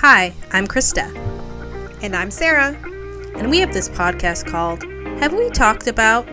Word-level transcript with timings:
Hi, 0.00 0.32
I'm 0.50 0.66
Krista, 0.66 1.14
And 2.02 2.16
I'm 2.16 2.30
Sarah. 2.30 2.74
and 3.36 3.50
we 3.50 3.58
have 3.58 3.70
this 3.70 3.90
podcast 3.90 4.46
called 4.46 4.82
Have 5.20 5.34
We 5.34 5.50
Talked 5.50 5.88
About? 5.88 6.26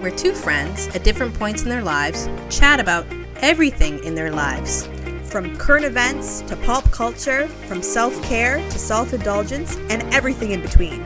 Where 0.00 0.12
two 0.12 0.32
friends 0.32 0.86
at 0.94 1.02
different 1.02 1.34
points 1.34 1.62
in 1.62 1.68
their 1.68 1.82
lives 1.82 2.28
chat 2.48 2.78
about 2.78 3.06
everything 3.38 4.02
in 4.04 4.14
their 4.14 4.30
lives. 4.30 4.88
From 5.24 5.56
current 5.56 5.84
events 5.84 6.42
to 6.42 6.54
pop 6.58 6.88
culture, 6.92 7.48
from 7.66 7.82
self 7.82 8.22
care 8.22 8.58
to 8.58 8.78
self 8.78 9.12
indulgence, 9.12 9.76
and 9.90 10.02
everything 10.14 10.52
in 10.52 10.62
between. 10.62 11.04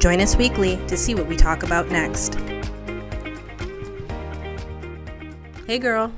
Join 0.00 0.20
us 0.20 0.36
weekly 0.36 0.76
to 0.88 0.96
see 0.98 1.14
what 1.14 1.26
we 1.26 1.36
talk 1.36 1.62
about 1.62 1.88
next. 1.88 2.34
Hey, 5.66 5.78
girl. 5.78 6.12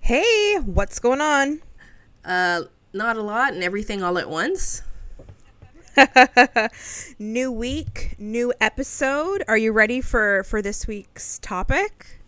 Hey, 0.00 0.58
what's 0.58 1.00
going 1.00 1.20
on? 1.20 1.60
Uh, 2.24 2.62
not 2.92 3.16
a 3.16 3.22
lot 3.22 3.52
and 3.52 3.62
everything 3.62 4.02
all 4.02 4.18
at 4.18 4.28
once. 4.28 4.82
New 7.18 7.52
week, 7.52 8.14
new 8.18 8.52
episode. 8.60 9.42
Are 9.48 9.58
you 9.58 9.72
ready 9.72 10.00
for 10.00 10.44
for 10.44 10.62
this 10.62 10.86
week's 10.86 11.38
topic? 11.40 12.20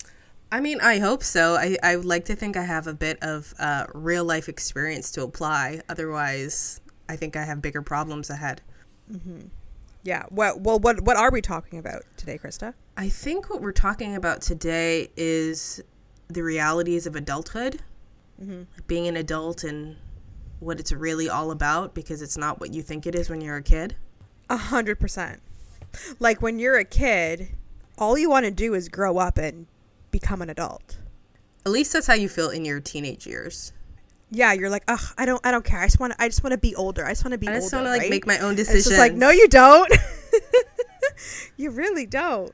I 0.50 0.60
mean, 0.60 0.80
I 0.80 0.98
hope 0.98 1.22
so. 1.22 1.54
I, 1.54 1.78
I 1.82 1.96
would 1.96 2.04
like 2.04 2.26
to 2.26 2.36
think 2.36 2.56
I 2.56 2.64
have 2.64 2.86
a 2.86 2.92
bit 2.92 3.18
of 3.22 3.54
uh, 3.58 3.86
real 3.94 4.24
life 4.24 4.48
experience 4.48 5.10
to 5.12 5.22
apply. 5.22 5.80
Otherwise, 5.88 6.80
I 7.08 7.16
think 7.16 7.36
I 7.36 7.44
have 7.44 7.62
bigger 7.62 7.80
problems 7.80 8.28
ahead. 8.28 8.60
Yeah. 10.02 10.24
What 10.28 10.60
well 10.60 10.78
what 10.78 11.00
what 11.02 11.16
are 11.16 11.30
we 11.30 11.40
talking 11.40 11.78
about 11.78 12.02
today, 12.16 12.38
Krista? 12.38 12.74
I 12.96 13.08
think 13.08 13.48
what 13.48 13.62
we're 13.62 13.72
talking 13.72 14.14
about 14.14 14.42
today 14.42 15.08
is 15.16 15.82
the 16.28 16.42
realities 16.42 17.06
of 17.06 17.16
adulthood, 17.16 17.80
being 18.86 19.06
an 19.06 19.16
adult 19.16 19.64
and 19.64 19.96
what 20.62 20.80
it's 20.80 20.92
really 20.92 21.28
all 21.28 21.50
about 21.50 21.94
because 21.94 22.22
it's 22.22 22.36
not 22.36 22.60
what 22.60 22.72
you 22.72 22.82
think 22.82 23.06
it 23.06 23.14
is 23.14 23.28
when 23.28 23.40
you're 23.40 23.56
a 23.56 23.62
kid. 23.62 23.96
A 24.48 24.56
hundred 24.56 24.98
percent. 24.98 25.40
Like 26.18 26.40
when 26.40 26.58
you're 26.58 26.76
a 26.76 26.84
kid, 26.84 27.56
all 27.98 28.16
you 28.16 28.30
want 28.30 28.44
to 28.46 28.50
do 28.50 28.74
is 28.74 28.88
grow 28.88 29.18
up 29.18 29.38
and 29.38 29.66
become 30.10 30.40
an 30.40 30.50
adult. 30.50 30.98
At 31.66 31.72
least 31.72 31.92
that's 31.92 32.06
how 32.06 32.14
you 32.14 32.28
feel 32.28 32.50
in 32.50 32.64
your 32.64 32.80
teenage 32.80 33.26
years. 33.26 33.72
Yeah, 34.30 34.52
you're 34.54 34.70
like, 34.70 34.84
ugh, 34.88 35.14
I 35.18 35.26
don't, 35.26 35.44
I 35.44 35.50
don't 35.50 35.64
care. 35.64 35.80
I 35.80 35.86
just 35.86 36.00
want, 36.00 36.14
to 36.14 36.22
I 36.22 36.28
just 36.28 36.42
want 36.42 36.52
to 36.52 36.58
be 36.58 36.74
older. 36.74 37.04
I 37.04 37.10
just 37.10 37.24
want 37.24 37.32
to 37.32 37.38
be 37.38 37.48
I 37.48 37.54
just 37.54 37.72
want 37.72 37.84
to 37.84 37.90
like 37.90 38.02
right? 38.02 38.10
make 38.10 38.26
my 38.26 38.38
own 38.38 38.54
decisions. 38.54 38.86
It's 38.86 38.88
just 38.88 38.98
like, 38.98 39.12
no, 39.12 39.30
you 39.30 39.46
don't. 39.48 39.92
you 41.56 41.70
really 41.70 42.06
don't. 42.06 42.52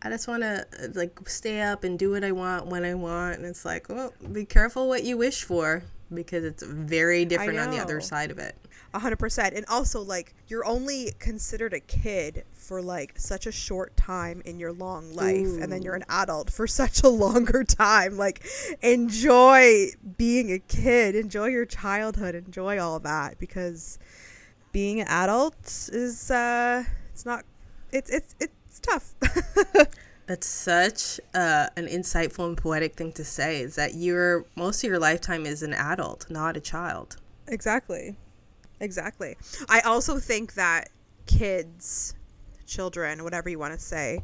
I 0.00 0.10
just 0.10 0.28
want 0.28 0.42
to 0.42 0.64
uh, 0.80 0.88
like 0.94 1.28
stay 1.28 1.60
up 1.60 1.82
and 1.82 1.98
do 1.98 2.12
what 2.12 2.22
I 2.22 2.30
want 2.30 2.66
when 2.66 2.84
I 2.84 2.94
want, 2.94 3.38
and 3.38 3.46
it's 3.46 3.64
like, 3.64 3.88
well, 3.88 4.12
be 4.30 4.44
careful 4.44 4.88
what 4.88 5.02
you 5.02 5.16
wish 5.16 5.42
for 5.42 5.82
because 6.12 6.44
it's 6.44 6.62
very 6.62 7.24
different 7.24 7.58
on 7.58 7.70
the 7.70 7.78
other 7.78 8.00
side 8.00 8.30
of 8.30 8.38
it. 8.38 8.56
A 8.94 8.98
hundred 8.98 9.18
percent. 9.18 9.54
And 9.54 9.66
also, 9.66 10.00
like, 10.00 10.34
you're 10.48 10.64
only 10.64 11.12
considered 11.18 11.74
a 11.74 11.80
kid 11.80 12.44
for 12.52 12.80
like 12.80 13.14
such 13.18 13.46
a 13.46 13.52
short 13.52 13.96
time 13.96 14.42
in 14.44 14.58
your 14.58 14.72
long 14.72 15.12
life, 15.12 15.46
and 15.62 15.70
then 15.70 15.82
you're 15.82 15.94
an 15.94 16.04
adult 16.08 16.50
for 16.50 16.66
such 16.82 17.02
a 17.02 17.08
longer 17.08 17.64
time. 17.64 18.16
Like, 18.16 18.46
enjoy 18.82 19.88
being 20.16 20.52
a 20.52 20.58
kid, 20.58 21.14
enjoy 21.14 21.46
your 21.46 21.66
childhood, 21.66 22.34
enjoy 22.34 22.78
all 22.78 22.98
that 23.00 23.38
because 23.38 23.98
being 24.72 25.00
an 25.00 25.08
adult 25.08 25.90
is 25.92 26.30
uh, 26.30 26.84
it's 27.12 27.26
not, 27.26 27.44
it's 27.92 28.10
it's 28.10 28.34
it's 28.40 28.80
tough. 28.80 29.14
That's 30.26 30.46
such 30.46 31.20
uh, 31.34 31.68
an 31.76 31.86
insightful 31.86 32.46
and 32.46 32.56
poetic 32.56 32.94
thing 32.94 33.12
to 33.12 33.24
say. 33.24 33.60
Is 33.60 33.76
that 33.76 33.94
your 33.94 34.44
most 34.56 34.82
of 34.82 34.90
your 34.90 34.98
lifetime 34.98 35.46
is 35.46 35.62
an 35.62 35.72
adult, 35.72 36.28
not 36.28 36.56
a 36.56 36.60
child. 36.60 37.16
Exactly. 37.46 38.16
Exactly. 38.80 39.36
I 39.68 39.80
also 39.80 40.18
think 40.18 40.54
that 40.54 40.90
kids, 41.26 42.14
children, 42.66 43.24
whatever 43.24 43.48
you 43.48 43.58
want 43.58 43.74
to 43.74 43.80
say, 43.80 44.22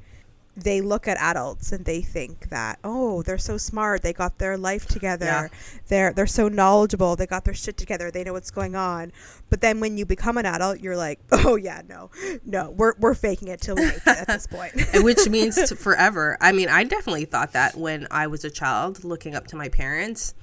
they 0.56 0.80
look 0.82 1.08
at 1.08 1.16
adults 1.16 1.72
and 1.72 1.84
they 1.84 2.02
think 2.02 2.50
that, 2.50 2.78
oh, 2.84 3.22
they're 3.22 3.38
so 3.38 3.56
smart. 3.56 4.02
They 4.02 4.12
got 4.12 4.38
their 4.38 4.58
life 4.58 4.86
together. 4.86 5.24
Yeah. 5.24 5.48
They're 5.88 6.12
they're 6.12 6.26
so 6.26 6.48
knowledgeable. 6.48 7.16
They 7.16 7.26
got 7.26 7.44
their 7.44 7.54
shit 7.54 7.76
together. 7.76 8.10
They 8.10 8.22
know 8.24 8.34
what's 8.34 8.50
going 8.50 8.74
on. 8.76 9.12
But 9.48 9.62
then 9.62 9.80
when 9.80 9.96
you 9.96 10.04
become 10.04 10.36
an 10.36 10.44
adult, 10.46 10.80
you're 10.80 10.96
like, 10.96 11.20
oh 11.32 11.56
yeah, 11.56 11.82
no, 11.88 12.10
no, 12.44 12.70
we're 12.70 12.94
we're 12.98 13.14
faking 13.14 13.48
it 13.48 13.60
till 13.60 13.76
we 13.76 13.86
make 13.86 13.96
it 13.96 14.06
at 14.06 14.26
this 14.26 14.46
point. 14.50 14.72
which 15.02 15.26
means 15.30 15.72
forever. 15.72 16.36
I 16.40 16.52
mean, 16.52 16.68
I 16.68 16.84
definitely 16.84 17.24
thought 17.24 17.52
that 17.52 17.76
when 17.76 18.06
I 18.10 18.26
was 18.26 18.44
a 18.44 18.50
child, 18.50 19.04
looking 19.04 19.34
up 19.34 19.46
to 19.48 19.56
my 19.56 19.68
parents. 19.68 20.34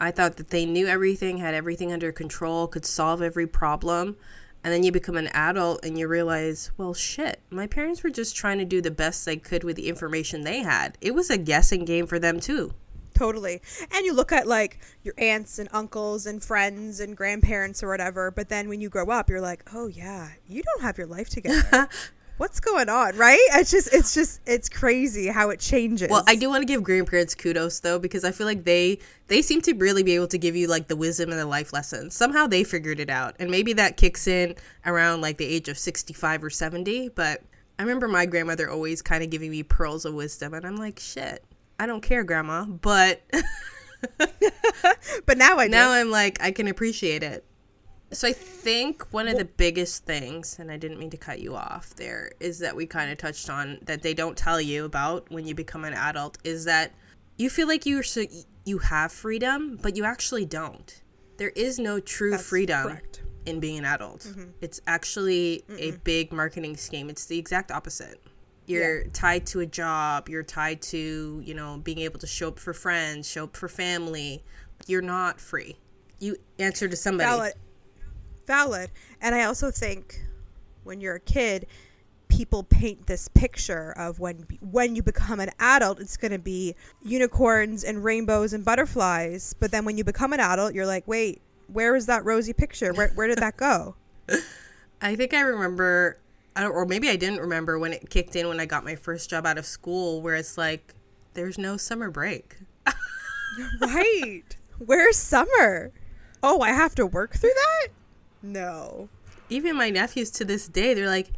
I 0.00 0.10
thought 0.10 0.38
that 0.38 0.50
they 0.50 0.66
knew 0.66 0.88
everything, 0.88 1.38
had 1.38 1.54
everything 1.54 1.92
under 1.92 2.10
control, 2.10 2.66
could 2.66 2.84
solve 2.84 3.22
every 3.22 3.46
problem. 3.46 4.16
And 4.64 4.72
then 4.72 4.82
you 4.82 4.90
become 4.90 5.16
an 5.16 5.28
adult 5.28 5.84
and 5.84 5.98
you 5.98 6.08
realize, 6.08 6.72
well, 6.78 6.94
shit, 6.94 7.40
my 7.50 7.66
parents 7.66 8.02
were 8.02 8.10
just 8.10 8.34
trying 8.34 8.58
to 8.58 8.64
do 8.64 8.80
the 8.80 8.90
best 8.90 9.24
they 9.24 9.36
could 9.36 9.62
with 9.62 9.76
the 9.76 9.88
information 9.88 10.40
they 10.40 10.62
had. 10.62 10.96
It 11.02 11.14
was 11.14 11.28
a 11.28 11.36
guessing 11.36 11.84
game 11.84 12.06
for 12.06 12.18
them, 12.18 12.40
too. 12.40 12.72
Totally. 13.12 13.62
And 13.92 14.04
you 14.04 14.12
look 14.12 14.32
at 14.32 14.46
like 14.48 14.80
your 15.02 15.14
aunts 15.18 15.58
and 15.58 15.68
uncles 15.72 16.26
and 16.26 16.42
friends 16.42 16.98
and 16.98 17.16
grandparents 17.16 17.82
or 17.82 17.88
whatever, 17.88 18.30
but 18.30 18.48
then 18.48 18.68
when 18.68 18.80
you 18.80 18.88
grow 18.88 19.06
up, 19.06 19.30
you're 19.30 19.40
like, 19.40 19.62
"Oh 19.72 19.86
yeah, 19.86 20.30
you 20.48 20.62
don't 20.64 20.82
have 20.82 20.98
your 20.98 21.06
life 21.06 21.28
together." 21.28 21.88
What's 22.36 22.58
going 22.58 22.88
on, 22.88 23.16
right? 23.16 23.38
It's 23.52 23.70
just 23.70 23.94
it's 23.94 24.12
just 24.12 24.40
it's 24.44 24.68
crazy 24.68 25.28
how 25.28 25.50
it 25.50 25.60
changes. 25.60 26.08
Well, 26.10 26.24
I 26.26 26.34
do 26.34 26.48
want 26.48 26.62
to 26.62 26.66
give 26.66 26.82
grandparents 26.82 27.34
kudos 27.34 27.78
though 27.80 27.98
because 28.00 28.24
I 28.24 28.32
feel 28.32 28.46
like 28.46 28.64
they 28.64 28.98
they 29.28 29.40
seem 29.40 29.60
to 29.62 29.72
really 29.74 30.02
be 30.02 30.16
able 30.16 30.26
to 30.28 30.38
give 30.38 30.56
you 30.56 30.66
like 30.66 30.88
the 30.88 30.96
wisdom 30.96 31.30
and 31.30 31.38
the 31.38 31.46
life 31.46 31.72
lessons. 31.72 32.14
Somehow 32.14 32.48
they 32.48 32.64
figured 32.64 32.98
it 32.98 33.08
out, 33.08 33.36
and 33.38 33.50
maybe 33.50 33.72
that 33.74 33.96
kicks 33.96 34.26
in 34.26 34.56
around 34.84 35.20
like 35.20 35.38
the 35.38 35.46
age 35.46 35.68
of 35.68 35.78
sixty 35.78 36.12
five 36.12 36.42
or 36.42 36.50
seventy. 36.50 37.08
But 37.08 37.42
I 37.78 37.82
remember 37.82 38.08
my 38.08 38.26
grandmother 38.26 38.68
always 38.68 39.00
kind 39.00 39.22
of 39.22 39.30
giving 39.30 39.52
me 39.52 39.62
pearls 39.62 40.04
of 40.04 40.14
wisdom, 40.14 40.54
and 40.54 40.66
I'm 40.66 40.76
like, 40.76 40.98
shit, 40.98 41.44
I 41.78 41.86
don't 41.86 42.02
care, 42.02 42.24
grandma, 42.24 42.64
but 42.64 43.22
But 45.26 45.38
now 45.38 45.58
I 45.58 45.68
now. 45.68 45.92
I'm 45.92 46.10
like 46.10 46.42
I 46.42 46.50
can 46.50 46.68
appreciate 46.68 47.22
it. 47.22 47.44
So 48.14 48.28
I 48.28 48.32
think 48.32 49.12
one 49.12 49.28
of 49.28 49.36
the 49.36 49.44
biggest 49.44 50.04
things, 50.06 50.58
and 50.58 50.70
I 50.70 50.76
didn't 50.76 50.98
mean 50.98 51.10
to 51.10 51.16
cut 51.16 51.40
you 51.40 51.56
off 51.56 51.94
there, 51.96 52.30
is 52.38 52.60
that 52.60 52.76
we 52.76 52.86
kind 52.86 53.10
of 53.10 53.18
touched 53.18 53.50
on 53.50 53.78
that 53.82 54.02
they 54.02 54.14
don't 54.14 54.36
tell 54.36 54.60
you 54.60 54.84
about 54.84 55.30
when 55.30 55.46
you 55.46 55.54
become 55.54 55.84
an 55.84 55.94
adult 55.94 56.38
is 56.44 56.64
that 56.64 56.94
you 57.36 57.50
feel 57.50 57.66
like 57.66 57.84
you 57.84 58.02
so 58.02 58.24
you 58.64 58.78
have 58.78 59.12
freedom, 59.12 59.78
but 59.82 59.96
you 59.96 60.04
actually 60.04 60.44
don't. 60.46 61.02
There 61.36 61.50
is 61.50 61.78
no 61.78 61.98
true 61.98 62.30
That's 62.30 62.44
freedom 62.44 62.84
correct. 62.84 63.22
in 63.46 63.58
being 63.58 63.78
an 63.78 63.84
adult. 63.84 64.20
Mm-hmm. 64.20 64.50
It's 64.60 64.80
actually 64.86 65.64
a 65.78 65.90
big 66.04 66.32
marketing 66.32 66.76
scheme. 66.76 67.10
It's 67.10 67.26
the 67.26 67.38
exact 67.38 67.72
opposite. 67.72 68.20
You're 68.66 69.04
tied 69.08 69.44
to 69.46 69.60
a 69.60 69.66
job, 69.66 70.28
you're 70.28 70.42
tied 70.42 70.80
to, 70.82 71.42
you 71.44 71.52
know, 71.52 71.78
being 71.84 71.98
able 71.98 72.18
to 72.20 72.26
show 72.26 72.48
up 72.48 72.58
for 72.58 72.72
friends, 72.72 73.28
show 73.28 73.44
up 73.44 73.56
for 73.56 73.68
family. 73.68 74.42
You're 74.86 75.02
not 75.02 75.40
free. 75.40 75.76
You 76.20 76.36
answer 76.58 76.88
to 76.88 76.96
somebody. 76.96 77.28
Valid. 77.28 77.54
Valid. 78.46 78.90
And 79.20 79.34
I 79.34 79.44
also 79.44 79.70
think 79.70 80.24
when 80.84 81.00
you're 81.00 81.16
a 81.16 81.20
kid, 81.20 81.66
people 82.28 82.64
paint 82.64 83.06
this 83.06 83.28
picture 83.28 83.92
of 83.96 84.18
when 84.18 84.46
when 84.60 84.96
you 84.96 85.02
become 85.02 85.40
an 85.40 85.50
adult, 85.58 86.00
it's 86.00 86.16
going 86.16 86.32
to 86.32 86.38
be 86.38 86.74
unicorns 87.02 87.84
and 87.84 88.02
rainbows 88.02 88.52
and 88.52 88.64
butterflies. 88.64 89.54
But 89.58 89.70
then 89.70 89.84
when 89.84 89.96
you 89.96 90.04
become 90.04 90.32
an 90.32 90.40
adult, 90.40 90.74
you're 90.74 90.86
like, 90.86 91.06
wait, 91.06 91.40
where 91.68 91.94
is 91.96 92.06
that 92.06 92.24
rosy 92.24 92.52
picture? 92.52 92.92
Where 92.92 93.08
where 93.14 93.28
did 93.28 93.38
that 93.38 93.56
go? 93.56 93.94
I 95.00 95.16
think 95.16 95.34
I 95.34 95.40
remember, 95.42 96.18
I 96.56 96.62
don't, 96.62 96.72
or 96.72 96.86
maybe 96.86 97.10
I 97.10 97.16
didn't 97.16 97.40
remember 97.40 97.78
when 97.78 97.92
it 97.92 98.08
kicked 98.08 98.36
in 98.36 98.48
when 98.48 98.58
I 98.58 98.66
got 98.66 98.84
my 98.84 98.96
first 98.96 99.28
job 99.28 99.44
out 99.44 99.58
of 99.58 99.66
school, 99.66 100.22
where 100.22 100.34
it's 100.34 100.56
like, 100.56 100.94
there's 101.34 101.58
no 101.58 101.76
summer 101.76 102.10
break. 102.10 102.56
right. 103.80 104.56
Where's 104.78 105.18
summer? 105.18 105.92
Oh, 106.42 106.60
I 106.62 106.70
have 106.70 106.94
to 106.96 107.06
work 107.06 107.34
through 107.36 107.52
that? 107.54 107.88
No. 108.44 109.08
Even 109.48 109.76
my 109.76 109.90
nephews 109.90 110.30
to 110.32 110.44
this 110.44 110.68
day, 110.68 110.94
they're 110.94 111.08
like, 111.08 111.30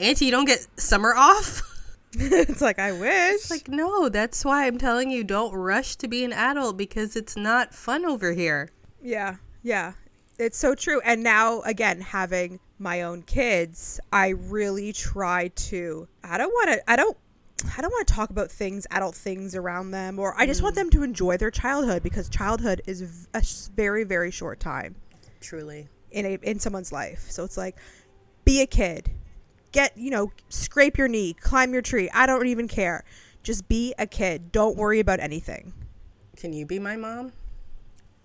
Auntie, 0.00 0.24
you 0.24 0.30
don't 0.30 0.46
get 0.46 0.66
summer 0.76 1.14
off? 1.14 1.62
it's 2.12 2.60
like 2.60 2.78
I 2.78 2.92
wish. 2.92 3.34
It's 3.34 3.50
like, 3.50 3.68
no, 3.68 4.08
that's 4.08 4.44
why 4.44 4.66
I'm 4.66 4.78
telling 4.78 5.10
you, 5.10 5.24
don't 5.24 5.52
rush 5.54 5.96
to 5.96 6.08
be 6.08 6.24
an 6.24 6.32
adult 6.32 6.76
because 6.76 7.16
it's 7.16 7.36
not 7.36 7.74
fun 7.74 8.04
over 8.04 8.32
here. 8.32 8.70
Yeah, 9.02 9.36
yeah. 9.62 9.92
It's 10.38 10.58
so 10.58 10.74
true. 10.74 11.00
And 11.04 11.22
now, 11.22 11.60
again, 11.60 12.00
having 12.00 12.58
my 12.78 13.02
own 13.02 13.22
kids, 13.22 14.00
I 14.12 14.30
really 14.30 14.92
try 14.92 15.48
to. 15.48 16.08
I 16.24 16.38
don't 16.38 16.50
want 16.50 16.70
to. 16.70 16.90
I 16.90 16.96
don't. 16.96 17.16
I 17.76 17.80
don't 17.80 17.92
want 17.92 18.08
to 18.08 18.14
talk 18.14 18.30
about 18.30 18.50
things, 18.50 18.86
adult 18.90 19.14
things 19.14 19.54
around 19.54 19.92
them, 19.92 20.18
or 20.18 20.34
I 20.36 20.44
just 20.44 20.60
want 20.62 20.74
mm. 20.74 20.78
them 20.78 20.90
to 20.90 21.02
enjoy 21.02 21.36
their 21.36 21.52
childhood 21.52 22.02
because 22.02 22.28
childhood 22.28 22.82
is 22.86 23.28
a 23.32 23.42
very, 23.74 24.04
very 24.04 24.30
short 24.30 24.60
time 24.60 24.96
Truly. 25.44 25.88
In 26.14 26.24
a 26.26 26.38
in 26.42 26.58
someone's 26.58 26.92
life. 26.92 27.26
So 27.30 27.44
it's 27.44 27.56
like, 27.56 27.76
be 28.44 28.60
a 28.62 28.66
kid, 28.66 29.10
get 29.72 29.96
you 29.98 30.10
know, 30.10 30.32
scrape 30.48 30.96
your 30.96 31.08
knee, 31.08 31.34
climb 31.34 31.72
your 31.72 31.82
tree. 31.82 32.08
I 32.14 32.26
don't 32.26 32.46
even 32.46 32.68
care. 32.68 33.04
Just 33.42 33.68
be 33.68 33.94
a 33.98 34.06
kid. 34.06 34.52
Don't 34.52 34.76
worry 34.76 35.00
about 35.00 35.20
anything. 35.20 35.74
Can 36.36 36.52
you 36.54 36.64
be 36.64 36.78
my 36.78 36.96
mom? 36.96 37.32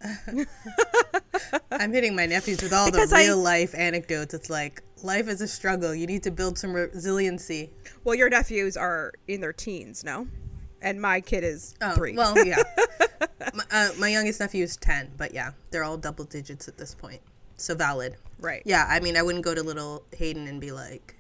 I'm 1.71 1.91
hitting 1.94 2.15
my 2.15 2.25
nephews 2.25 2.62
with 2.62 2.71
all 2.74 2.89
Because 2.89 3.09
the 3.09 3.18
I- 3.18 3.25
real 3.25 3.38
life 3.38 3.75
anecdotes. 3.75 4.33
It's 4.33 4.50
like 4.50 4.81
life 5.03 5.27
is 5.27 5.41
a 5.41 5.47
struggle. 5.47 5.94
You 5.94 6.07
need 6.07 6.24
to 6.24 6.31
build 6.31 6.57
some 6.57 6.74
resiliency. 6.74 7.69
Well, 8.03 8.15
your 8.15 8.30
nephews 8.30 8.77
are 8.77 9.13
in 9.27 9.41
their 9.41 9.53
teens, 9.53 10.03
no? 10.03 10.27
And 10.81 11.01
my 11.01 11.19
kid 11.19 11.44
is 11.44 11.75
Oh, 11.81 11.94
three. 11.95 12.15
well, 12.15 12.33
yeah. 12.45 12.63
my, 13.53 13.63
uh, 13.71 13.89
my 13.97 14.07
youngest 14.07 14.39
nephew 14.39 14.63
is 14.63 14.77
10, 14.77 15.12
but 15.18 15.33
yeah, 15.33 15.51
they're 15.71 15.83
all 15.83 15.97
double 15.97 16.24
digits 16.24 16.69
at 16.69 16.77
this 16.77 16.95
point. 16.95 17.21
So 17.60 17.76
valid. 17.76 18.16
right. 18.40 18.62
Yeah, 18.66 18.86
I 18.90 19.00
mean, 19.00 19.18
I 19.18 19.22
wouldn't 19.22 19.44
go 19.44 19.54
to 19.54 19.62
little 19.62 20.04
Hayden 20.16 20.48
and 20.48 20.62
be 20.62 20.72
like, 20.72 21.16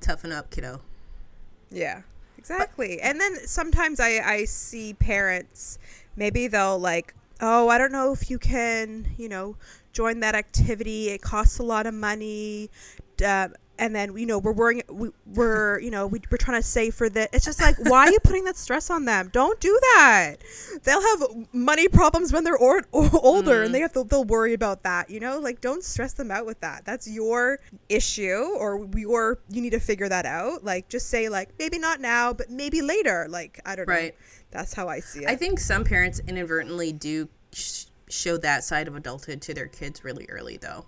toughen 0.00 0.32
up, 0.32 0.50
kiddo. 0.50 0.80
Yeah, 1.70 2.02
exactly. 2.36 3.00
and 3.00 3.20
then 3.20 3.36
sometimes 3.46 4.00
I, 4.00 4.20
I 4.24 4.44
see 4.44 4.94
parents, 4.94 5.78
maybe 6.16 6.46
they'll 6.46 6.78
like, 6.78 7.14
oh, 7.40 7.68
I 7.68 7.78
don't 7.78 7.92
know 7.92 8.12
if 8.12 8.30
you 8.30 8.38
can, 8.38 9.06
you 9.16 9.28
know, 9.28 9.56
join 9.92 10.20
that 10.20 10.34
activity. 10.34 11.10
It 11.10 11.22
costs 11.22 11.58
a 11.58 11.62
lot 11.62 11.86
of 11.86 11.94
money. 11.94 12.70
Uh, 13.24 13.48
and 13.78 13.94
then, 13.94 14.16
you 14.16 14.26
know, 14.26 14.38
we're 14.38 14.52
worrying, 14.52 14.82
we, 14.88 15.10
we're, 15.26 15.78
you 15.80 15.90
know, 15.90 16.06
we, 16.06 16.20
we're 16.30 16.36
trying 16.36 16.60
to 16.60 16.66
save 16.66 16.94
for 16.94 17.08
this. 17.08 17.28
It's 17.32 17.44
just 17.44 17.60
like, 17.60 17.76
why 17.78 18.06
are 18.06 18.10
you 18.10 18.18
putting 18.20 18.44
that 18.44 18.56
stress 18.56 18.90
on 18.90 19.04
them? 19.04 19.30
Don't 19.32 19.60
do 19.60 19.78
that. 19.94 20.36
They'll 20.82 21.02
have 21.02 21.22
money 21.52 21.88
problems 21.88 22.32
when 22.32 22.44
they're 22.44 22.56
or, 22.56 22.82
older 22.92 23.62
and 23.62 23.70
mm. 23.70 23.72
they 23.72 23.80
have 23.80 23.92
to, 23.92 24.04
they'll 24.04 24.24
worry 24.24 24.54
about 24.54 24.82
that, 24.82 25.10
you 25.10 25.20
know, 25.20 25.38
like 25.38 25.60
don't 25.60 25.84
stress 25.84 26.12
them 26.12 26.30
out 26.30 26.46
with 26.46 26.60
that. 26.60 26.84
That's 26.84 27.08
your 27.08 27.60
issue 27.88 28.56
or 28.58 28.88
your, 28.96 29.38
you 29.48 29.62
need 29.62 29.72
to 29.72 29.80
figure 29.80 30.08
that 30.08 30.26
out. 30.26 30.64
Like 30.64 30.88
just 30.88 31.08
say 31.08 31.28
like, 31.28 31.50
maybe 31.58 31.78
not 31.78 32.00
now, 32.00 32.32
but 32.32 32.50
maybe 32.50 32.82
later. 32.82 33.26
Like, 33.28 33.60
I 33.64 33.76
don't 33.76 33.88
know. 33.88 33.94
Right. 33.94 34.14
That's 34.50 34.72
how 34.74 34.88
I 34.88 35.00
see 35.00 35.20
it. 35.20 35.28
I 35.28 35.36
think 35.36 35.60
some 35.60 35.84
parents 35.84 36.20
inadvertently 36.26 36.92
do 36.92 37.28
sh- 37.52 37.84
show 38.08 38.38
that 38.38 38.64
side 38.64 38.88
of 38.88 38.96
adulthood 38.96 39.42
to 39.42 39.54
their 39.54 39.66
kids 39.66 40.02
really 40.02 40.26
early, 40.30 40.56
though. 40.56 40.86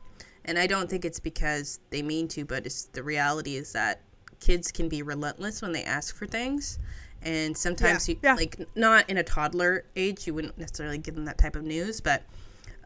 And 0.51 0.59
I 0.59 0.67
don't 0.67 0.91
think 0.91 1.05
it's 1.05 1.21
because 1.21 1.79
they 1.91 2.03
mean 2.03 2.27
to, 2.29 2.45
but 2.45 2.67
it's 2.67 2.87
the 2.87 3.05
reality 3.05 3.55
is 3.57 3.73
that 3.73 4.01
kids 4.41 4.73
can 4.73 4.89
be 4.89 5.03
relentless 5.03 5.63
when 5.63 5.73
they 5.73 5.85
ask 5.85 6.15
for 6.17 6.27
things. 6.27 6.79
And 7.23 7.57
sometimes, 7.57 8.09
Yeah, 8.09 8.15
you, 8.15 8.21
yeah. 8.23 8.35
like, 8.35 8.59
not 8.75 9.09
in 9.09 9.17
a 9.19 9.23
toddler 9.23 9.85
age, 9.95 10.27
you 10.27 10.35
wouldn't 10.35 10.59
necessarily 10.59 10.99
give 10.99 11.15
them 11.15 11.25
that 11.27 11.39
type 11.39 11.55
of 11.55 11.63
news, 11.63 12.01
but 12.01 12.25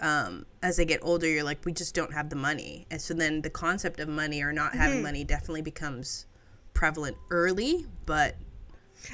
um, 0.00 0.44
as 0.62 0.76
they 0.76 0.84
get 0.84 1.00
older, 1.02 1.26
you're 1.26 1.44
like, 1.44 1.64
we 1.64 1.72
just 1.72 1.94
don't 1.94 2.12
have 2.12 2.28
the 2.30 2.36
money. 2.36 2.86
And 2.90 3.00
so 3.00 3.14
then 3.14 3.42
the 3.42 3.50
concept 3.50 4.00
of 4.00 4.08
money 4.08 4.42
or 4.42 4.52
not 4.52 4.74
having 4.74 5.00
Mm-hmm. 5.00 5.02
money 5.02 5.24
definitely 5.24 5.62
becomes 5.62 6.26
prevalent 6.74 7.16
early, 7.30 7.86
but 8.04 8.36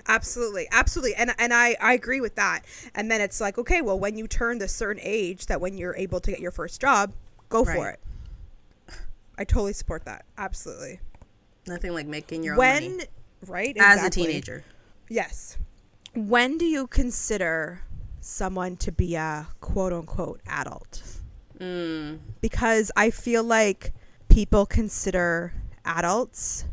Absolutely, 0.06 0.68
absolutely, 0.70 1.14
and 1.16 1.34
and 1.38 1.52
I 1.52 1.76
I 1.80 1.94
agree 1.94 2.20
with 2.20 2.36
that. 2.36 2.62
And 2.94 3.10
then 3.10 3.20
it's 3.20 3.40
like, 3.40 3.58
okay, 3.58 3.82
well, 3.82 3.98
when 3.98 4.16
you 4.16 4.28
turn 4.28 4.58
this 4.58 4.72
certain 4.74 5.02
age, 5.04 5.46
that 5.46 5.60
when 5.60 5.76
you're 5.78 5.96
able 5.96 6.20
to 6.20 6.30
get 6.30 6.40
your 6.40 6.52
first 6.52 6.80
job, 6.80 7.12
go 7.48 7.64
for 7.64 7.88
it. 7.90 8.00
I 9.40 9.44
totally 9.44 9.72
support 9.72 10.04
that. 10.04 10.26
Absolutely. 10.36 11.00
nothing 11.66 11.94
like 11.94 12.06
making 12.06 12.42
your 12.42 12.54
own 12.54 12.58
When 12.58 12.82
money 12.82 13.04
right 13.46 13.74
as 13.78 14.04
a 14.04 14.10
teenager. 14.10 14.62
Yes. 15.08 15.56
When 16.14 16.58
do 16.58 16.66
you 16.66 16.86
consider 16.86 17.80
someone 18.20 18.76
to 18.76 18.92
be 18.92 19.14
a 19.14 19.48
quote 19.62 19.94
unquote 19.94 20.42
adult? 20.46 21.02
Mm. 21.58 22.18
Because 22.42 22.92
I 22.96 23.08
feel 23.08 23.42
like 23.42 23.94
people 24.28 24.66
consider 24.66 25.54
adults. 25.86 26.66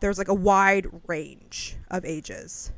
There's 0.00 0.18
like 0.18 0.28
a 0.28 0.34
wide 0.34 0.88
range 1.06 1.76
of 1.88 2.04
ages. 2.04 2.72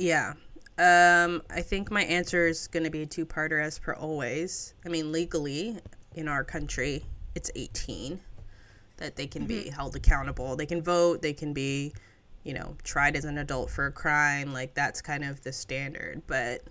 Yeah. 0.00 0.32
Um, 0.78 1.42
I 1.48 1.60
think 1.60 1.92
my 1.92 2.02
answer 2.02 2.48
is 2.48 2.66
going 2.66 2.82
to 2.82 2.90
be 2.90 3.02
a 3.02 3.06
two 3.06 3.24
parter 3.24 3.62
as 3.62 3.78
per 3.78 3.92
always. 3.92 4.74
I 4.84 4.88
mean, 4.88 5.12
legally 5.12 5.78
in 6.16 6.26
our 6.26 6.42
country, 6.42 7.04
it's 7.36 7.52
18 7.54 8.18
that 8.96 9.16
they 9.16 9.26
can 9.26 9.46
be 9.46 9.64
mm-hmm. 9.64 9.74
held 9.74 9.96
accountable. 9.96 10.56
They 10.56 10.66
can 10.66 10.82
vote, 10.82 11.22
they 11.22 11.32
can 11.32 11.52
be, 11.52 11.92
you 12.44 12.54
know, 12.54 12.76
tried 12.84 13.16
as 13.16 13.24
an 13.24 13.38
adult 13.38 13.70
for 13.70 13.86
a 13.86 13.92
crime. 13.92 14.52
Like, 14.52 14.74
that's 14.74 15.00
kind 15.00 15.24
of 15.24 15.42
the 15.42 15.52
standard. 15.52 16.22
But 16.26 16.62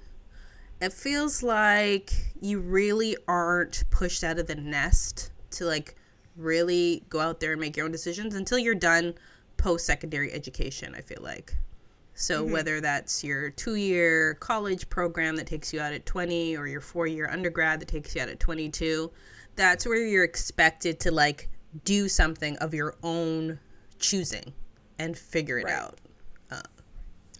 it 0.81 0.93
feels 0.93 1.43
like 1.43 2.13
you 2.41 2.59
really 2.59 3.17
aren't 3.27 3.83
pushed 3.89 4.23
out 4.23 4.39
of 4.39 4.47
the 4.47 4.55
nest 4.55 5.31
to, 5.51 5.65
like, 5.65 5.95
really 6.35 7.03
go 7.09 7.19
out 7.19 7.39
there 7.39 7.51
and 7.51 7.61
make 7.61 7.77
your 7.77 7.85
own 7.85 7.91
decisions 7.91 8.35
until 8.35 8.57
you're 8.57 8.75
done 8.75 9.13
post 9.57 9.85
secondary 9.85 10.31
education, 10.31 10.95
I 10.95 11.01
feel 11.01 11.21
like. 11.21 11.55
So 12.15 12.43
mm-hmm. 12.43 12.53
whether 12.53 12.81
that's 12.81 13.23
your 13.23 13.49
two-year 13.49 14.35
college 14.35 14.89
program 14.89 15.35
that 15.37 15.47
takes 15.47 15.73
you 15.73 15.79
out 15.79 15.93
at 15.93 16.05
20 16.05 16.55
or 16.57 16.67
your 16.67 16.81
four-year 16.81 17.29
undergrad 17.29 17.79
that 17.81 17.87
takes 17.87 18.15
you 18.15 18.21
out 18.21 18.29
at 18.29 18.39
22, 18.39 19.11
that's 19.55 19.85
where 19.85 20.05
you're 20.05 20.23
expected 20.23 20.99
to 21.01 21.11
like 21.11 21.49
do 21.85 22.07
something 22.09 22.57
of 22.57 22.73
your 22.73 22.95
own 23.03 23.59
choosing 23.99 24.53
and 24.99 25.17
figure 25.17 25.57
it 25.59 25.65
Right. 25.65 25.73
out. 25.73 25.97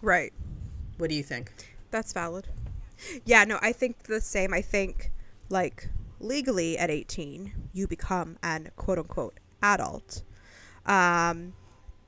Right. 0.02 0.32
What 0.98 1.08
do 1.08 1.16
you 1.16 1.22
think? 1.22 1.50
That's 1.90 2.12
valid. 2.12 2.48
Yeah, 3.24 3.44
no, 3.44 3.58
I 3.62 3.72
think 3.72 4.04
the 4.04 4.20
same. 4.20 4.52
I 4.52 4.60
think 4.60 5.12
like 5.48 5.88
legally 6.20 6.76
at 6.78 6.90
18, 6.90 7.52
you 7.72 7.86
become 7.86 8.36
an 8.42 8.70
quote 8.76 8.98
unquote 8.98 9.38
adult. 9.62 10.22
Um, 10.86 11.54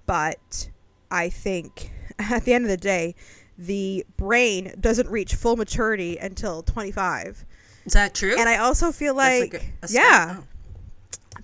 but 0.04 0.68
I 1.10 1.28
think 1.30 1.90
at 2.18 2.44
the 2.44 2.52
end 2.52 2.64
of 2.64 2.70
the 2.70 2.76
day, 2.76 3.14
the 3.58 4.04
brain 4.18 4.74
doesn't 4.78 5.08
reach 5.08 5.34
full 5.34 5.56
maturity 5.56 6.18
until 6.18 6.62
25. 6.62 7.44
Is 7.86 7.92
that 7.94 8.14
true? 8.14 8.34
And 8.38 8.48
I 8.48 8.58
also 8.58 8.92
feel 8.92 9.14
like, 9.14 9.54
a- 9.54 9.86
a 9.86 9.88
yeah. 9.88 10.36
Oh. 10.40 10.44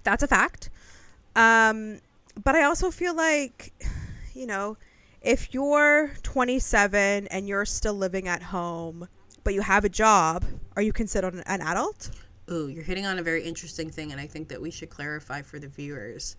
That's 0.02 0.22
a 0.22 0.28
fact. 0.28 0.70
Um, 1.36 2.00
but 2.42 2.54
I 2.54 2.64
also 2.64 2.90
feel 2.90 3.14
like, 3.14 3.72
you 4.34 4.46
know, 4.46 4.76
if 5.20 5.54
you're 5.54 6.12
27 6.22 7.28
and 7.28 7.48
you're 7.48 7.64
still 7.64 7.94
living 7.94 8.28
at 8.28 8.42
home, 8.42 9.08
but 9.44 9.54
you 9.54 9.60
have 9.60 9.84
a 9.84 9.88
job, 9.88 10.44
are 10.76 10.82
you 10.82 10.92
considered 10.92 11.34
an, 11.34 11.60
adult? 11.60 12.10
Ooh, 12.50 12.68
you're 12.68 12.84
hitting 12.84 13.06
on 13.06 13.18
a 13.18 13.22
very 13.22 13.42
interesting 13.44 13.90
thing, 13.90 14.12
and 14.12 14.20
I 14.20 14.26
think 14.26 14.48
that 14.48 14.60
we 14.60 14.70
should 14.70 14.90
clarify 14.90 15.42
for 15.42 15.58
the 15.58 15.68
viewers 15.68 16.36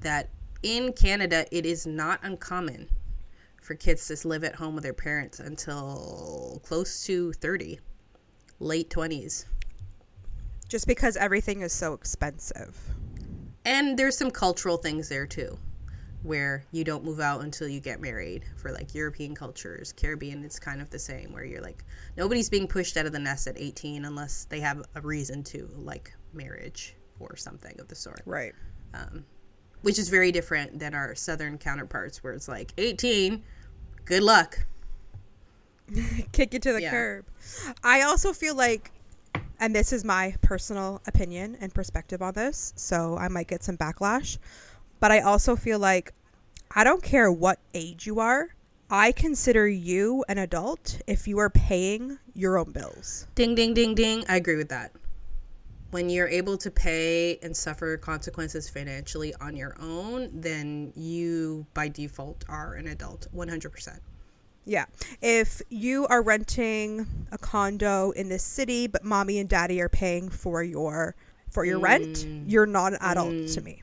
that 0.00 0.30
in 0.62 0.92
Canada, 0.92 1.46
it 1.50 1.66
is 1.66 1.86
not 1.86 2.20
uncommon 2.22 2.88
for 3.60 3.74
kids 3.74 4.08
to 4.08 4.28
live 4.28 4.44
at 4.44 4.56
home 4.56 4.74
with 4.74 4.84
their 4.84 4.92
parents 4.92 5.40
until 5.40 6.60
close 6.64 7.04
to 7.06 7.32
30, 7.34 7.80
late 8.58 8.90
20s. 8.90 9.44
Just 10.72 10.86
because 10.86 11.18
everything 11.18 11.60
is 11.60 11.70
so 11.70 11.92
expensive. 11.92 12.74
And 13.66 13.98
there's 13.98 14.16
some 14.16 14.30
cultural 14.30 14.78
things 14.78 15.10
there 15.10 15.26
too, 15.26 15.58
where 16.22 16.64
you 16.72 16.82
don't 16.82 17.04
move 17.04 17.20
out 17.20 17.42
until 17.42 17.68
you 17.68 17.78
get 17.78 18.00
married. 18.00 18.46
For 18.56 18.72
like 18.72 18.94
European 18.94 19.34
cultures, 19.34 19.92
Caribbean, 19.92 20.42
it's 20.42 20.58
kind 20.58 20.80
of 20.80 20.88
the 20.88 20.98
same, 20.98 21.30
where 21.34 21.44
you're 21.44 21.60
like, 21.60 21.84
nobody's 22.16 22.48
being 22.48 22.66
pushed 22.66 22.96
out 22.96 23.04
of 23.04 23.12
the 23.12 23.18
nest 23.18 23.46
at 23.48 23.58
18 23.58 24.06
unless 24.06 24.46
they 24.46 24.60
have 24.60 24.82
a 24.94 25.02
reason 25.02 25.42
to, 25.44 25.68
like 25.76 26.14
marriage 26.32 26.96
or 27.20 27.36
something 27.36 27.78
of 27.78 27.88
the 27.88 27.94
sort. 27.94 28.22
Right. 28.24 28.54
um, 28.94 29.26
which 29.82 29.98
is 29.98 30.08
very 30.08 30.32
different 30.32 30.78
than 30.78 30.94
our 30.94 31.14
southern 31.14 31.58
counterparts, 31.58 32.24
where 32.24 32.32
it's 32.32 32.48
like 32.48 32.72
18, 32.78 33.42
good 34.06 34.22
luck. 34.22 34.64
Kick 36.32 36.54
you 36.54 36.60
to 36.60 36.72
the 36.72 36.80
Yeah. 36.80 36.90
curb. 36.90 37.26
I 37.84 38.00
also 38.00 38.32
feel 38.32 38.54
like, 38.54 38.90
and 39.62 39.76
this 39.76 39.92
is 39.92 40.04
my 40.04 40.34
personal 40.40 41.00
opinion 41.06 41.56
and 41.60 41.72
perspective 41.72 42.20
on 42.20 42.34
this, 42.34 42.72
so 42.74 43.16
I 43.16 43.28
might 43.28 43.46
get 43.46 43.62
some 43.62 43.76
backlash, 43.76 44.38
but 44.98 45.12
I 45.12 45.20
also 45.20 45.54
feel 45.54 45.78
like 45.78 46.12
I 46.74 46.82
don't 46.82 47.00
care 47.00 47.30
what 47.30 47.60
age 47.72 48.04
you 48.04 48.18
are. 48.18 48.56
I 48.90 49.12
consider 49.12 49.68
you 49.68 50.24
an 50.28 50.38
adult 50.38 51.00
if 51.06 51.28
you 51.28 51.38
are 51.38 51.48
paying 51.48 52.18
your 52.34 52.58
own 52.58 52.72
bills. 52.72 53.28
Ding, 53.36 53.54
ding, 53.54 53.72
ding, 53.72 53.94
ding. 53.94 54.24
I 54.28 54.34
agree 54.34 54.56
with 54.56 54.68
that. 54.70 54.90
When 55.92 56.10
you're 56.10 56.28
able 56.28 56.58
to 56.58 56.70
pay 56.70 57.38
and 57.40 57.56
suffer 57.56 57.96
consequences 57.96 58.68
financially 58.68 59.32
on 59.40 59.54
your 59.54 59.76
own, 59.80 60.28
then 60.32 60.92
you 60.96 61.66
by 61.72 61.86
default 61.86 62.44
are 62.48 62.74
an 62.74 62.88
adult 62.88 63.28
100%. 63.32 64.00
Yeah. 64.64 64.86
If 65.20 65.60
you 65.70 66.06
are 66.06 66.22
renting 66.22 67.06
a 67.32 67.38
condo 67.38 68.10
in 68.12 68.28
this 68.28 68.44
city, 68.44 68.86
but 68.86 69.04
mommy 69.04 69.38
and 69.38 69.48
daddy 69.48 69.80
are 69.80 69.88
paying 69.88 70.28
for 70.28 70.62
your 70.62 71.16
for 71.50 71.64
your 71.64 71.78
rent, 71.78 72.18
mm. 72.18 72.44
you're 72.46 72.66
not 72.66 72.92
an 72.92 72.98
adult 73.00 73.30
to 73.30 73.60
mm. 73.60 73.64
me. 73.64 73.82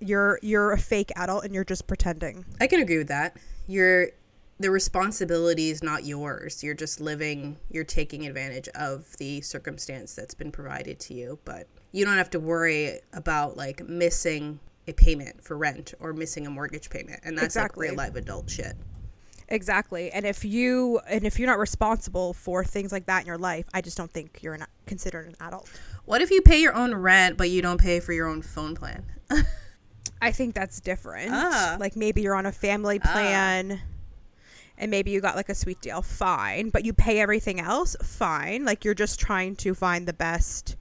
You're 0.00 0.38
you're 0.42 0.72
a 0.72 0.78
fake 0.78 1.12
adult 1.16 1.44
and 1.44 1.54
you're 1.54 1.64
just 1.64 1.86
pretending. 1.86 2.44
I 2.60 2.66
can 2.66 2.80
agree 2.80 2.98
with 2.98 3.08
that. 3.08 3.36
You're 3.66 4.08
the 4.60 4.70
responsibility 4.70 5.70
is 5.70 5.82
not 5.82 6.04
yours. 6.04 6.64
You're 6.64 6.74
just 6.74 7.00
living, 7.00 7.56
you're 7.70 7.84
taking 7.84 8.26
advantage 8.26 8.68
of 8.74 9.16
the 9.18 9.40
circumstance 9.40 10.14
that's 10.14 10.34
been 10.34 10.50
provided 10.50 10.98
to 11.00 11.14
you, 11.14 11.38
but 11.44 11.68
you 11.92 12.04
don't 12.04 12.16
have 12.16 12.30
to 12.30 12.40
worry 12.40 12.98
about 13.12 13.56
like 13.56 13.88
missing 13.88 14.58
a 14.88 14.92
payment 14.92 15.44
for 15.44 15.56
rent 15.56 15.94
or 16.00 16.12
missing 16.12 16.46
a 16.46 16.50
mortgage 16.50 16.90
payment. 16.90 17.20
And 17.22 17.36
that's 17.36 17.56
Exactly. 17.56 17.88
like 17.88 17.90
real 17.90 17.98
life 17.98 18.16
adult 18.16 18.50
shit. 18.50 18.74
Exactly. 19.48 20.10
And 20.10 20.26
if 20.26 20.44
you 20.44 21.00
and 21.08 21.24
if 21.24 21.38
you're 21.38 21.48
not 21.48 21.58
responsible 21.58 22.34
for 22.34 22.64
things 22.64 22.92
like 22.92 23.06
that 23.06 23.22
in 23.22 23.26
your 23.26 23.38
life, 23.38 23.66
I 23.72 23.80
just 23.80 23.96
don't 23.96 24.10
think 24.10 24.42
you're 24.42 24.54
an, 24.54 24.64
considered 24.86 25.26
an 25.26 25.36
adult. 25.40 25.70
What 26.04 26.20
if 26.20 26.30
you 26.30 26.42
pay 26.42 26.60
your 26.60 26.74
own 26.74 26.94
rent 26.94 27.36
but 27.36 27.50
you 27.50 27.62
don't 27.62 27.80
pay 27.80 28.00
for 28.00 28.12
your 28.12 28.26
own 28.26 28.42
phone 28.42 28.74
plan? 28.74 29.04
I 30.22 30.32
think 30.32 30.54
that's 30.54 30.80
different. 30.80 31.30
Ah. 31.32 31.76
Like 31.78 31.96
maybe 31.96 32.22
you're 32.22 32.34
on 32.34 32.46
a 32.46 32.52
family 32.52 32.98
plan 32.98 33.80
and 34.76 34.90
maybe 34.90 35.10
you 35.10 35.20
got 35.20 35.36
like 35.36 35.48
a 35.48 35.54
sweet 35.54 35.80
deal, 35.80 36.02
fine, 36.02 36.70
but 36.70 36.84
you 36.84 36.92
pay 36.92 37.20
everything 37.20 37.60
else, 37.60 37.96
fine. 38.02 38.64
Like 38.64 38.84
you're 38.84 38.94
just 38.94 39.18
trying 39.18 39.56
to 39.56 39.74
find 39.74 40.06
the 40.06 40.12
best 40.12 40.76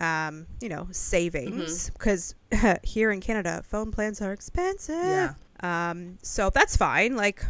um, 0.00 0.46
you 0.60 0.68
know, 0.68 0.88
savings 0.90 1.90
because 1.90 2.34
here 2.82 3.10
in 3.12 3.20
Canada, 3.20 3.62
phone 3.64 3.92
plans 3.92 4.20
are 4.20 4.32
expensive. 4.32 4.94
Yeah. 4.94 5.34
Um, 5.62 6.18
so 6.22 6.50
that's 6.50 6.76
fine. 6.76 7.16
Like, 7.16 7.44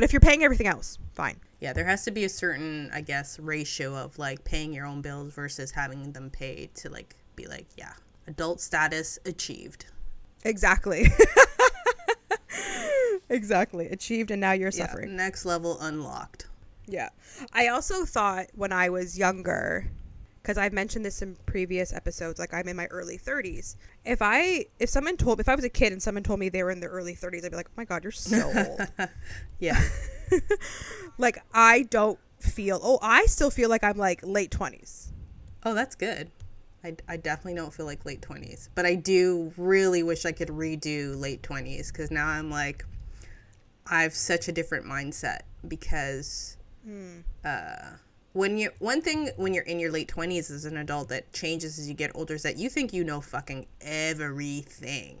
but 0.00 0.04
if 0.06 0.14
you're 0.14 0.20
paying 0.20 0.42
everything 0.42 0.66
else, 0.66 0.96
fine. 1.12 1.38
Yeah, 1.60 1.74
there 1.74 1.84
has 1.84 2.04
to 2.06 2.10
be 2.10 2.24
a 2.24 2.28
certain, 2.30 2.90
I 2.90 3.02
guess, 3.02 3.38
ratio 3.38 3.94
of 3.94 4.18
like 4.18 4.44
paying 4.44 4.72
your 4.72 4.86
own 4.86 5.02
bills 5.02 5.34
versus 5.34 5.72
having 5.72 6.12
them 6.12 6.30
paid 6.30 6.74
to 6.76 6.88
like 6.88 7.16
be 7.36 7.46
like, 7.46 7.66
yeah, 7.76 7.92
adult 8.26 8.62
status 8.62 9.18
achieved. 9.26 9.84
Exactly. 10.42 11.08
exactly. 13.28 13.88
Achieved, 13.90 14.30
and 14.30 14.40
now 14.40 14.52
you're 14.52 14.70
Yeah, 14.72 14.86
suffering. 14.86 15.16
next 15.16 15.44
level 15.44 15.78
unlocked. 15.80 16.46
Yeah. 16.86 17.10
I 17.52 17.66
also 17.68 18.06
thought 18.06 18.46
when 18.54 18.72
I 18.72 18.88
was 18.88 19.18
younger, 19.18 19.86
because 20.42 20.56
I've 20.56 20.72
mentioned 20.72 21.04
this 21.04 21.22
in 21.22 21.36
previous 21.46 21.92
episodes, 21.92 22.38
like 22.38 22.54
I'm 22.54 22.66
in 22.68 22.76
my 22.76 22.86
early 22.86 23.18
30s. 23.18 23.76
If 24.04 24.22
I, 24.22 24.66
if 24.78 24.88
someone 24.88 25.16
told 25.16 25.38
me, 25.38 25.42
if 25.42 25.48
I 25.48 25.54
was 25.54 25.64
a 25.64 25.68
kid 25.68 25.92
and 25.92 26.02
someone 26.02 26.22
told 26.22 26.40
me 26.40 26.48
they 26.48 26.62
were 26.62 26.70
in 26.70 26.80
their 26.80 26.90
early 26.90 27.14
30s, 27.14 27.44
I'd 27.44 27.50
be 27.50 27.56
like, 27.56 27.68
oh 27.68 27.74
my 27.76 27.84
God, 27.84 28.02
you're 28.04 28.10
so 28.10 28.50
old. 28.68 29.08
Yeah. 29.58 29.80
like, 31.18 31.38
I 31.52 31.82
don't 31.82 32.18
feel, 32.38 32.80
oh, 32.82 32.98
I 33.02 33.26
still 33.26 33.50
feel 33.50 33.68
like 33.68 33.84
I'm 33.84 33.98
like 33.98 34.20
late 34.22 34.50
20s. 34.50 35.12
oh, 35.64 35.74
that's 35.74 35.94
good. 35.94 36.30
I, 36.82 36.96
I 37.06 37.18
definitely 37.18 37.56
don't 37.56 37.74
feel 37.74 37.84
like 37.84 38.06
late 38.06 38.22
20s, 38.22 38.70
but 38.74 38.86
I 38.86 38.94
do 38.94 39.52
really 39.58 40.02
wish 40.02 40.24
I 40.24 40.32
could 40.32 40.48
redo 40.48 41.18
late 41.20 41.42
20s 41.42 41.88
because 41.92 42.10
now 42.10 42.26
I'm 42.26 42.50
like, 42.50 42.86
I 43.86 44.02
have 44.02 44.14
such 44.14 44.48
a 44.48 44.52
different 44.52 44.86
mindset 44.86 45.40
because 45.68 46.56
uh, 47.44 47.90
when 48.32 48.56
you 48.58 48.70
one 48.78 49.00
thing 49.02 49.30
when 49.36 49.52
you're 49.54 49.64
in 49.64 49.80
your 49.80 49.90
late 49.90 50.08
20s 50.08 50.50
as 50.50 50.64
an 50.64 50.76
adult 50.76 51.08
that 51.08 51.32
changes 51.32 51.78
as 51.78 51.88
you 51.88 51.94
get 51.94 52.10
older 52.14 52.34
is 52.34 52.42
that 52.42 52.56
you 52.56 52.68
think 52.68 52.92
you 52.92 53.02
know 53.04 53.20
fucking 53.20 53.66
everything. 53.80 55.18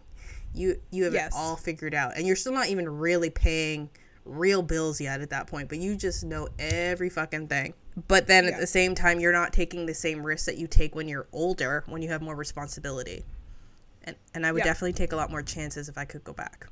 You 0.54 0.80
you 0.90 1.04
have 1.04 1.14
Yes. 1.14 1.28
it 1.28 1.36
all 1.36 1.56
figured 1.56 1.94
out 1.94 2.16
and 2.16 2.26
you're 2.26 2.36
still 2.36 2.52
not 2.52 2.68
even 2.68 2.88
really 2.88 3.30
paying 3.30 3.90
real 4.24 4.62
bills 4.62 5.00
yet 5.00 5.20
at 5.20 5.30
that 5.30 5.46
point, 5.46 5.68
but 5.68 5.78
you 5.78 5.96
just 5.96 6.24
know 6.24 6.48
every 6.58 7.08
fucking 7.10 7.48
thing. 7.48 7.74
But 8.08 8.26
then 8.26 8.44
at 8.46 8.60
the 8.60 8.66
same 8.66 8.94
time 8.94 9.18
you're 9.20 9.32
not 9.32 9.52
taking 9.52 9.86
the 9.86 9.94
same 9.94 10.24
risks 10.24 10.46
that 10.46 10.56
you 10.58 10.66
take 10.66 10.94
when 10.94 11.08
you're 11.08 11.26
older, 11.32 11.84
when 11.86 12.02
you 12.02 12.08
have 12.10 12.22
more 12.22 12.36
responsibility. 12.36 13.24
And 14.04 14.16
and 14.34 14.46
I 14.46 14.52
would 14.52 14.58
Yeah. 14.60 14.64
definitely 14.66 14.92
take 14.94 15.12
a 15.12 15.16
lot 15.16 15.30
more 15.30 15.42
chances 15.42 15.88
if 15.88 15.98
I 15.98 16.04
could 16.04 16.22
go 16.24 16.32
back. 16.32 16.66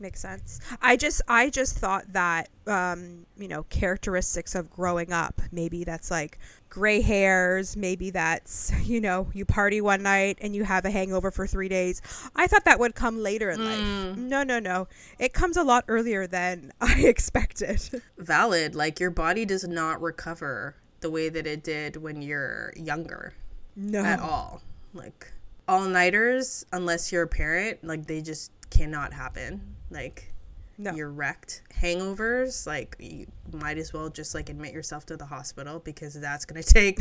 Makes 0.00 0.20
sense. 0.20 0.60
I 0.80 0.96
just 0.96 1.20
I 1.28 1.50
just 1.50 1.76
thought 1.76 2.10
that 2.14 2.48
um, 2.66 3.26
you 3.36 3.48
know, 3.48 3.64
characteristics 3.64 4.54
of 4.54 4.70
growing 4.70 5.12
up, 5.12 5.42
maybe 5.52 5.84
that's 5.84 6.10
like 6.10 6.38
gray 6.70 7.00
hairs, 7.02 7.76
maybe 7.76 8.10
that's, 8.10 8.72
you 8.88 9.00
know, 9.00 9.28
you 9.34 9.44
party 9.44 9.80
one 9.82 10.02
night 10.02 10.38
and 10.40 10.54
you 10.56 10.64
have 10.64 10.84
a 10.86 10.90
hangover 10.90 11.30
for 11.30 11.46
3 11.46 11.68
days. 11.68 12.00
I 12.34 12.46
thought 12.46 12.64
that 12.64 12.78
would 12.78 12.94
come 12.94 13.18
later 13.18 13.50
in 13.50 13.62
life. 13.64 14.16
No, 14.16 14.42
no, 14.42 14.58
no. 14.58 14.88
It 15.18 15.32
comes 15.34 15.56
a 15.58 15.64
lot 15.64 15.84
earlier 15.88 16.26
than 16.26 16.72
I 16.80 17.00
expected. 17.00 18.02
valid. 18.16 18.74
Like 18.74 19.00
your 19.00 19.10
body 19.10 19.44
does 19.44 19.66
not 19.68 20.00
recover 20.00 20.76
the 21.00 21.10
way 21.10 21.28
that 21.28 21.46
it 21.46 21.62
did 21.62 21.96
when 21.96 22.22
you're 22.22 22.72
younger 22.76 23.34
No. 23.76 24.02
at 24.02 24.20
all. 24.20 24.62
Like 24.94 25.32
all 25.68 25.84
nighters, 25.86 26.64
unless 26.72 27.12
you're 27.12 27.24
a 27.24 27.28
parent, 27.28 27.84
like 27.84 28.06
they 28.06 28.22
just 28.22 28.50
cannot 28.70 29.12
happen. 29.12 29.76
Like 29.90 30.32
No. 30.78 30.92
you're 30.94 31.10
wrecked. 31.10 31.62
Hangovers, 31.80 32.66
like 32.66 32.96
you 32.98 33.26
might 33.52 33.78
as 33.78 33.92
well 33.92 34.08
just 34.08 34.34
like 34.34 34.48
admit 34.48 34.72
yourself 34.72 35.06
to 35.06 35.16
the 35.16 35.26
hospital 35.26 35.80
because 35.80 36.14
that's 36.14 36.44
gonna 36.44 36.62
take 36.80 37.00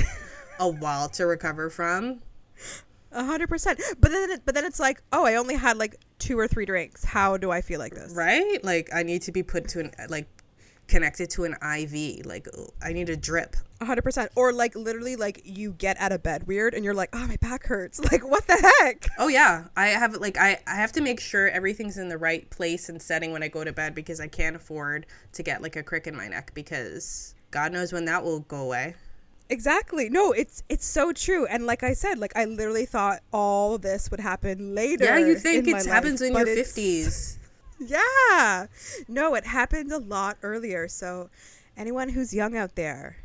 a 0.59 0.67
while 0.67 1.09
to 1.09 1.25
recover 1.25 1.69
from. 1.69 2.21
A 3.11 3.23
hundred 3.23 3.49
percent. 3.49 3.81
But 3.99 4.11
then, 4.11 4.31
it, 4.31 4.41
but 4.45 4.53
then 4.53 4.65
it's 4.65 4.79
like, 4.79 5.01
oh, 5.11 5.25
I 5.25 5.35
only 5.35 5.55
had 5.55 5.77
like 5.77 5.95
two 6.19 6.37
or 6.37 6.47
three 6.47 6.65
drinks. 6.65 7.03
How 7.03 7.37
do 7.37 7.49
I 7.51 7.61
feel 7.61 7.79
like 7.79 7.93
this? 7.95 8.13
Right? 8.15 8.63
Like 8.63 8.89
I 8.93 9.03
need 9.03 9.21
to 9.23 9.31
be 9.31 9.41
put 9.43 9.67
to 9.69 9.79
an 9.79 9.91
like 10.09 10.27
connected 10.87 11.29
to 11.31 11.45
an 11.45 11.53
IV. 11.63 12.25
Like 12.25 12.47
I 12.83 12.93
need 12.93 13.09
a 13.09 13.17
drip. 13.17 13.55
A 13.81 13.85
hundred 13.85 14.01
percent. 14.01 14.31
Or 14.35 14.51
like 14.51 14.75
literally, 14.75 15.15
like 15.15 15.41
you 15.45 15.71
get 15.71 15.99
out 15.99 16.11
of 16.11 16.21
bed 16.21 16.47
weird, 16.47 16.73
and 16.73 16.83
you're 16.83 16.93
like, 16.93 17.09
oh, 17.13 17.25
my 17.27 17.37
back 17.37 17.65
hurts. 17.65 17.99
Like, 18.11 18.27
what 18.27 18.47
the 18.47 18.73
heck? 18.81 19.07
Oh 19.19 19.27
yeah, 19.27 19.67
I 19.77 19.87
have 19.87 20.15
like 20.15 20.37
I 20.37 20.59
I 20.65 20.75
have 20.75 20.91
to 20.93 21.01
make 21.01 21.19
sure 21.19 21.47
everything's 21.49 21.97
in 21.97 22.09
the 22.09 22.17
right 22.17 22.49
place 22.49 22.89
and 22.89 23.01
setting 23.01 23.31
when 23.31 23.43
I 23.43 23.47
go 23.47 23.63
to 23.63 23.71
bed 23.71 23.93
because 23.93 24.19
I 24.19 24.27
can't 24.27 24.55
afford 24.55 25.05
to 25.33 25.43
get 25.43 25.61
like 25.61 25.75
a 25.75 25.83
crick 25.83 26.07
in 26.07 26.15
my 26.15 26.27
neck 26.27 26.51
because 26.53 27.35
God 27.51 27.71
knows 27.71 27.93
when 27.93 28.05
that 28.05 28.23
will 28.23 28.39
go 28.41 28.57
away. 28.57 28.95
Exactly. 29.49 30.09
No, 30.09 30.31
it's 30.31 30.63
it's 30.69 30.85
so 30.85 31.11
true. 31.11 31.45
And 31.47 31.65
like 31.65 31.83
I 31.83 31.93
said, 31.93 32.19
like 32.19 32.35
I 32.35 32.45
literally 32.45 32.85
thought 32.85 33.21
all 33.33 33.77
this 33.77 34.11
would 34.11 34.19
happen 34.19 34.75
later. 34.75 35.05
Yeah, 35.05 35.17
you 35.17 35.35
think 35.35 35.67
it 35.67 35.85
happens 35.85 36.21
life, 36.21 36.29
in 36.29 36.35
your 36.35 36.55
fifties. 36.55 37.35
Yeah. 37.81 38.67
No, 39.07 39.35
it 39.35 39.45
happens 39.45 39.93
a 39.93 39.99
lot 39.99 40.37
earlier. 40.43 40.89
So 40.89 41.29
anyone 41.77 42.09
who's 42.09 42.33
young 42.33 42.57
out 42.57 42.75
there, 42.75 43.15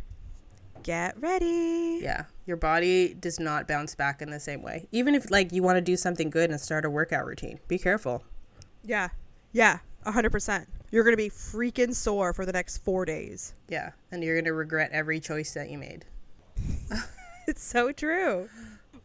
get 0.85 1.21
ready. 1.21 1.99
Yeah, 2.00 2.26
your 2.47 2.57
body 2.57 3.14
does 3.14 3.41
not 3.41 3.67
bounce 3.67 3.97
back 3.97 4.23
in 4.23 4.31
the 4.31 4.38
same 4.38 4.62
way. 4.62 4.87
Even 4.93 5.17
if 5.17 5.31
like 5.31 5.50
you 5.50 5.64
want 5.64 5.76
to 5.76 5.81
do 5.81 5.97
something 5.97 6.31
good 6.31 6.50
and 6.50 6.61
start 6.61 6.85
a 6.85 6.91
workout 6.91 7.26
routine, 7.26 7.59
be 7.67 7.79
careful. 7.79 8.23
Yeah. 8.85 9.09
Yeah. 9.53 9.81
A 10.07 10.12
hundred 10.12 10.31
percent. 10.31 10.69
You're 10.93 11.03
gonna 11.03 11.17
be 11.17 11.31
freaking 11.31 11.93
sore 11.95 12.33
for 12.33 12.47
the 12.47 12.53
next 12.53 12.79
four 12.79 13.05
days. 13.05 13.55
Yeah, 13.69 13.91
and 14.12 14.23
you're 14.23 14.41
gonna 14.41 14.53
regret 14.53 14.91
every 14.93 15.19
choice 15.19 15.53
that 15.55 15.71
you 15.71 15.79
made. 15.79 16.05
It's 17.47 17.62
so 17.62 17.93
true. 17.93 18.49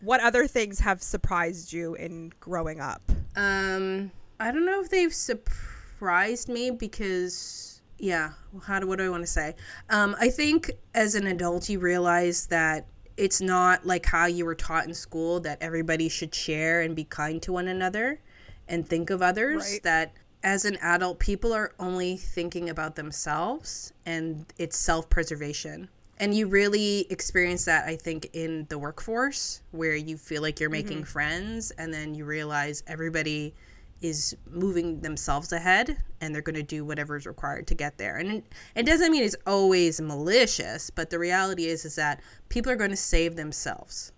What 0.02 0.22
other 0.22 0.48
things 0.48 0.80
have 0.80 1.02
surprised 1.04 1.74
you 1.74 1.94
in 1.96 2.32
growing 2.40 2.80
up? 2.80 3.02
Um, 3.36 4.12
I 4.40 4.52
don't 4.52 4.66
know 4.66 4.82
if 4.82 4.90
they've 4.90 5.14
surprised 5.14 6.48
me 6.48 6.72
because, 6.72 7.69
yeah, 8.00 8.32
how 8.64 8.80
do 8.80 8.88
what 8.88 8.98
do 8.98 9.06
I 9.06 9.10
want 9.10 9.24
to 9.24 9.28
say? 9.28 9.56
Um, 9.90 10.16
I 10.20 10.30
think 10.30 10.72
as 10.94 11.16
an 11.16 11.28
adult, 11.28 11.70
you 11.70 11.80
realize 11.80 12.48
that 12.48 12.88
it's 13.18 13.42
not 13.42 13.86
like 13.86 14.06
how 14.06 14.26
you 14.26 14.46
were 14.46 14.56
taught 14.56 14.88
in 14.88 14.94
school 14.94 15.42
that 15.42 15.58
everybody 15.62 16.08
should 16.08 16.34
share 16.34 16.82
and 16.82 16.96
be 16.96 17.04
kind 17.04 17.42
to 17.44 17.52
one 17.52 17.68
another 17.68 18.22
and 18.68 18.88
think 18.88 19.10
of 19.10 19.22
others. 19.22 19.72
Right. 19.74 19.84
That 19.84 20.14
as 20.42 20.64
an 20.64 20.78
adult, 20.82 21.20
people 21.20 21.54
are 21.54 21.74
only 21.80 22.16
thinking 22.16 22.70
about 22.70 22.96
themselves 22.96 23.92
and 24.06 24.46
it's 24.58 24.78
self 24.78 25.10
preservation. 25.10 25.90
And 26.22 26.34
you 26.34 26.48
really 26.48 27.08
experience 27.10 27.64
that, 27.66 27.88
I 27.88 27.96
think, 27.96 28.30
in 28.34 28.66
the 28.68 28.78
workforce 28.78 29.62
where 29.72 29.96
you 29.96 30.18
feel 30.18 30.42
like 30.42 30.60
you're 30.60 30.70
making 30.70 31.06
friends 31.06 31.72
and 31.72 31.94
then 31.94 32.14
you 32.14 32.26
realize 32.26 32.84
everybody 32.88 33.54
is 34.02 34.36
moving 34.50 35.02
themselves 35.02 35.52
ahead 35.52 35.98
and 36.22 36.34
they're 36.34 36.42
going 36.42 36.56
to 36.56 36.64
do 36.64 36.86
whatever 36.86 37.18
is 37.18 37.26
required 37.26 37.68
to 37.68 37.76
get 37.76 37.98
there. 37.98 38.16
And 38.18 38.32
it, 38.32 38.44
it 38.76 38.86
doesn't 38.86 39.12
mean 39.12 39.24
it's 39.24 39.36
always 39.46 40.00
malicious, 40.00 40.90
but 40.90 41.10
the 41.10 41.20
reality 41.20 41.66
is 41.66 41.84
is 41.86 41.96
that 41.96 42.22
people 42.50 42.72
are 42.72 42.76
going 42.78 42.92
to 42.92 42.96
save 42.96 43.36
themselves 43.36 44.12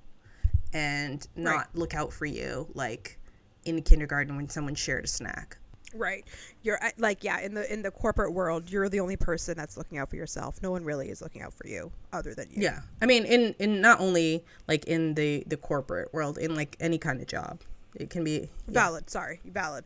and 0.73 1.27
not 1.35 1.55
Right. 1.55 1.65
look 1.73 1.93
out 1.95 2.13
for 2.13 2.25
you 2.25 2.67
like 2.73 3.19
in 3.65 3.81
kindergarten 3.81 4.35
when 4.37 4.49
someone 4.49 4.75
shared 4.75 5.05
a 5.05 5.07
snack. 5.07 5.57
Right. 5.93 6.25
You're 6.63 6.79
like 6.97 7.23
yeah, 7.23 7.41
in 7.41 7.53
the 7.53 7.71
in 7.71 7.81
the 7.81 7.91
corporate 7.91 8.33
world, 8.33 8.71
you're 8.71 8.87
the 8.87 9.01
only 9.01 9.17
person 9.17 9.57
that's 9.57 9.75
looking 9.75 9.97
out 9.97 10.09
for 10.09 10.15
yourself. 10.15 10.61
No 10.63 10.71
one 10.71 10.85
really 10.85 11.09
is 11.09 11.21
looking 11.21 11.41
out 11.41 11.53
for 11.53 11.67
you 11.67 11.91
other 12.13 12.33
than 12.33 12.47
you. 12.49 12.61
Yeah. 12.63 12.79
I 13.01 13.05
mean 13.07 13.25
in 13.25 13.55
in 13.59 13.81
not 13.81 13.99
only 13.99 14.45
like 14.69 14.85
in 14.85 15.15
the 15.15 15.43
the 15.47 15.57
corporate 15.57 16.13
world, 16.13 16.37
in 16.37 16.55
like 16.55 16.77
any 16.79 16.97
kind 16.97 17.19
of 17.19 17.27
job. 17.27 17.59
It 17.95 18.09
can 18.09 18.23
be 18.23 18.39
yeah. 18.39 18.47
Valid. 18.67 19.09
Sorry. 19.09 19.39
Valid. 19.45 19.85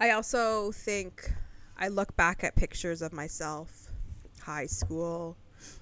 I 0.00 0.10
also 0.10 0.72
think 0.72 1.32
I 1.78 1.88
look 1.88 2.16
back 2.16 2.44
at 2.44 2.54
pictures 2.54 3.02
of 3.02 3.12
myself, 3.12 3.90
high 4.42 4.66
school, 4.66 5.36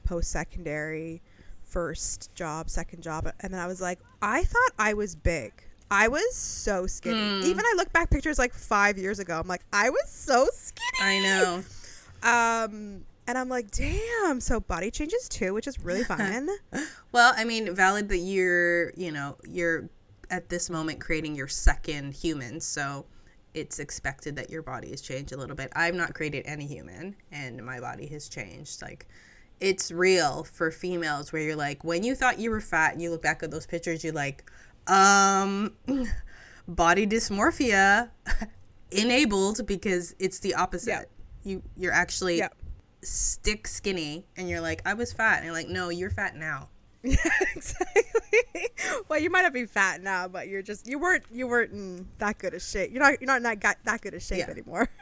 post 0.05 0.31
secondary, 0.31 1.21
first 1.65 2.33
job, 2.35 2.71
second 2.71 3.03
job, 3.03 3.31
and 3.41 3.53
then 3.53 3.61
I 3.61 3.67
was 3.67 3.81
like, 3.81 3.99
I 4.23 4.45
thought 4.45 4.73
I 4.79 4.95
was 4.95 5.17
big. 5.17 5.53
I 5.91 6.09
was 6.09 6.35
so 6.35 6.87
skinny. 6.87 7.47
Even 7.47 7.61
I 7.61 7.75
look 7.77 7.93
back 7.93 8.11
pictures 8.11 8.39
like 8.39 8.53
five 8.53 8.99
years 8.99 9.19
ago. 9.19 9.39
I'm 9.39 9.47
like, 9.47 9.63
I 9.73 9.91
was 9.91 10.09
so 10.09 10.49
skinny. 10.53 11.01
I 11.01 11.19
know. 11.21 11.63
Um, 12.23 13.05
and 13.27 13.39
I'm 13.39 13.49
like, 13.49 13.71
damn. 13.71 14.41
So 14.41 14.61
body 14.61 14.91
changes 14.91 15.29
too, 15.29 15.55
which 15.55 15.67
is 15.67 15.79
really 15.79 16.05
fun. 16.05 16.49
Well, 17.13 17.33
I 17.37 17.45
mean, 17.45 17.75
valid 17.75 18.09
that 18.09 18.19
you're, 18.19 18.91
you 18.97 19.13
know, 19.13 19.37
you're 19.49 19.89
at 20.31 20.49
this 20.49 20.71
moment 20.71 21.01
creating 21.01 21.35
your 21.35 21.49
second 21.49 22.15
human. 22.15 22.61
So 22.61 23.07
it's 23.55 23.79
expected 23.79 24.37
that 24.37 24.51
your 24.51 24.63
body 24.63 24.91
has 24.91 25.01
changed 25.01 25.33
a 25.33 25.37
little 25.37 25.57
bit. 25.57 25.73
I've 25.77 25.95
not 25.95 26.15
created 26.15 26.45
any 26.47 26.67
human, 26.67 27.15
and 27.31 27.65
my 27.65 27.79
body 27.81 28.07
has 28.09 28.29
changed. 28.29 28.83
Like, 28.83 29.07
it's 29.61 29.93
real 29.93 30.43
for 30.45 30.71
females 30.73 31.33
where 31.33 31.41
you're 31.43 31.55
like, 31.57 31.85
when 31.85 32.03
you 32.03 32.15
thought 32.17 32.39
you 32.41 32.51
were 32.51 32.61
fat 32.61 32.93
and 32.93 33.01
you 33.03 33.11
look 33.11 33.23
back 33.23 33.43
at 33.45 33.51
those 33.53 33.67
pictures, 33.67 34.03
you're 34.03 34.13
like, 34.13 34.51
um, 34.89 35.75
body 36.69 37.07
dysmorphia 37.07 38.11
enabled 38.91 39.67
because 39.67 40.15
it's 40.19 40.41
the 40.41 40.55
opposite. 40.55 40.89
Yeah. 40.91 41.03
You 41.45 41.63
you're 41.77 41.93
actually 41.93 42.39
Yeah. 42.39 42.49
stick 43.03 43.69
skinny, 43.69 44.27
and 44.37 44.49
you're 44.49 44.61
like, 44.63 44.83
I 44.85 44.95
was 44.95 45.13
fat, 45.13 45.37
and 45.37 45.45
you're 45.45 45.55
like, 45.55 45.69
no, 45.69 45.91
you're 45.91 46.11
fat 46.11 46.35
now. 46.37 46.71
Yeah, 47.11 47.17
exactly. 47.55 48.03
well, 49.09 49.19
you 49.21 49.29
might 49.29 49.43
not 49.43 49.53
be 49.53 49.67
fat 49.67 50.03
now, 50.03 50.27
but 50.27 50.49
you're 50.49 50.63
just 50.63 50.89
you 50.89 50.99
weren't 50.99 51.25
you 51.31 51.47
weren't 51.47 51.71
in 51.73 52.09
that 52.19 52.39
good 52.39 52.55
a 52.55 52.61
shape. 52.61 52.93
You're 52.93 53.03
not 53.03 53.21
you're 53.21 53.27
not 53.27 53.43
that 53.43 53.61
got 53.61 53.77
that 53.85 54.01
good 54.01 54.15
a 54.15 54.21
shape 54.21 54.39
Yeah. 54.39 54.51
anymore. 54.51 54.89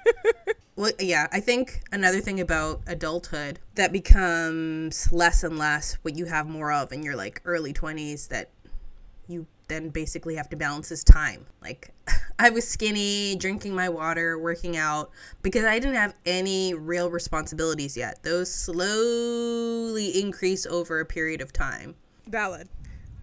Well, 0.75 0.91
yeah, 0.99 1.27
I 1.31 1.41
think 1.41 1.83
another 1.93 2.21
thing 2.23 2.41
about 2.41 2.81
adulthood 2.87 3.59
that 3.75 3.93
becomes 3.93 5.13
less 5.13 5.45
and 5.45 5.59
less 5.59 5.99
what 6.01 6.17
you 6.17 6.25
have 6.25 6.49
more 6.49 6.73
of 6.73 6.93
in 6.93 7.03
your 7.03 7.15
like 7.15 7.43
early 7.45 7.75
20s 7.75 8.29
that 8.29 8.49
you 9.29 9.47
then 9.73 9.89
basically 9.89 10.35
have 10.37 10.49
to 10.51 10.57
balance 10.57 10.89
his 10.89 11.03
time. 11.03 11.47
Like 11.63 11.93
I 12.39 12.51
was 12.51 12.69
skinny, 12.69 13.37
drinking 13.37 13.75
my 13.75 13.89
water, 13.89 14.39
working 14.39 14.77
out 14.77 15.11
because 15.43 15.65
I 15.65 15.79
didn't 15.79 15.97
have 15.97 16.15
any 16.27 16.75
real 16.75 17.11
responsibilities 17.11 17.97
yet. 17.97 18.23
Those 18.23 18.53
slowly 18.53 20.21
increase 20.21 20.67
over 20.67 21.01
a 21.01 21.07
period 21.07 21.41
of 21.41 21.53
time. 21.53 21.95
Valid. 22.29 22.69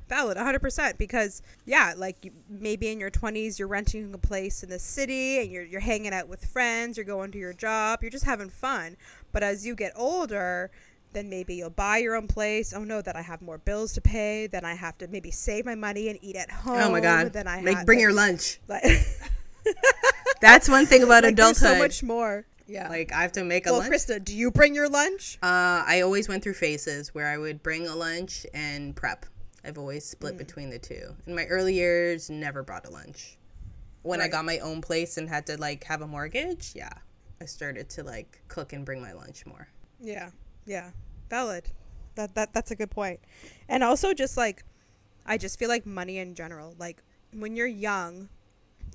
Valid, 0.10 0.38
100%. 0.38 0.98
Because, 0.98 1.44
yeah, 1.66 1.94
like 1.96 2.26
you, 2.26 2.32
maybe 2.50 2.90
in 2.90 3.00
your 3.00 3.12
20s, 3.12 3.60
you're 3.60 3.68
renting 3.68 4.12
a 4.14 4.18
place 4.18 4.64
in 4.64 4.70
the 4.70 4.80
city 4.80 5.40
and 5.40 5.52
you're, 5.52 5.64
you're 5.64 5.80
hanging 5.80 6.14
out 6.14 6.28
with 6.28 6.44
friends, 6.46 6.98
you're 6.98 7.06
going 7.06 7.32
to 7.32 7.38
your 7.38 7.54
job, 7.54 8.00
you're 8.02 8.10
just 8.10 8.26
having 8.26 8.50
fun. 8.50 8.98
But 9.32 9.44
as 9.44 9.68
you 9.68 9.76
get 9.76 9.94
older, 9.96 10.72
then 11.14 11.30
maybe 11.30 11.56
you'll 11.56 11.70
buy 11.70 11.98
your 11.98 12.16
own 12.16 12.28
place. 12.28 12.74
Oh 12.74 12.84
no, 12.84 13.02
that 13.02 13.16
I 13.16 13.22
have 13.22 13.42
more 13.42 13.58
bills 13.58 13.94
to 13.94 14.02
pay. 14.02 14.48
Then 14.48 14.64
I 14.66 14.76
have 14.76 14.98
to 15.00 15.08
maybe 15.08 15.32
save 15.32 15.66
my 15.66 15.76
money 15.76 16.10
and 16.10 16.20
eat 16.22 16.36
at 16.36 16.52
home. 16.52 16.78
Oh 16.82 16.92
my 16.92 17.00
god. 17.02 17.34
Then 17.34 17.48
I 17.48 17.62
Like 17.62 17.86
bring 17.86 18.00
your 18.00 18.14
lunch. 18.14 18.60
like, 18.68 18.84
That's 20.42 20.70
one 20.70 20.86
thing 20.86 21.04
about 21.04 21.24
like, 21.24 21.34
adulthood. 21.34 21.58
so 21.74 21.78
much 21.78 22.04
more. 22.04 22.46
Yeah. 22.68 22.88
like 22.88 23.12
I 23.12 23.24
have 23.24 23.32
to 23.34 23.44
make 23.44 23.66
a 23.66 23.72
well, 23.72 23.80
lunch. 23.80 23.92
Krista, 23.92 24.24
do 24.24 24.36
you 24.36 24.52
bring 24.52 24.76
your 24.76 24.88
lunch? 24.88 25.40
Uh, 25.42 25.84
I 25.88 26.02
always 26.02 26.30
went 26.30 26.44
through 26.44 26.54
phases 26.54 27.16
where 27.16 27.28
I 27.28 27.38
would 27.38 27.64
bring 27.64 27.88
a 27.88 27.96
lunch 27.96 28.46
and 28.54 28.96
prep. 28.96 29.26
I've 29.66 29.78
always 29.80 30.06
split 30.06 30.36
Mm. 30.36 30.38
between 30.38 30.70
the 30.70 30.80
two. 30.80 31.16
In 31.26 31.36
my 31.36 31.46
early 31.48 31.74
years, 31.74 32.30
never 32.30 32.62
brought 32.64 32.88
a 32.88 32.92
lunch. 32.92 33.38
When 34.04 34.22
I 34.22 34.28
got 34.30 34.46
my 34.46 34.60
own 34.60 34.82
place 34.82 35.18
and 35.18 35.28
had 35.28 35.46
to 35.48 35.58
like 35.60 35.84
have 35.86 36.02
a 36.02 36.08
mortgage, 36.08 36.72
yeah, 36.76 36.94
I 37.42 37.46
started 37.46 37.90
to 37.92 38.04
like 38.04 38.40
cook 38.48 38.72
and 38.72 38.86
bring 38.86 39.02
my 39.02 39.12
lunch 39.14 39.46
more. 39.48 39.68
Yeah, 40.00 40.30
yeah, 40.70 40.92
valid. 41.30 41.72
That 42.16 42.36
that 42.36 42.54
that's 42.54 42.72
a 42.72 42.76
good 42.76 42.92
point. 42.92 43.20
And 43.68 43.84
also, 43.84 44.14
just 44.14 44.38
like, 44.38 44.64
I 45.26 45.38
just 45.38 45.58
feel 45.58 45.70
like 45.70 45.86
money 45.86 46.20
in 46.20 46.36
general. 46.36 46.76
Like 46.78 47.02
when 47.34 47.56
you're 47.56 47.68
young, 47.68 48.30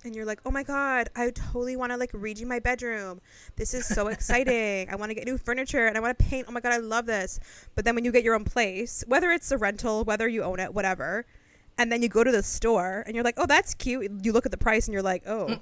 and 0.05 0.15
you're 0.15 0.25
like, 0.25 0.41
oh 0.47 0.51
my 0.51 0.63
god, 0.63 1.09
I 1.17 1.31
totally 1.31 1.77
want 1.77 1.91
to 1.93 1.97
like 1.97 2.13
redo 2.13 2.47
my 2.47 2.61
bedroom. 2.61 3.21
This 3.57 3.75
is 3.75 3.87
so 3.87 4.09
exciting. 4.09 4.89
I 4.89 4.97
want 4.97 5.11
to 5.11 5.15
get 5.15 5.25
new 5.25 5.39
furniture 5.39 5.87
and 5.87 5.97
I 5.97 6.01
want 6.01 6.17
to 6.17 6.25
paint. 6.25 6.47
Oh 6.49 6.53
my 6.53 6.61
god, 6.61 6.73
I 6.73 6.77
love 6.79 7.07
this. 7.07 7.41
But 7.75 7.85
then 7.85 7.95
when 7.95 8.05
you 8.05 8.13
get 8.13 8.23
your 8.23 8.35
own 8.35 8.45
place, 8.45 9.03
whether 9.09 9.31
it's 9.33 9.51
a 9.51 9.59
rental, 9.59 10.05
whether 10.05 10.29
you 10.29 10.43
own 10.43 10.61
it, 10.61 10.73
whatever, 10.73 11.27
and 11.79 11.91
then 11.91 12.03
you 12.03 12.09
go 12.09 12.23
to 12.23 12.31
the 12.31 12.43
store 12.43 13.03
and 13.07 13.15
you're 13.15 13.25
like, 13.25 13.35
oh, 13.37 13.47
that's 13.47 13.75
cute. 13.75 14.11
You 14.23 14.33
look 14.33 14.47
at 14.47 14.53
the 14.53 14.59
price 14.59 14.87
and 14.87 14.93
you're 14.93 15.03
like, 15.03 15.25
oh, 15.27 15.59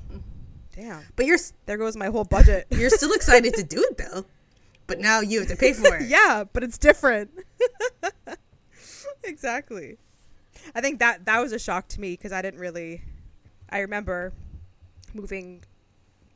damn, 0.74 1.02
But 1.16 1.26
you're 1.26 1.38
there 1.66 1.78
goes 1.78 1.96
my 1.96 2.06
whole 2.06 2.24
budget. 2.24 2.66
you're 2.70 2.90
still 2.90 3.12
excited 3.12 3.54
to 3.54 3.62
do 3.62 3.86
it 3.90 3.96
though. 3.96 4.24
But 4.92 5.00
now 5.00 5.20
you 5.20 5.38
have 5.38 5.48
to 5.48 5.56
pay 5.56 5.72
for 5.72 5.96
it. 5.96 6.02
yeah, 6.08 6.44
but 6.52 6.62
it's 6.62 6.76
different. 6.76 7.30
exactly. 9.24 9.96
I 10.74 10.82
think 10.82 10.98
that 10.98 11.24
that 11.24 11.40
was 11.40 11.52
a 11.52 11.58
shock 11.58 11.88
to 11.88 12.00
me 12.00 12.10
because 12.10 12.30
I 12.30 12.42
didn't 12.42 12.60
really. 12.60 13.00
I 13.70 13.78
remember 13.78 14.34
moving 15.14 15.64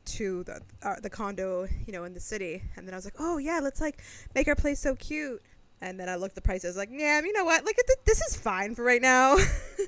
to 0.05 0.43
the 0.45 0.61
uh, 0.81 0.95
the 1.03 1.09
condo, 1.11 1.67
you 1.85 1.93
know, 1.93 2.03
in 2.03 2.15
the 2.15 2.19
city, 2.19 2.63
and 2.75 2.87
then 2.87 2.95
I 2.95 2.97
was 2.97 3.05
like, 3.05 3.13
oh 3.19 3.37
yeah, 3.37 3.59
let's 3.61 3.79
like 3.79 4.01
make 4.33 4.47
our 4.47 4.55
place 4.55 4.79
so 4.79 4.95
cute. 4.95 5.39
And 5.81 5.99
then 5.99 6.09
I 6.09 6.15
looked 6.15 6.31
at 6.31 6.35
the 6.35 6.41
prices, 6.41 6.75
like, 6.75 6.89
yeah, 6.91 7.21
you 7.21 7.33
know 7.33 7.45
what? 7.45 7.63
Like, 7.63 7.75
th- 7.75 7.99
this 8.05 8.19
is 8.21 8.35
fine 8.35 8.73
for 8.73 8.83
right 8.83 9.01
now. 9.01 9.37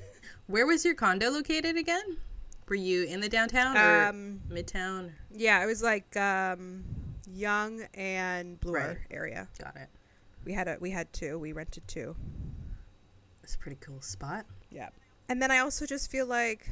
Where 0.46 0.64
was 0.64 0.84
your 0.84 0.94
condo 0.94 1.30
located 1.30 1.76
again? 1.76 2.18
Were 2.68 2.76
you 2.76 3.02
in 3.02 3.18
the 3.18 3.28
downtown 3.28 3.76
or 3.76 4.04
um, 4.04 4.40
midtown? 4.48 5.10
yeah, 5.34 5.60
it 5.60 5.66
was 5.66 5.82
like 5.82 6.16
um, 6.16 6.84
Yonge 7.32 7.82
and 7.94 8.58
Bloor 8.60 8.74
Right. 8.76 8.96
area. 9.10 9.48
Got 9.58 9.76
it. 9.76 9.88
We 10.44 10.52
had 10.52 10.68
a 10.68 10.76
we 10.80 10.90
had 10.90 11.12
two. 11.12 11.38
We 11.38 11.52
rented 11.52 11.86
two. 11.86 12.16
It's 13.42 13.54
a 13.54 13.58
pretty 13.58 13.78
cool 13.80 14.00
spot. 14.00 14.46
Yeah. 14.70 14.88
And 15.28 15.40
then 15.40 15.50
I 15.50 15.58
also 15.58 15.86
just 15.86 16.10
feel 16.10 16.26
like 16.26 16.68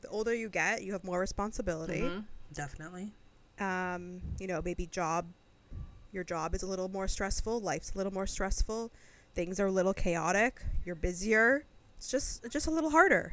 the 0.00 0.08
older 0.08 0.34
you 0.34 0.48
get, 0.48 0.82
you 0.82 0.92
have 0.92 1.04
more 1.04 1.20
responsibility. 1.20 2.00
Mhm, 2.02 2.24
Definitely. 2.52 3.12
Um, 3.58 4.20
you 4.38 4.46
know, 4.46 4.60
maybe 4.62 4.86
job 4.86 5.26
your 6.12 6.24
job 6.24 6.54
is 6.54 6.62
a 6.62 6.66
little 6.66 6.88
more 6.90 7.08
stressful, 7.08 7.60
life's 7.60 7.92
a 7.94 7.96
little 7.96 8.12
more 8.12 8.26
stressful, 8.26 8.90
things 9.34 9.58
are 9.58 9.66
a 9.66 9.70
little 9.72 9.94
chaotic, 9.94 10.62
you're 10.84 10.94
busier. 10.94 11.64
It's 11.96 12.10
just 12.10 12.44
it's 12.44 12.52
just 12.52 12.66
a 12.66 12.70
little 12.70 12.90
harder. 12.90 13.32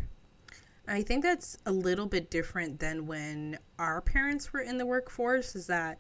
I 0.88 1.04
think 1.04 1.24
that's 1.24 1.58
a 1.66 1.72
little 1.72 2.06
bit 2.08 2.32
different 2.32 2.80
than 2.80 3.06
when 3.06 3.60
our 3.78 4.02
parents 4.02 4.52
were 4.54 4.62
in 4.62 4.78
the 4.78 4.86
workforce, 4.86 5.56
is 5.56 5.68
that 5.68 6.00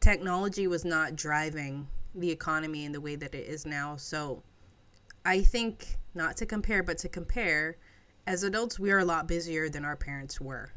technology 0.00 0.66
was 0.66 0.84
not 0.84 1.16
driving 1.16 1.88
the 2.14 2.30
economy 2.30 2.84
in 2.84 2.92
the 2.92 3.00
way 3.00 3.16
that 3.16 3.34
it 3.34 3.46
is 3.46 3.66
now. 3.66 3.96
So 3.96 4.42
I 5.24 5.42
think, 5.42 5.98
not 6.14 6.36
to 6.38 6.46
compare, 6.46 6.82
but 6.82 6.98
to 6.98 7.08
compare, 7.08 7.76
as 8.26 8.42
adults, 8.42 8.78
we 8.78 8.90
are 8.90 8.98
a 8.98 9.04
lot 9.04 9.28
busier 9.28 9.68
than 9.68 9.84
our 9.84 9.96
parents 9.96 10.40
were 10.40 10.72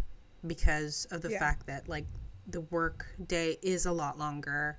because 0.45 1.05
of 1.11 1.21
the 1.21 1.31
Yeah. 1.31 1.39
fact 1.39 1.65
that, 1.67 1.87
like, 1.87 2.05
the 2.47 2.61
work 2.61 3.07
day 3.25 3.57
is 3.61 3.85
a 3.85 3.91
lot 3.91 4.19
longer. 4.19 4.77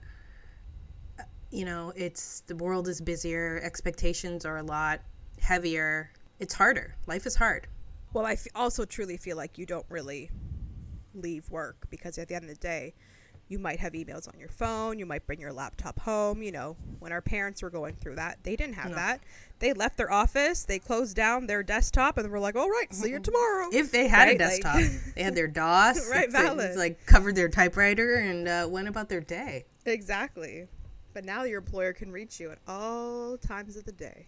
You 1.51 1.65
know, 1.65 1.93
it's 1.97 2.41
the 2.41 2.57
world 2.57 2.89
is 2.89 3.01
busier, 3.01 3.61
expectations 3.63 4.45
are 4.45 4.59
a 4.59 4.63
lot 4.63 5.01
heavier. 5.41 6.11
It's 6.39 6.55
harder. 6.55 6.95
Life 7.07 7.27
is 7.27 7.37
hard. 7.37 7.69
Well, 8.13 8.27
I 8.27 8.33
f- 8.33 8.47
also 8.55 8.85
truly 8.85 9.17
feel 9.17 9.37
like 9.37 9.57
you 9.57 9.67
don't 9.67 9.87
really 9.89 10.31
leave 11.15 11.49
work 11.51 11.87
because 11.91 12.19
at 12.19 12.29
the 12.29 12.35
end 12.35 12.45
of 12.45 12.51
the 12.51 12.57
day, 12.57 12.95
you 13.49 13.59
might 13.59 13.79
have 13.81 13.93
emails 13.93 14.27
on 14.33 14.39
your 14.41 14.49
phone, 14.49 14.99
you 14.99 15.07
might 15.07 15.27
bring 15.27 15.39
your 15.41 15.53
laptop 15.53 16.01
home. 16.01 16.43
You 16.43 16.53
know, 16.53 16.77
when 16.99 17.13
our 17.13 17.21
parents 17.21 17.63
were 17.63 17.71
going 17.71 17.95
through 17.97 18.17
that, 18.17 18.39
they 18.43 18.57
didn't 18.57 18.75
have 18.75 18.91
No. 18.91 18.97
that. 18.97 19.21
They 19.59 19.73
left 19.73 19.97
their 19.97 20.11
office, 20.11 20.65
they 20.65 20.79
closed 20.79 21.15
down 21.17 21.47
their 21.47 21.63
desktop, 21.63 22.19
and 22.19 22.29
were 22.31 22.41
like, 22.41 22.57
all 22.57 22.69
right, 22.69 22.93
see 22.93 23.11
you 23.11 23.21
tomorrow. 23.21 23.69
If 23.73 23.93
they 23.93 24.09
had 24.09 24.25
Right, 24.29 24.41
a 24.41 24.45
like- 24.45 24.63
desktop, 24.63 25.15
they 25.15 25.23
had 25.23 25.35
their 25.35 25.47
DOS, 25.61 26.09
Right, 26.11 26.31
like- 26.33 26.43
valid. 26.43 26.77
like 26.77 27.07
covered 27.07 27.37
their 27.37 27.49
typewriter 27.49 28.15
and 28.17 28.49
uh, 28.49 28.67
went 28.71 28.89
about 28.89 29.09
their 29.09 29.21
day. 29.21 29.65
Exactly. 29.87 30.67
But 31.13 31.25
now 31.25 31.45
your 31.45 31.59
employer 31.61 31.93
can 31.93 32.11
reach 32.11 32.41
you 32.41 32.51
at 32.51 32.59
all 32.67 33.37
times 33.39 33.77
of 33.77 33.85
the 33.85 33.93
day. 33.93 34.27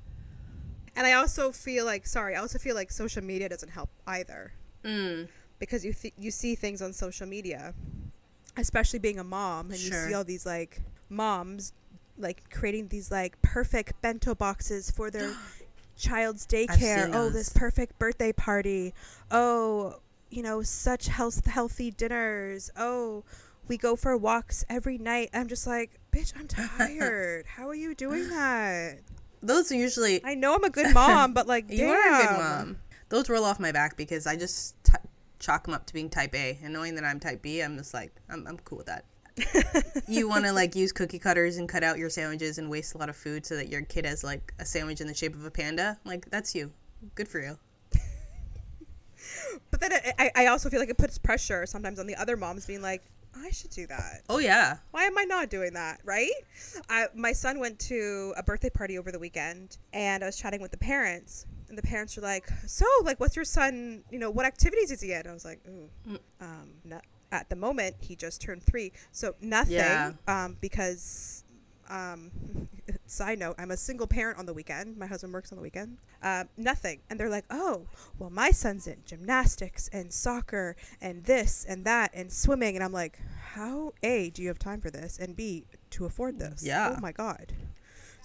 And 0.94 1.06
I 1.06 1.12
also 1.14 1.50
feel 1.52 1.84
like, 1.84 2.06
sorry, 2.06 2.36
I 2.36 2.40
also 2.40 2.58
feel 2.58 2.74
like 2.74 2.90
social 2.92 3.22
media 3.22 3.48
doesn't 3.48 3.70
help 3.70 3.90
either. 4.06 4.52
Mm. 4.84 5.26
because 5.58 5.84
you 5.84 5.92
th- 5.92 6.14
you 6.16 6.30
see 6.30 6.54
things 6.54 6.80
on 6.80 6.92
social 6.92 7.26
media, 7.26 7.74
especially 8.56 8.98
being 8.98 9.18
a 9.18 9.24
mom, 9.24 9.70
and 9.70 9.80
you 9.80 9.92
see 9.92 10.14
all 10.14 10.24
these 10.24 10.46
like 10.46 10.80
moms 11.08 11.72
like 12.18 12.50
creating 12.50 12.88
these 12.88 13.10
like 13.10 13.40
perfect 13.42 14.00
bento 14.02 14.34
boxes 14.34 14.90
for 14.90 15.10
their 15.10 15.34
child's 15.96 16.46
daycare. 16.46 17.10
Oh, 17.12 17.28
this 17.28 17.50
perfect 17.50 17.98
birthday 17.98 18.32
party. 18.32 18.94
Oh, 19.30 19.96
you 20.30 20.42
know, 20.42 20.62
such 20.62 21.08
health 21.08 21.46
healthy 21.46 21.90
dinners. 21.90 22.70
Oh, 22.76 23.24
we 23.68 23.76
go 23.76 23.96
for 23.96 24.16
walks 24.16 24.64
every 24.68 24.98
night. 24.98 25.30
I'm 25.34 25.48
just 25.48 25.66
like, 25.66 25.98
bitch, 26.12 26.32
I'm 26.38 26.46
tired. 26.48 27.46
How 27.56 27.68
are 27.68 27.74
you 27.74 27.94
doing 27.94 28.28
that? 28.28 28.98
Those 29.42 29.70
are 29.70 29.76
usually 29.76 30.24
I 30.24 30.34
know 30.34 30.54
I'm 30.54 30.64
a 30.64 30.70
good 30.70 30.94
mom, 30.94 31.32
but 31.32 31.46
like, 31.46 31.66
you 31.70 31.88
are 31.88 32.20
a 32.20 32.26
good 32.26 32.38
mom. 32.38 32.78
Those 33.08 33.28
roll 33.28 33.44
off 33.44 33.60
my 33.60 33.70
back 33.70 33.96
because 33.96 34.26
I 34.26 34.36
just 34.36 34.74
t- 34.82 34.92
chalk 35.38 35.64
them 35.64 35.74
up 35.74 35.86
to 35.86 35.94
being 35.94 36.10
type 36.10 36.34
A, 36.34 36.58
and 36.62 36.72
knowing 36.72 36.94
that 36.96 37.04
I'm 37.04 37.20
type 37.20 37.42
B, 37.42 37.60
I'm 37.60 37.76
just 37.76 37.94
like 37.94 38.12
I'm 38.28 38.46
I'm 38.46 38.58
cool 38.58 38.78
with 38.78 38.86
that. 38.86 39.04
you 40.08 40.28
want 40.28 40.44
to 40.46 40.52
like 40.52 40.74
use 40.74 40.92
cookie 40.92 41.18
cutters 41.18 41.58
and 41.58 41.68
cut 41.68 41.84
out 41.84 41.98
your 41.98 42.08
sandwiches 42.08 42.58
and 42.58 42.70
waste 42.70 42.94
a 42.94 42.98
lot 42.98 43.08
of 43.08 43.16
food 43.16 43.44
so 43.44 43.54
that 43.56 43.68
your 43.68 43.82
kid 43.82 44.06
has 44.06 44.24
like 44.24 44.54
a 44.58 44.64
sandwich 44.64 45.00
in 45.00 45.06
the 45.06 45.14
shape 45.14 45.34
of 45.34 45.44
a 45.44 45.50
panda. 45.50 45.98
Like 46.04 46.30
that's 46.30 46.54
you. 46.54 46.72
Good 47.14 47.28
for 47.28 47.40
you. 47.40 47.58
But 49.70 49.80
then 49.80 49.92
it, 49.92 50.14
I, 50.18 50.30
I 50.34 50.46
also 50.46 50.70
feel 50.70 50.80
like 50.80 50.88
it 50.88 50.98
puts 50.98 51.18
pressure 51.18 51.66
sometimes 51.66 51.98
on 51.98 52.06
the 52.06 52.14
other 52.16 52.36
moms 52.36 52.66
being 52.66 52.82
like, 52.82 53.02
I 53.34 53.50
should 53.50 53.70
do 53.70 53.86
that. 53.88 54.22
Oh 54.28 54.38
yeah. 54.38 54.78
Why 54.92 55.04
am 55.04 55.18
I 55.18 55.24
not 55.24 55.50
doing 55.50 55.74
that? 55.74 56.00
Right? 56.04 56.30
I, 56.88 57.06
my 57.14 57.32
son 57.32 57.58
went 57.58 57.78
to 57.80 58.32
a 58.36 58.42
birthday 58.42 58.70
party 58.70 58.98
over 58.98 59.12
the 59.12 59.18
weekend 59.18 59.78
and 59.92 60.22
I 60.22 60.26
was 60.26 60.36
chatting 60.36 60.62
with 60.62 60.70
the 60.70 60.78
parents. 60.78 61.46
And 61.68 61.76
the 61.76 61.82
parents 61.82 62.16
were 62.16 62.22
like, 62.22 62.48
So, 62.66 62.86
like, 63.02 63.20
what's 63.20 63.36
your 63.36 63.44
son, 63.44 64.04
you 64.10 64.18
know, 64.18 64.30
what 64.30 64.46
activities 64.46 64.90
is 64.90 65.00
he 65.00 65.12
in? 65.12 65.26
I 65.26 65.32
was 65.32 65.44
like, 65.44 65.60
Ooh, 65.68 66.18
um, 66.40 66.70
no, 66.84 67.00
at 67.32 67.48
the 67.48 67.56
moment 67.56 67.96
he 68.00 68.16
just 68.16 68.40
turned 68.40 68.62
three, 68.62 68.92
so 69.12 69.34
nothing. 69.40 69.74
Yeah. 69.74 70.12
Um, 70.28 70.56
because 70.60 71.44
um, 71.88 72.30
side 73.06 73.38
note, 73.38 73.56
I'm 73.58 73.70
a 73.70 73.76
single 73.76 74.06
parent 74.06 74.38
on 74.38 74.46
the 74.46 74.54
weekend. 74.54 74.96
My 74.96 75.06
husband 75.06 75.32
works 75.32 75.52
on 75.52 75.56
the 75.56 75.62
weekend. 75.62 75.98
Uh, 76.22 76.44
nothing. 76.56 77.00
And 77.08 77.18
they're 77.18 77.30
like, 77.30 77.44
oh, 77.50 77.86
well, 78.18 78.30
my 78.30 78.50
son's 78.50 78.86
in 78.86 79.02
gymnastics 79.04 79.88
and 79.92 80.12
soccer 80.12 80.76
and 81.00 81.24
this 81.24 81.64
and 81.68 81.84
that 81.84 82.10
and 82.14 82.32
swimming. 82.32 82.74
And 82.76 82.84
I'm 82.84 82.92
like, 82.92 83.20
how, 83.52 83.92
A, 84.02 84.30
do 84.30 84.42
you 84.42 84.48
have 84.48 84.58
time 84.58 84.80
for 84.80 84.90
this? 84.90 85.18
And 85.18 85.36
B, 85.36 85.64
to 85.90 86.04
afford 86.04 86.38
this? 86.38 86.64
Yeah. 86.64 86.94
Oh 86.96 87.00
my 87.00 87.12
God. 87.12 87.52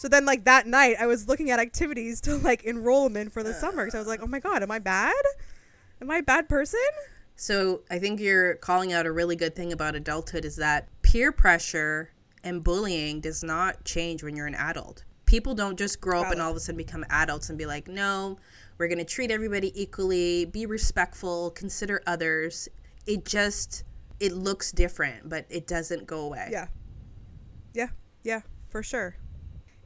So 0.01 0.07
then, 0.07 0.25
like, 0.25 0.45
that 0.45 0.65
night, 0.65 0.95
I 0.99 1.05
was 1.05 1.27
looking 1.27 1.51
at 1.51 1.59
activities 1.59 2.21
to, 2.21 2.35
like, 2.37 2.63
enroll 2.63 3.05
him 3.05 3.15
in 3.15 3.29
for 3.29 3.43
the 3.43 3.53
summer. 3.53 3.85
Because 3.85 3.93
I 3.93 3.99
was 3.99 4.07
like, 4.07 4.19
oh 4.23 4.25
my 4.25 4.39
God, 4.39 4.63
am 4.63 4.71
I 4.71 4.79
bad? 4.79 5.13
Am 6.01 6.09
I 6.09 6.17
a 6.17 6.23
bad 6.23 6.49
person? 6.49 6.79
So 7.35 7.81
I 7.87 7.99
think 7.99 8.19
you're 8.19 8.55
calling 8.55 8.91
out 8.91 9.05
a 9.05 9.11
really 9.11 9.35
good 9.35 9.55
thing 9.55 9.71
about 9.71 9.93
adulthood 9.93 10.43
is 10.43 10.55
that 10.55 10.89
peer 11.03 11.31
pressure 11.31 12.09
and 12.43 12.63
bullying 12.63 13.21
does 13.21 13.43
not 13.43 13.83
change 13.85 14.23
when 14.23 14.35
you're 14.35 14.47
an 14.47 14.55
adult. 14.55 15.03
People 15.27 15.53
don't 15.53 15.77
just 15.77 16.01
grow 16.01 16.23
up 16.23 16.31
and 16.31 16.41
all 16.41 16.49
of 16.49 16.57
a 16.57 16.59
sudden 16.59 16.77
become 16.77 17.05
adults 17.11 17.49
and 17.49 17.57
be 17.59 17.67
like, 17.67 17.87
no, 17.87 18.39
we're 18.79 18.87
going 18.87 18.97
to 18.97 19.05
treat 19.05 19.29
everybody 19.29 19.71
equally, 19.79 20.45
be 20.45 20.65
respectful, 20.65 21.51
consider 21.51 22.01
others. 22.07 22.67
It 23.05 23.23
just, 23.23 23.83
it 24.19 24.31
looks 24.31 24.71
different, 24.71 25.29
but 25.29 25.45
it 25.47 25.67
doesn't 25.67 26.07
go 26.07 26.21
away. 26.21 26.47
Yeah. 26.49 26.65
Yeah. 27.75 27.89
Yeah, 28.23 28.41
for 28.69 28.81
sure. 28.81 29.15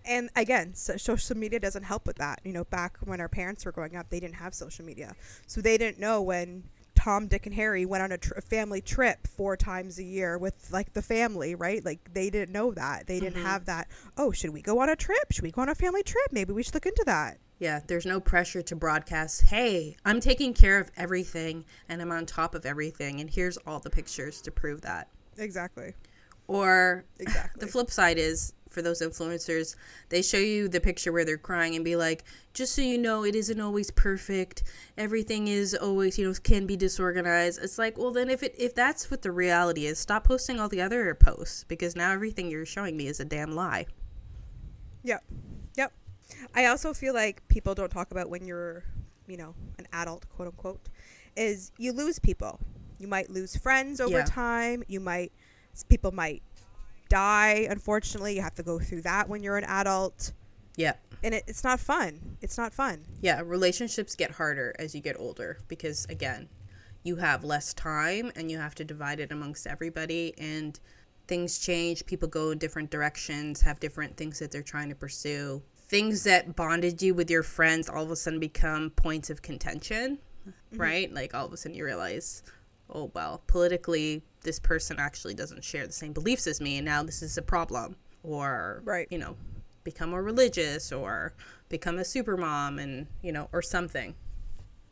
And 0.07 0.29
again, 0.35 0.73
so 0.75 0.97
social 0.97 1.35
media 1.37 1.59
doesn't 1.59 1.83
help 1.83 2.05
with 2.07 2.17
that. 2.17 2.41
You 2.43 2.53
know, 2.53 2.63
back 2.65 2.97
when 3.03 3.19
our 3.19 3.29
parents 3.29 3.65
were 3.65 3.71
growing 3.71 3.95
up, 3.95 4.09
they 4.09 4.19
didn't 4.19 4.35
have 4.35 4.53
social 4.53 4.85
media. 4.85 5.15
So 5.47 5.61
they 5.61 5.77
didn't 5.77 5.99
know 5.99 6.21
when 6.21 6.63
Tom, 6.95 7.27
Dick, 7.27 7.45
and 7.45 7.53
Harry 7.53 7.85
went 7.85 8.03
on 8.03 8.11
a, 8.11 8.17
tr- 8.17 8.33
a 8.35 8.41
family 8.41 8.81
trip 8.81 9.27
four 9.27 9.55
times 9.57 9.99
a 9.99 10.03
year 10.03 10.37
with 10.37 10.69
like 10.71 10.93
the 10.93 11.01
family, 11.01 11.53
right? 11.55 11.83
Like 11.83 12.13
they 12.13 12.29
didn't 12.29 12.51
know 12.51 12.71
that. 12.73 13.07
They 13.07 13.19
didn't 13.19 13.35
mm-hmm. 13.35 13.45
have 13.45 13.65
that. 13.65 13.87
Oh, 14.17 14.31
should 14.31 14.51
we 14.51 14.61
go 14.61 14.79
on 14.79 14.89
a 14.89 14.95
trip? 14.95 15.31
Should 15.31 15.43
we 15.43 15.51
go 15.51 15.61
on 15.61 15.69
a 15.69 15.75
family 15.75 16.03
trip? 16.03 16.27
Maybe 16.31 16.53
we 16.53 16.63
should 16.63 16.73
look 16.73 16.85
into 16.85 17.03
that. 17.05 17.37
Yeah, 17.59 17.79
there's 17.87 18.05
no 18.05 18.19
pressure 18.19 18.61
to 18.63 18.75
broadcast, 18.75 19.43
hey, 19.43 19.95
I'm 20.03 20.19
taking 20.19 20.53
care 20.53 20.79
of 20.79 20.91
everything 20.97 21.63
and 21.87 22.01
I'm 22.01 22.11
on 22.11 22.25
top 22.25 22.53
of 22.53 22.65
everything, 22.65 23.21
and 23.21 23.29
here's 23.29 23.57
all 23.65 23.79
the 23.79 23.89
pictures 23.89 24.41
to 24.41 24.51
prove 24.51 24.81
that. 24.81 25.07
Exactly. 25.37 25.93
Or 26.47 27.05
Exactly. 27.19 27.59
the 27.65 27.71
flip 27.71 27.91
side 27.91 28.17
is 28.17 28.53
for 28.75 28.83
those 28.83 29.01
influencers, 29.01 29.75
they 30.09 30.21
show 30.21 30.37
you 30.37 30.67
the 30.67 30.79
picture 30.79 31.11
where 31.11 31.25
they're 31.25 31.37
crying 31.37 31.75
and 31.75 31.83
be 31.83 31.95
like, 31.95 32.23
just 32.53 32.75
so 32.75 32.81
you 32.81 32.97
know, 32.99 33.23
it 33.23 33.33
isn't 33.35 33.59
always 33.59 33.89
perfect. 33.89 34.61
Everything 34.97 35.47
is 35.47 35.73
always, 35.73 36.19
you 36.19 36.27
know, 36.27 36.33
can 36.43 36.67
be 36.67 36.75
disorganized. 36.77 37.59
It's 37.63 37.79
like, 37.79 37.97
well, 37.97 38.11
then 38.11 38.29
if 38.29 38.43
it 38.43 38.53
if 38.59 38.75
that's 38.75 39.09
what 39.09 39.23
the 39.23 39.31
reality 39.31 39.85
is, 39.87 39.97
stop 39.97 40.25
posting 40.25 40.59
all 40.59 40.69
the 40.69 40.81
other 40.81 41.15
posts 41.15 41.63
because 41.63 41.95
now 41.95 42.11
everything 42.11 42.51
you're 42.51 42.65
showing 42.65 42.95
me 42.95 43.07
is 43.07 43.19
a 43.19 43.25
damn 43.25 43.55
lie. 43.55 43.87
Yep. 45.03 45.23
Yep. 45.77 45.93
I 46.53 46.65
also 46.65 46.93
feel 46.93 47.13
like 47.13 47.47
people 47.47 47.73
don't 47.75 47.91
talk 47.91 48.11
about 48.11 48.29
when 48.29 48.45
you're, 48.45 48.83
you 49.27 49.37
know, 49.37 49.55
an 49.79 49.87
adult, 49.93 50.27
quote 50.29 50.47
unquote, 50.49 50.89
is 51.35 51.71
you 51.77 51.93
lose 51.93 52.19
people. 52.19 52.59
You 52.99 53.07
might 53.07 53.29
lose 53.29 53.55
friends 53.55 53.99
over 53.99 54.19
Yeah. 54.19 54.25
time. 54.25 54.83
You 54.87 54.99
might, 54.99 55.31
people 55.89 56.11
might 56.11 56.41
die, 57.09 57.67
unfortunately. 57.69 58.35
You 58.35 58.41
have 58.41 58.55
to 58.55 58.63
go 58.63 58.79
through 58.79 59.01
that 59.01 59.29
when 59.29 59.43
you're 59.43 59.57
an 59.57 59.63
adult. 59.65 60.33
Yeah. 60.75 60.93
And 61.23 61.33
it, 61.33 61.43
it's 61.47 61.63
not 61.63 61.79
fun. 61.79 62.37
It's 62.41 62.57
not 62.57 62.73
fun. 62.73 63.05
Yeah, 63.21 63.41
relationships 63.43 64.15
get 64.15 64.31
harder 64.31 64.75
as 64.77 64.93
you 64.93 65.01
get 65.01 65.15
older 65.19 65.59
because 65.67 66.05
again, 66.09 66.49
you 67.03 67.17
have 67.17 67.43
less 67.43 67.73
time 67.73 68.31
and 68.35 68.49
you 68.49 68.57
have 68.57 68.75
to 68.75 68.83
divide 68.83 69.19
it 69.19 69.31
amongst 69.31 69.67
everybody 69.67 70.33
and 70.37 70.79
things 71.27 71.59
change, 71.59 72.05
people 72.05 72.27
go 72.27 72.51
in 72.51 72.57
different 72.57 72.91
directions, 72.91 73.61
have 73.61 73.79
different 73.79 74.17
things 74.17 74.39
that 74.39 74.51
they're 74.51 74.61
trying 74.61 74.89
to 74.89 74.95
pursue. 74.95 75.61
Things 75.87 76.23
that 76.23 76.55
bonded 76.55 77.01
you 77.01 77.13
with 77.13 77.29
your 77.29 77.43
friends 77.43 77.89
all 77.89 78.03
of 78.03 78.11
a 78.11 78.15
sudden 78.15 78.39
become 78.39 78.89
points 78.91 79.29
of 79.29 79.41
contention, 79.41 80.19
mm-hmm. 80.47 80.81
right? 80.81 81.13
Like 81.13 81.33
all 81.33 81.45
of 81.45 81.53
a 81.53 81.57
sudden 81.57 81.75
you 81.75 81.85
realize, 81.85 82.43
oh 82.89 83.11
well, 83.13 83.43
politically 83.47 84.23
this 84.45 84.59
person 84.59 84.97
actually 84.97 85.33
doesn't 85.33 85.63
share 85.63 85.85
the 85.85 85.93
same 85.93 86.13
beliefs 86.13 86.47
as 86.47 86.61
me 86.61 86.77
and 86.77 86.85
now 86.85 87.03
this 87.03 87.21
is 87.21 87.37
a 87.37 87.41
problem. 87.41 87.97
Or 88.23 88.81
Right. 88.85 89.07
you 89.11 89.17
know, 89.17 89.35
become 89.83 90.11
more 90.11 90.23
religious 90.23 90.91
or 90.91 91.33
become 91.69 91.99
a 91.99 92.05
super 92.05 92.37
mom 92.37 92.79
and 92.79 93.07
you 93.21 93.31
know 93.33 93.49
or 93.51 93.61
something 93.61 94.15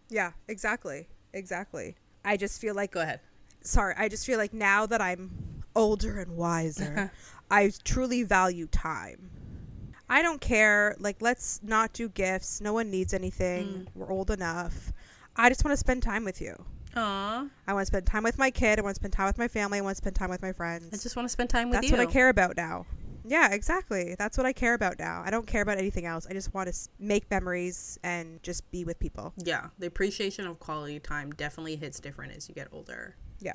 Yeah, 0.10 0.32
exactly. 0.48 1.08
Exactly. 1.34 1.96
I 2.26 2.36
just 2.38 2.60
feel 2.60 2.76
like 2.76 2.92
go 2.92 3.02
ahead 3.02 3.22
sorry, 3.63 3.96
I 3.98 4.10
just 4.10 4.26
feel 4.26 4.38
like 4.38 4.54
now 4.54 4.86
that 4.86 5.02
I'm 5.02 5.63
older 5.76 6.20
and 6.20 6.36
wiser, 6.36 6.94
uh-huh. 6.98 7.08
I 7.50 7.72
truly 7.84 8.24
value 8.24 8.68
time. 8.68 9.32
I 10.10 10.22
don't 10.22 10.42
care. 10.42 10.96
Like, 11.00 11.18
let's 11.22 11.62
not 11.63 11.94
do 11.94 12.10
gifts. 12.10 12.62
No 12.62 12.74
one 12.74 12.92
needs 12.92 13.13
anything. 13.13 13.66
Mm. 13.68 13.88
We're 13.96 14.12
old 14.12 14.30
enough. 14.30 14.92
I 15.36 15.50
just 15.50 15.63
want 15.63 15.74
to 15.74 15.78
spend 15.78 16.04
time 16.04 16.24
with 16.24 16.42
you. 16.42 16.63
Aw, 16.95 17.47
I 17.67 17.73
want 17.73 17.82
to 17.84 17.86
spend 17.88 18.06
time 18.06 18.23
with 18.23 18.38
my 18.38 18.51
kid. 18.51 18.79
I 18.79 18.82
want 18.82 18.95
to 18.95 18.99
spend 19.01 19.13
time 19.13 19.25
with 19.27 19.38
my 19.38 19.47
family. 19.47 19.79
I 19.79 19.82
want 19.82 19.95
to 19.95 20.01
spend 20.01 20.15
time 20.15 20.29
with 20.29 20.41
my 20.41 20.51
friends. 20.53 20.89
i 20.93 20.97
just 20.97 21.15
want 21.15 21.25
to 21.27 21.29
spend 21.32 21.49
time 21.49 21.69
with 21.69 21.77
That's 21.77 21.86
you 21.89 21.97
That's 21.97 22.06
what 22.06 22.10
I 22.10 22.12
care 22.13 22.29
about 22.29 22.56
now. 22.58 22.86
Yeah, 23.25 23.53
exactly. 23.53 24.15
That's 24.19 24.38
what 24.38 24.45
I 24.45 24.51
care 24.53 24.73
about 24.73 24.99
now. 24.99 25.23
I 25.25 25.29
don't 25.29 25.47
care 25.47 25.62
about 25.62 25.77
anything 25.77 26.06
else. 26.06 26.27
I 26.29 26.34
just 26.34 26.53
want 26.53 26.67
to 26.71 26.77
make 26.99 27.29
memories 27.32 27.97
and 28.03 28.43
just 28.43 28.69
be 28.71 28.84
with 28.86 28.99
people. 28.99 29.34
yeah 29.43 29.67
the 29.79 29.88
appreciation 29.88 30.45
of 30.45 30.60
quality 30.60 30.99
time 30.99 31.32
definitely 31.32 31.75
hits 31.77 31.99
different 31.99 32.36
as 32.36 32.47
you 32.49 32.53
get 32.56 32.67
older 32.71 33.15
Yeah. 33.39 33.53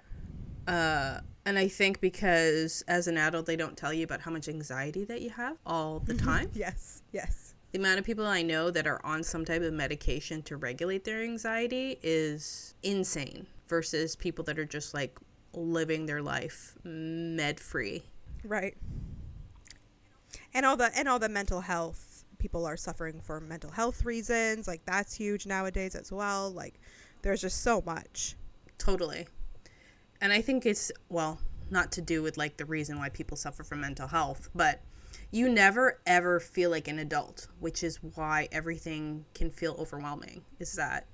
uh 0.66 1.20
and 1.46 1.58
i 1.58 1.68
think 1.68 2.00
because 2.00 2.82
as 2.88 3.06
an 3.08 3.16
adult 3.18 3.46
they 3.46 3.56
don't 3.56 3.76
tell 3.76 3.92
you 3.92 4.04
about 4.04 4.20
how 4.22 4.30
much 4.30 4.48
anxiety 4.48 5.04
that 5.04 5.20
you 5.22 5.30
have 5.30 5.56
all 5.66 6.00
the 6.00 6.14
time 6.28 6.50
Yes. 6.54 7.02
Yes. 7.12 7.54
The 7.78 7.84
amount 7.84 7.98
of 7.98 8.04
people 8.04 8.26
i 8.26 8.42
know 8.42 8.70
that 8.70 8.86
are 8.86 9.00
on 9.04 9.22
some 9.22 9.44
type 9.44 9.62
of 9.62 9.72
medication 9.72 10.42
to 10.42 10.56
regulate 10.56 11.04
their 11.04 11.22
anxiety 11.22 11.98
is 12.02 12.74
insane 12.82 13.46
versus 13.68 14.16
people 14.16 14.44
that 14.44 14.58
are 14.58 14.64
just 14.64 14.94
like 14.94 15.18
living 15.52 16.06
their 16.06 16.22
life 16.22 16.76
med 16.84 17.60
free 17.60 18.02
Right. 18.44 18.76
And 20.54 20.64
all 20.64 20.76
the 20.76 20.90
and 20.96 21.08
all 21.08 21.18
the 21.18 21.28
mental 21.28 21.60
health 21.60 22.24
people 22.38 22.64
are 22.66 22.76
suffering 22.76 23.20
for 23.20 23.40
mental 23.40 23.70
health 23.70 24.04
reasons. 24.04 24.68
Like 24.68 24.84
that's 24.84 25.14
huge 25.14 25.46
nowadays 25.46 25.94
as 25.94 26.12
well. 26.12 26.50
Like 26.50 26.74
there's 27.22 27.40
just 27.40 27.62
so 27.62 27.82
much. 27.84 28.36
Totally. 28.78 29.26
And 30.20 30.32
I 30.32 30.40
think 30.40 30.66
it's, 30.66 30.90
well, 31.08 31.38
not 31.70 31.92
to 31.92 32.00
do 32.00 32.22
with 32.22 32.36
like 32.36 32.56
the 32.56 32.64
reason 32.64 32.98
why 32.98 33.08
people 33.08 33.36
suffer 33.36 33.62
from 33.62 33.80
mental 33.80 34.08
health, 34.08 34.48
but 34.54 34.80
you 35.30 35.48
never 35.48 36.00
ever 36.06 36.40
feel 36.40 36.70
like 36.70 36.88
an 36.88 36.98
adult, 36.98 37.48
which 37.60 37.82
is 37.82 37.98
why 38.14 38.48
everything 38.52 39.24
can 39.34 39.50
feel 39.50 39.76
overwhelming. 39.78 40.42
Is 40.58 40.74
that 40.74 41.06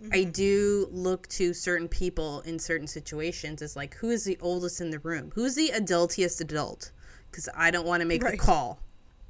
I 0.00 0.18
mm-hmm. 0.18 0.30
do 0.30 0.88
look 0.92 1.26
to 1.28 1.52
certain 1.52 1.88
people 1.88 2.40
in 2.42 2.58
certain 2.58 2.86
situations 2.86 3.62
as 3.62 3.74
like, 3.74 3.94
who 3.96 4.10
is 4.10 4.24
the 4.24 4.38
oldest 4.40 4.80
in 4.80 4.90
the 4.90 5.00
room? 5.00 5.32
Who's 5.34 5.56
the 5.56 5.70
adultiest 5.74 6.40
adult? 6.40 6.92
Because 7.30 7.48
I 7.56 7.70
don't 7.70 7.86
want 7.86 8.00
to 8.00 8.06
make 8.06 8.22
the 8.24 8.36
call. 8.36 8.80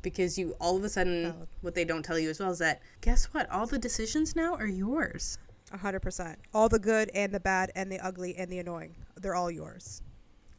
Because 0.02 0.38
you 0.38 0.54
all 0.60 0.76
of 0.76 0.84
a 0.84 0.88
sudden, 0.88 1.34
what 1.62 1.74
they 1.74 1.84
don't 1.84 2.04
tell 2.04 2.18
you 2.18 2.30
as 2.30 2.38
well 2.38 2.50
is 2.50 2.58
that, 2.60 2.82
guess 3.00 3.24
what? 3.26 3.50
All 3.50 3.66
the 3.66 3.78
decisions 3.78 4.36
now 4.36 4.54
are 4.54 4.66
yours. 4.66 5.38
A 5.72 5.76
hundred 5.76 6.00
percent. 6.00 6.38
All 6.54 6.68
the 6.68 6.78
good 6.78 7.10
and 7.14 7.32
the 7.32 7.40
bad 7.40 7.72
and 7.74 7.90
the 7.90 7.98
ugly 7.98 8.36
and 8.36 8.50
the 8.50 8.58
annoying. 8.60 8.94
They're 9.16 9.34
all 9.34 9.50
yours. 9.50 10.02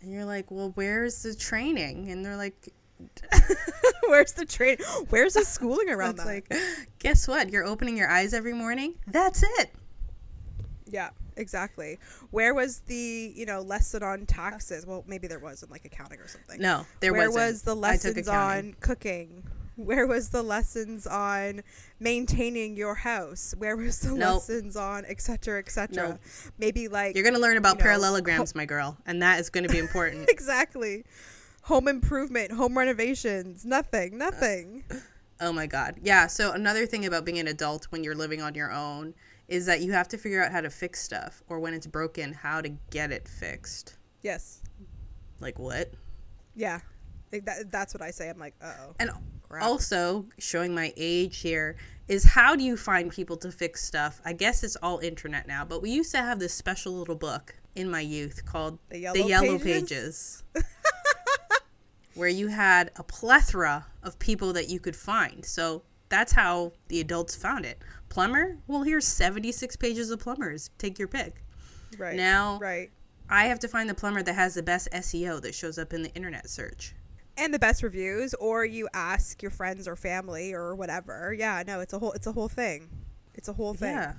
And 0.01 0.11
you're 0.11 0.25
like, 0.25 0.51
well, 0.51 0.71
where's 0.75 1.23
the 1.23 1.35
training? 1.35 2.09
And 2.09 2.25
they're 2.25 2.37
like, 2.37 2.73
Where's 4.07 4.33
the 4.33 4.45
train? 4.45 4.77
Where's 5.09 5.33
the 5.33 5.43
schooling 5.45 5.89
around 5.89 6.17
that? 6.17 6.25
like, 6.25 6.53
guess 6.99 7.27
what? 7.27 7.49
You're 7.49 7.65
opening 7.65 7.97
your 7.97 8.09
eyes 8.09 8.33
every 8.33 8.53
morning. 8.53 8.95
That's 9.07 9.43
it. 9.43 9.71
yeah, 10.87 11.09
exactly. 11.37 11.99
Where 12.31 12.53
was 12.53 12.79
the 12.81 13.31
you 13.35 13.45
know 13.45 13.61
lesson 13.61 14.03
on 14.03 14.25
taxes? 14.25 14.85
Well, 14.85 15.03
maybe 15.07 15.27
there 15.27 15.39
was 15.39 15.63
in 15.63 15.69
like 15.69 15.85
accounting 15.85 16.19
or 16.19 16.27
something. 16.27 16.59
No, 16.59 16.85
there 16.99 17.11
Where 17.13 17.29
wasn't. 17.29 17.35
Where 17.35 17.47
was 17.47 17.61
the 17.63 17.75
lessons 17.75 18.27
on 18.27 18.75
cooking? 18.79 19.43
Where 19.75 20.07
was 20.07 20.27
the 20.29 20.43
lessons 20.43 21.07
on 21.07 21.61
maintaining 22.01 22.75
your 22.75 22.95
house? 22.95 23.55
Where 23.57 23.77
was 23.77 24.01
the 24.01 24.09
Nope. 24.13 24.33
lessons 24.33 24.75
on 24.75 25.05
etc. 25.05 25.21
cetera, 25.21 25.59
et 25.59 25.71
cetera? 25.71 26.09
Nope. 26.09 26.19
Maybe 26.57 26.89
like 26.89 27.15
You're 27.15 27.23
gonna 27.23 27.39
learn 27.39 27.55
about 27.55 27.75
you 27.75 27.79
know, 27.79 27.83
parallelograms, 27.83 28.55
my 28.55 28.65
girl, 28.65 28.97
and 29.05 29.21
that 29.21 29.39
is 29.39 29.49
going 29.49 29.65
to 29.65 29.69
be 29.69 29.79
important. 29.79 30.29
exactly 30.29 31.05
home 31.69 31.87
improvement, 31.87 32.51
home 32.51 32.75
renovations, 32.77 33.63
nothing, 33.63 34.17
nothing. 34.17 34.83
oh 35.39 35.53
my 35.53 35.67
god, 35.67 35.99
yeah. 36.01 36.25
So 36.27 36.51
another 36.51 36.85
thing 36.87 37.05
about 37.05 37.25
being 37.25 37.37
an 37.37 37.47
adult 37.47 37.85
when 37.91 38.03
you're 38.03 38.15
living 38.15 38.41
on 38.41 38.55
your 38.55 38.71
own 38.71 39.13
is 39.47 39.67
that 39.67 39.81
you 39.81 39.91
have 39.91 40.07
to 40.09 40.17
figure 40.17 40.43
out 40.43 40.51
how 40.51 40.61
to 40.61 40.69
fix 40.69 40.99
stuff, 41.01 41.43
or 41.47 41.59
when 41.59 41.73
it's 41.75 41.87
broken, 41.87 42.33
how 42.33 42.59
to 42.61 42.69
get 42.89 43.11
it 43.11 43.27
fixed. 43.27 43.97
yes, 44.23 44.61
Like 45.39 45.57
what? 45.59 45.93
yeah, 46.55 46.79
Like, 47.31 47.45
that, 47.45 47.71
that's 47.71 47.93
what 47.93 48.01
I 48.01 48.11
say. 48.11 48.29
I'm 48.29 48.39
like, 48.39 48.55
uh 48.61 48.73
oh. 48.87 48.95
And 48.99 49.11
Crap. 49.47 49.63
also 49.63 50.25
showing 50.39 50.73
my 50.75 50.91
age 50.97 51.39
here 51.39 51.77
is 52.07 52.23
how 52.23 52.55
do 52.55 52.63
you 52.63 52.75
find 52.75 53.11
people 53.11 53.37
to 53.37 53.51
fix 53.51 53.83
stuff? 53.83 54.19
I 54.25 54.33
guess 54.33 54.63
it's 54.63 54.75
all 54.77 54.97
internet 54.99 55.47
now, 55.47 55.65
but 55.65 55.81
we 55.83 55.91
used 55.91 56.11
to 56.11 56.17
have 56.17 56.39
this 56.39 56.53
special 56.53 56.93
little 56.93 57.15
book 57.15 57.55
in 57.75 57.89
my 57.89 58.01
youth 58.01 58.43
called 58.45 58.79
The 58.89 58.95
the 58.95 58.99
Yellow 58.99 59.27
Yellow, 59.27 59.59
Pages? 59.59 60.43
Pages, 60.53 60.65
where 62.19 62.29
you 62.29 62.47
had 62.49 62.91
a 62.97 63.03
plethora 63.03 63.87
of 64.03 64.19
people 64.19 64.53
that 64.53 64.69
you 64.69 64.79
could 64.79 64.95
find. 64.95 65.45
So 65.45 65.83
that's 66.09 66.33
how 66.33 66.73
the 66.89 66.99
adults 66.99 67.35
found 67.35 67.65
it. 67.65 67.81
Plumber? 68.09 68.57
Well, 68.67 68.83
here's 68.83 69.05
76 69.07 69.75
pages 69.77 70.11
of 70.11 70.19
plumbers. 70.19 70.69
Take 70.77 70.99
your 70.99 71.07
pick. 71.07 71.43
Right. 71.97 72.15
Now- 72.15 72.59
Right. 72.59 72.91
I 73.31 73.45
have 73.45 73.59
to 73.59 73.67
find 73.67 73.87
the 73.87 73.93
plumber 73.93 74.23
that 74.23 74.33
has 74.33 74.55
the 74.55 74.63
best 74.63 74.87
SEO 74.91 75.39
that 75.43 75.53
shows 75.53 75.77
up 75.77 75.93
in 75.93 76.01
the 76.01 76.09
internet 76.15 76.49
search. 76.49 76.95
And 77.37 77.53
the 77.53 77.59
best 77.59 77.83
reviews, 77.83 78.33
or 78.33 78.65
you 78.65 78.89
ask 78.93 79.41
your 79.43 79.51
friends 79.51 79.87
or 79.87 79.95
family 79.95 80.51
or 80.51 80.73
whatever. 80.75 81.33
Yeah, 81.37 81.61
no, 81.65 81.79
it's 81.79 81.93
a 81.93 81.99
whole 81.99 82.11
it's 82.13 82.25
a 82.25 82.31
whole 82.31 82.49
thing. 82.49 82.89
It's 83.35 83.47
a 83.47 83.53
whole 83.53 83.75
thing. 83.75 83.91
Yeah. 83.93 84.13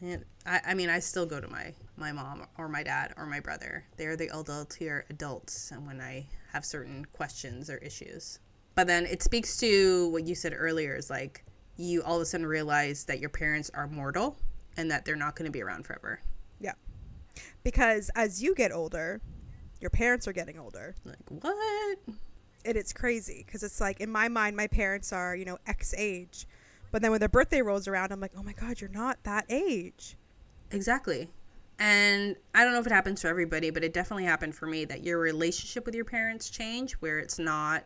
And 0.00 0.24
I, 0.46 0.60
I 0.68 0.74
mean, 0.74 0.88
I 0.88 1.00
still 1.00 1.26
go 1.26 1.40
to 1.40 1.48
my, 1.48 1.74
my 1.98 2.12
mom 2.12 2.46
or 2.56 2.68
my 2.68 2.82
dad 2.82 3.12
or 3.16 3.26
my 3.26 3.40
brother. 3.40 3.84
They're 3.96 4.16
the 4.16 4.28
adultier 4.28 5.02
adults 5.10 5.70
and 5.70 5.86
when 5.86 6.00
I 6.00 6.26
have 6.52 6.64
certain 6.64 7.04
questions 7.12 7.68
or 7.68 7.78
issues. 7.78 8.38
But 8.74 8.86
then 8.86 9.06
it 9.06 9.22
speaks 9.22 9.56
to 9.58 10.08
what 10.10 10.26
you 10.26 10.34
said 10.34 10.54
earlier 10.56 10.94
is 10.94 11.10
like 11.10 11.44
you 11.76 12.02
all 12.02 12.16
of 12.16 12.22
a 12.22 12.26
sudden 12.26 12.46
realize 12.46 13.04
that 13.04 13.20
your 13.20 13.30
parents 13.30 13.70
are 13.74 13.86
mortal 13.86 14.38
and 14.76 14.90
that 14.90 15.04
they're 15.04 15.16
not 15.16 15.36
going 15.36 15.46
to 15.46 15.52
be 15.52 15.62
around 15.62 15.84
forever. 15.84 16.20
Yeah. 16.60 16.74
Because 17.64 18.10
as 18.14 18.42
you 18.42 18.54
get 18.54 18.72
older, 18.72 19.20
your 19.80 19.90
parents 19.90 20.26
are 20.28 20.32
getting 20.32 20.58
older. 20.58 20.94
Like, 21.04 21.16
what? 21.28 21.98
And 22.64 22.76
it's 22.76 22.92
crazy 22.92 23.42
because 23.46 23.62
it's 23.62 23.80
like 23.80 24.00
in 24.00 24.10
my 24.10 24.28
mind, 24.28 24.56
my 24.56 24.66
parents 24.66 25.12
are, 25.12 25.34
you 25.34 25.44
know, 25.44 25.58
X 25.66 25.94
age. 25.96 26.46
But 26.90 27.02
then 27.02 27.10
when 27.10 27.20
their 27.20 27.28
birthday 27.28 27.62
rolls 27.62 27.86
around, 27.86 28.12
I'm 28.12 28.20
like, 28.20 28.32
oh 28.36 28.42
my 28.42 28.52
God, 28.52 28.80
you're 28.80 28.90
not 28.90 29.18
that 29.24 29.44
age. 29.48 30.16
Exactly. 30.70 31.30
And 31.78 32.36
I 32.54 32.64
don't 32.64 32.72
know 32.72 32.80
if 32.80 32.86
it 32.86 32.92
happens 32.92 33.22
for 33.22 33.28
everybody, 33.28 33.70
but 33.70 33.84
it 33.84 33.92
definitely 33.92 34.24
happened 34.24 34.54
for 34.54 34.66
me 34.66 34.84
that 34.86 35.04
your 35.04 35.18
relationship 35.18 35.86
with 35.86 35.94
your 35.94 36.04
parents 36.04 36.50
change 36.50 36.94
where 36.94 37.18
it's 37.20 37.38
not 37.38 37.84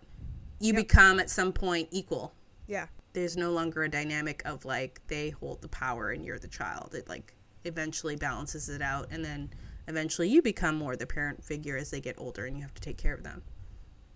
you 0.60 0.72
Yep. 0.72 0.76
become 0.76 1.20
at 1.20 1.28
some 1.28 1.52
point 1.52 1.88
equal. 1.90 2.34
Yeah. 2.66 2.86
There's 3.12 3.36
no 3.36 3.50
longer 3.52 3.82
a 3.82 3.88
dynamic 3.90 4.40
of 4.46 4.64
like 4.64 5.00
they 5.08 5.30
hold 5.30 5.60
the 5.60 5.68
power 5.68 6.10
and 6.10 6.24
you're 6.24 6.38
the 6.38 6.48
child. 6.48 6.94
It 6.94 7.08
like 7.08 7.34
eventually 7.64 8.16
balances 8.16 8.68
it 8.70 8.80
out 8.80 9.08
and 9.10 9.22
then 9.24 9.50
eventually 9.88 10.28
you 10.28 10.40
become 10.40 10.76
more 10.76 10.96
the 10.96 11.06
parent 11.06 11.44
figure 11.44 11.76
as 11.76 11.90
they 11.90 12.00
get 12.00 12.14
older 12.18 12.46
and 12.46 12.56
you 12.56 12.62
have 12.62 12.72
to 12.74 12.80
take 12.80 12.96
care 12.96 13.12
of 13.14 13.24
them. 13.24 13.42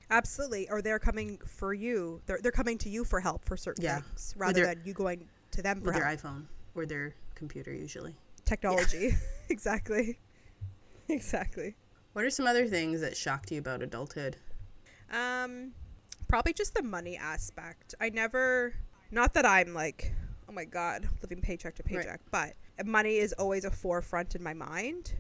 Absolutely. 0.09 0.71
Or 0.71 0.81
they're 0.81 0.99
coming 1.01 1.39
for 1.47 1.75
you. 1.75 2.23
They're, 2.27 2.39
they're 2.41 2.53
coming 2.53 2.79
to 2.79 2.89
you 2.89 3.05
for 3.05 3.21
help 3.21 3.45
for 3.45 3.57
certain 3.57 3.85
Yeah. 3.85 4.01
things 4.01 4.35
rather 4.39 4.53
their- 4.65 4.75
than 4.75 4.83
you 4.87 4.95
going 4.95 5.29
to 5.51 5.63
them 5.63 5.81
for 5.81 5.87
With 5.87 5.95
their 5.97 6.07
help. 6.07 6.21
iPhone 6.21 6.45
or 6.75 6.87
their 6.87 7.15
computer 7.35 7.73
usually. 7.75 8.15
Technology. 8.47 9.11
exactly. 9.51 10.19
Exactly. 11.09 11.77
What 12.15 12.25
are 12.25 12.31
some 12.31 12.49
other 12.49 12.67
things 12.67 13.01
that 13.01 13.17
shocked 13.17 13.53
you 13.53 13.61
about 13.61 13.81
adulthood? 13.81 14.39
Um, 15.13 15.71
probably 16.27 16.53
just 16.53 16.75
the 16.75 16.83
money 16.83 17.17
aspect. 17.17 17.95
I 18.01 18.09
never, 18.09 18.75
not 19.13 19.33
that 19.35 19.47
I'm 19.47 19.73
like, 19.73 20.13
oh 20.49 20.53
my 20.53 20.65
god, 20.65 21.07
living 21.23 21.41
paycheck 21.41 21.77
to 21.77 21.85
Right. 21.85 22.03
paycheck, 22.03 22.21
but 22.33 22.55
money 22.85 23.19
is 23.19 23.33
always 23.35 23.65
a 23.65 23.71
forefront 23.71 24.35
in 24.35 24.43
my 24.43 24.53
mind. 24.53 25.13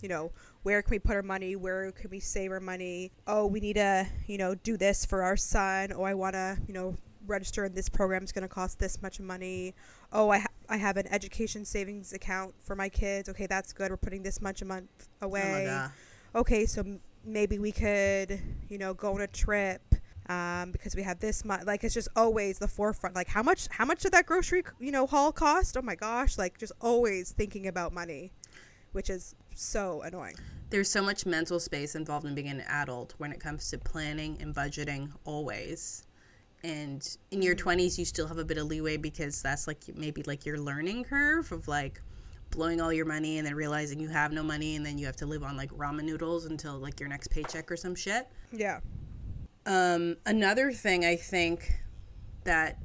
You 0.00 0.08
know, 0.10 0.30
where 0.62 0.80
can 0.80 0.92
we 0.92 1.00
put 1.00 1.16
our 1.16 1.22
money? 1.22 1.56
Where 1.56 1.90
can 1.90 2.10
we 2.10 2.20
save 2.20 2.52
our 2.52 2.60
money? 2.60 3.10
Oh, 3.26 3.44
we 3.46 3.58
need 3.58 3.74
to, 3.74 4.06
you 4.28 4.38
know, 4.38 4.54
do 4.54 4.76
this 4.76 5.04
for 5.04 5.22
our 5.24 5.36
son. 5.36 5.92
Oh, 5.92 6.02
I 6.04 6.14
want 6.14 6.34
to, 6.34 6.56
you 6.68 6.74
know, 6.74 6.94
register 7.26 7.64
in 7.64 7.74
this 7.74 7.88
program 7.88 8.22
is 8.22 8.30
going 8.30 8.42
to 8.42 8.48
cost 8.48 8.78
this 8.78 9.02
much 9.02 9.18
money. 9.18 9.74
Oh, 10.12 10.30
I, 10.30 10.38
ha- 10.38 10.46
I 10.72 10.76
have 10.76 10.96
an 10.96 11.06
education 11.12 11.64
savings 11.64 12.12
account 12.14 12.54
for 12.64 12.74
my 12.74 12.88
kids. 12.88 13.28
Okay, 13.28 13.46
that's 13.46 13.72
good. 13.72 13.90
We're 13.90 13.98
putting 13.98 14.22
this 14.22 14.40
much 14.40 14.62
a 14.62 14.64
month 14.64 14.88
away 15.20 15.66
Oh 15.68 15.90
okay, 16.34 16.66
so 16.66 16.80
m- 16.80 17.00
maybe 17.24 17.58
we 17.58 17.72
could, 17.72 18.40
you 18.68 18.78
know, 18.78 18.94
go 18.94 19.14
on 19.14 19.20
a 19.20 19.26
trip 19.26 19.82
um, 20.28 20.72
because 20.72 20.96
we 20.96 21.02
have 21.02 21.20
this 21.20 21.44
much. 21.44 21.64
Like 21.64 21.84
it's 21.84 21.94
just 21.94 22.08
always 22.16 22.58
the 22.58 22.68
forefront. 22.68 23.14
Like 23.14 23.28
how 23.28 23.42
much? 23.42 23.68
How 23.70 23.84
much 23.84 24.00
did 24.00 24.12
that 24.12 24.26
grocery, 24.26 24.64
you 24.80 24.92
know, 24.92 25.06
haul 25.06 25.32
cost? 25.32 25.76
Oh 25.76 25.82
my 25.82 25.94
gosh! 25.94 26.38
Like 26.38 26.58
just 26.58 26.72
always 26.80 27.32
thinking 27.32 27.66
about 27.66 27.92
money, 27.92 28.32
which 28.92 29.10
is 29.10 29.34
so 29.54 30.02
annoying. 30.02 30.36
There's 30.70 30.90
so 30.90 31.02
much 31.02 31.26
mental 31.26 31.60
space 31.60 31.94
involved 31.94 32.24
in 32.24 32.34
being 32.34 32.48
an 32.48 32.62
adult 32.62 33.14
when 33.18 33.30
it 33.30 33.40
comes 33.40 33.68
to 33.70 33.78
planning 33.78 34.38
and 34.40 34.54
budgeting 34.54 35.10
always. 35.24 36.06
And 36.64 37.16
in 37.30 37.42
your 37.42 37.56
20s 37.56 37.98
you 37.98 38.04
still 38.04 38.28
have 38.28 38.38
a 38.38 38.44
bit 38.44 38.58
of 38.58 38.66
leeway 38.66 38.96
because 38.96 39.42
that's 39.42 39.66
like 39.66 39.80
maybe 39.94 40.22
like 40.22 40.46
your 40.46 40.58
learning 40.58 41.04
curve 41.04 41.50
of 41.50 41.66
like 41.66 42.00
blowing 42.50 42.80
all 42.80 42.92
your 42.92 43.06
money 43.06 43.38
and 43.38 43.46
then 43.46 43.54
realizing 43.54 43.98
you 43.98 44.08
have 44.08 44.30
no 44.30 44.42
money 44.42 44.76
and 44.76 44.86
then 44.86 44.98
you 44.98 45.06
have 45.06 45.16
to 45.16 45.26
live 45.26 45.42
on 45.42 45.56
like 45.56 45.70
ramen 45.72 46.04
noodles 46.04 46.44
until 46.44 46.78
like 46.78 47.00
your 47.00 47.08
next 47.08 47.28
paycheck 47.28 47.70
or 47.70 47.76
some 47.76 47.94
shit. 47.94 48.28
Yeah. 48.52 48.80
Um, 49.66 50.16
another 50.26 50.70
thing 50.72 51.04
I 51.04 51.16
think 51.16 51.72
that 52.44 52.78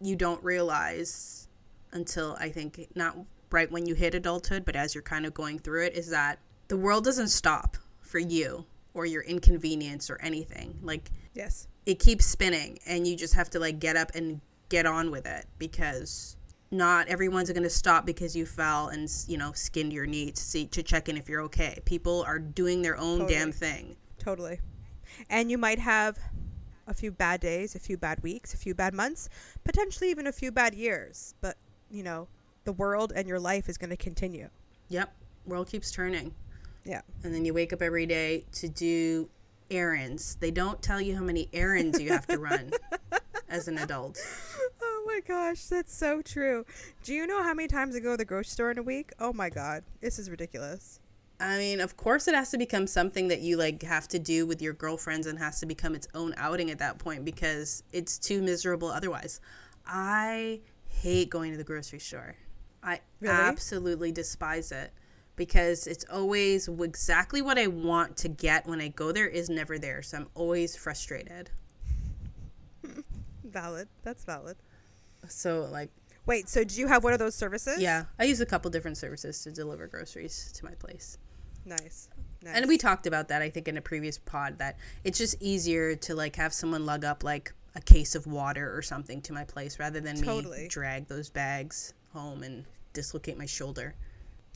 you 0.00 0.16
don't 0.16 0.42
realize 0.44 1.48
until 1.92 2.36
I 2.38 2.50
think 2.50 2.88
not 2.94 3.16
right 3.50 3.70
when 3.70 3.86
you 3.86 3.94
hit 3.94 4.14
adulthood, 4.14 4.64
but 4.64 4.76
as 4.76 4.94
you're 4.94 5.02
kind 5.02 5.24
of 5.24 5.34
going 5.34 5.58
through 5.58 5.86
it, 5.86 5.94
is 5.94 6.10
that 6.10 6.38
the 6.68 6.76
world 6.76 7.04
doesn't 7.04 7.28
stop 7.28 7.76
for 8.00 8.18
you 8.18 8.66
or 8.94 9.06
your 9.06 9.22
inconvenience 9.22 10.10
or 10.10 10.20
anything. 10.20 10.78
Like 10.82 11.10
Yes. 11.34 11.68
It 11.86 11.98
keeps 12.00 12.26
spinning, 12.26 12.78
and 12.86 13.06
you 13.06 13.16
just 13.16 13.34
have 13.34 13.48
to 13.50 13.58
like 13.60 13.78
get 13.78 13.96
up 13.96 14.12
and 14.14 14.40
get 14.68 14.84
on 14.84 15.10
with 15.10 15.24
it 15.26 15.46
because 15.58 16.36
not 16.72 17.06
everyone's 17.06 17.48
going 17.50 17.62
to 17.62 17.70
stop 17.70 18.04
because 18.04 18.34
you 18.34 18.44
fell 18.44 18.88
and 18.88 19.08
you 19.28 19.38
know 19.38 19.52
skinned 19.52 19.92
your 19.92 20.04
knee 20.04 20.32
to 20.32 20.42
see 20.42 20.66
to 20.66 20.82
check 20.82 21.08
in 21.08 21.16
if 21.16 21.28
you're 21.28 21.42
okay. 21.42 21.78
People 21.84 22.24
are 22.26 22.38
doing 22.40 22.82
their 22.82 22.96
own 22.98 23.20
Totally. 23.20 23.34
damn 23.34 23.52
thing. 23.52 23.96
Totally. 24.18 24.60
And 25.30 25.50
you 25.50 25.58
might 25.58 25.78
have 25.78 26.18
a 26.88 26.94
few 26.94 27.10
bad 27.12 27.40
days, 27.40 27.74
a 27.74 27.78
few 27.78 27.96
bad 27.96 28.22
weeks, 28.22 28.52
a 28.52 28.56
few 28.56 28.74
bad 28.74 28.92
months, 28.92 29.28
potentially 29.64 30.10
even 30.10 30.26
a 30.26 30.32
few 30.32 30.50
bad 30.50 30.74
years. 30.74 31.34
But 31.40 31.56
you 31.90 32.02
know, 32.02 32.26
the 32.64 32.72
world 32.72 33.12
and 33.14 33.28
your 33.28 33.38
life 33.38 33.68
is 33.68 33.78
going 33.78 33.90
to 33.90 33.96
continue. 33.96 34.48
Yep, 34.88 35.14
world 35.46 35.68
keeps 35.68 35.90
turning. 35.92 36.34
Yeah. 36.84 37.00
and 37.24 37.34
then 37.34 37.44
you 37.44 37.52
wake 37.52 37.72
up 37.72 37.82
every 37.82 38.06
day 38.06 38.44
to 38.52 38.68
do 38.68 39.28
errands. 39.70 40.36
They 40.36 40.50
don't 40.50 40.80
tell 40.82 41.00
you 41.00 41.16
how 41.16 41.22
many 41.22 41.48
errands 41.52 42.00
you 42.00 42.10
have 42.10 42.26
to 42.28 42.38
run 42.38 42.70
as 43.48 43.68
an 43.68 43.78
adult. 43.78 44.18
Oh 44.82 45.08
my 45.08 45.20
gosh, 45.20 45.66
that's 45.66 45.94
so 45.94 46.20
true. 46.20 46.66
Do 47.04 47.14
you 47.14 47.28
know 47.28 47.40
how 47.42 47.54
many 47.54 47.68
times 47.68 47.94
I 47.94 48.00
go 48.00 48.10
to 48.12 48.16
the 48.16 48.24
grocery 48.24 48.50
store 48.50 48.70
in 48.72 48.78
a 48.78 48.82
week? 48.82 49.12
Oh 49.20 49.32
my 49.32 49.48
god, 49.48 49.84
this 50.00 50.18
is 50.18 50.28
ridiculous. 50.28 50.98
I 51.38 51.58
mean, 51.58 51.80
of 51.80 51.96
course, 51.96 52.26
it 52.26 52.34
has 52.34 52.50
to 52.50 52.58
become 52.58 52.88
something 52.88 53.28
that 53.28 53.40
you 53.40 53.56
like 53.56 53.82
have 53.84 54.08
to 54.08 54.18
do 54.18 54.46
with 54.46 54.60
your 54.60 54.72
girlfriends 54.72 55.28
and 55.28 55.38
has 55.38 55.60
to 55.60 55.66
become 55.66 55.94
its 55.94 56.08
own 56.12 56.34
outing 56.36 56.72
at 56.72 56.80
that 56.80 56.98
point 56.98 57.24
because 57.24 57.84
it's 57.92 58.18
too 58.18 58.42
miserable 58.42 58.88
otherwise. 58.88 59.40
I 59.86 60.60
hate 60.88 61.30
going 61.30 61.52
to 61.52 61.56
the 61.56 61.64
grocery 61.64 62.00
store. 62.00 62.34
I 62.82 63.00
Really? 63.20 63.32
absolutely 63.34 64.10
despise 64.10 64.72
it 64.72 64.92
because 65.36 65.86
it's 65.86 66.04
always 66.10 66.68
exactly 66.68 67.42
what 67.42 67.58
I 67.58 67.66
want 67.66 68.16
to 68.18 68.28
get 68.28 68.66
when 68.66 68.80
I 68.80 68.88
go 68.88 69.12
there 69.12 69.28
is 69.28 69.48
never 69.48 69.78
there. 69.78 70.02
So 70.02 70.18
I'm 70.18 70.28
always 70.34 70.74
frustrated. 70.74 71.50
Valid. 73.44 73.88
That's 74.02 74.24
valid. 74.24 74.56
So 75.28 75.68
like 75.70 75.90
Wait, 76.26 76.48
so 76.48 76.64
do 76.64 76.80
you 76.80 76.88
have 76.88 77.04
one 77.04 77.12
of 77.12 77.20
those 77.20 77.36
services? 77.36 77.80
Yeah, 77.80 78.04
I 78.18 78.24
use 78.24 78.40
a 78.40 78.46
couple 78.46 78.68
different 78.70 78.96
services 78.96 79.42
to 79.44 79.52
deliver 79.52 79.86
groceries 79.86 80.50
to 80.56 80.64
my 80.64 80.72
place. 80.72 81.18
Nice. 81.64 82.08
nice. 82.42 82.56
And 82.56 82.66
we 82.66 82.78
talked 82.78 83.06
about 83.06 83.28
that 83.28 83.42
I 83.42 83.50
think 83.50 83.68
in 83.68 83.76
a 83.76 83.80
previous 83.80 84.18
pod 84.18 84.58
that 84.58 84.76
it's 85.04 85.18
just 85.18 85.40
easier 85.40 85.94
to 85.96 86.14
like 86.14 86.36
have 86.36 86.52
someone 86.52 86.84
lug 86.84 87.04
up 87.04 87.22
like 87.22 87.52
a 87.76 87.80
case 87.80 88.14
of 88.14 88.26
water 88.26 88.76
or 88.76 88.82
something 88.82 89.20
to 89.22 89.32
my 89.32 89.44
place 89.44 89.78
rather 89.78 90.00
than 90.00 90.16
Totally. 90.20 90.62
me 90.62 90.68
drag 90.68 91.06
those 91.06 91.30
bags 91.30 91.94
home 92.12 92.42
and 92.42 92.64
dislocate 92.92 93.38
my 93.38 93.46
shoulder. 93.46 93.94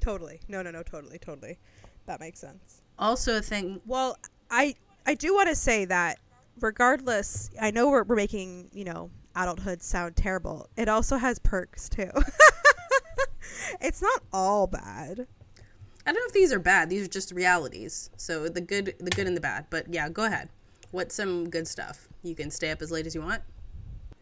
Totally. 0.01 0.41
No, 0.49 0.63
no, 0.63 0.71
no, 0.71 0.83
totally, 0.83 1.19
totally. 1.19 1.59
That 2.07 2.21
makes 2.21 2.41
sense. 2.41 2.83
Also 2.99 3.39
a 3.39 3.43
thing 3.43 3.81
Well, 3.87 4.17
I 4.51 4.75
I 5.07 5.15
do 5.15 5.35
want 5.35 5.49
to 5.49 5.55
say 5.55 5.85
that 5.87 6.19
regardless, 6.61 7.51
I 7.61 7.71
know 7.71 7.89
we're 7.89 8.05
we're 8.05 8.17
making, 8.17 8.71
you 8.73 8.85
know, 8.85 9.11
adulthood 9.37 9.83
sound 9.83 10.17
terrible. 10.17 10.69
It 10.77 10.89
also 10.89 11.17
has 11.17 11.39
perks 11.39 11.89
too. 11.89 12.11
it's 13.81 14.03
not 14.03 14.23
all 14.33 14.67
bad. 14.67 15.27
I 16.07 16.13
don't 16.13 16.15
know 16.15 16.27
if 16.27 16.33
these 16.33 16.53
are 16.53 16.59
bad. 16.59 16.91
These 16.91 17.05
are 17.05 17.11
just 17.11 17.33
realities. 17.33 18.11
So 18.17 18.49
the 18.49 18.61
good 18.61 18.95
the 18.99 19.11
good 19.11 19.27
and 19.27 19.37
the 19.37 19.41
bad. 19.41 19.67
But 19.71 19.93
yeah, 19.93 20.09
go 20.09 20.25
ahead. 20.25 20.49
What's 20.91 21.15
some 21.15 21.49
good 21.49 21.69
stuff? 21.69 22.09
You 22.23 22.35
can 22.35 22.51
stay 22.51 22.71
up 22.71 22.83
as 22.83 22.91
late 22.91 23.07
as 23.07 23.15
you 23.15 23.23
want. 23.23 23.43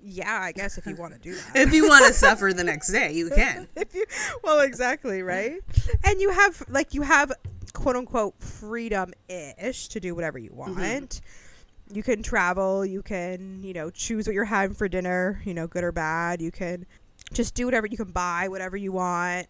Yeah, 0.00 0.40
I 0.40 0.52
guess 0.52 0.78
if 0.78 0.86
you 0.86 0.94
want 0.94 1.14
to 1.14 1.18
do 1.18 1.34
that. 1.34 1.56
If 1.56 1.72
you 1.74 1.88
want 1.88 2.06
to 2.06 2.12
suffer 2.26 2.52
the 2.52 2.64
next 2.64 2.90
day, 2.90 3.12
you 3.12 3.30
can. 3.30 3.68
if 3.76 3.94
you 3.94 4.04
well 4.42 4.60
exactly 4.60 5.22
right 5.22 5.60
and 6.04 6.20
you 6.20 6.30
have 6.30 6.62
like 6.68 6.94
you 6.94 7.02
have 7.02 7.32
quote 7.72 7.96
unquote 7.96 8.34
freedom 8.40 9.12
ish 9.28 9.88
to 9.88 10.00
do 10.00 10.14
whatever 10.14 10.38
you 10.38 10.50
mm-hmm. 10.50 10.80
want 10.80 11.20
you 11.92 12.02
can 12.02 12.22
travel 12.22 12.84
you 12.84 13.02
can 13.02 13.62
you 13.62 13.72
know 13.72 13.90
choose 13.90 14.26
what 14.26 14.34
you're 14.34 14.44
having 14.44 14.74
for 14.74 14.88
dinner 14.88 15.40
you 15.44 15.54
know 15.54 15.66
good 15.66 15.84
or 15.84 15.92
bad 15.92 16.40
you 16.40 16.50
can 16.50 16.86
just 17.32 17.54
do 17.54 17.66
whatever 17.66 17.86
you 17.86 17.96
can 17.96 18.10
buy 18.10 18.48
whatever 18.48 18.76
you 18.76 18.92
want 18.92 19.46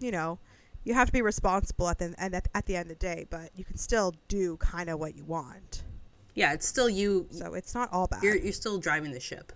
you 0.00 0.10
know 0.10 0.38
You 0.84 0.92
have 0.92 1.06
to 1.06 1.12
be 1.12 1.22
responsible 1.22 1.88
at 1.88 1.98
the 1.98 2.14
and 2.18 2.34
at, 2.34 2.48
at 2.54 2.66
the 2.66 2.76
end 2.76 2.90
of 2.90 2.98
the 2.98 3.06
day, 3.06 3.26
but 3.30 3.50
you 3.56 3.64
can 3.64 3.78
still 3.78 4.14
do 4.28 4.58
kind 4.58 4.90
of 4.90 5.00
what 5.00 5.16
you 5.16 5.24
want. 5.24 5.82
Yeah, 6.34 6.52
it's 6.52 6.66
still 6.66 6.90
you. 6.90 7.26
So 7.30 7.54
it's 7.54 7.74
not 7.74 7.90
all 7.90 8.06
bad. 8.06 8.22
You're 8.22 8.36
you're 8.36 8.52
still 8.52 8.78
driving 8.78 9.12
the 9.12 9.20
ship. 9.20 9.52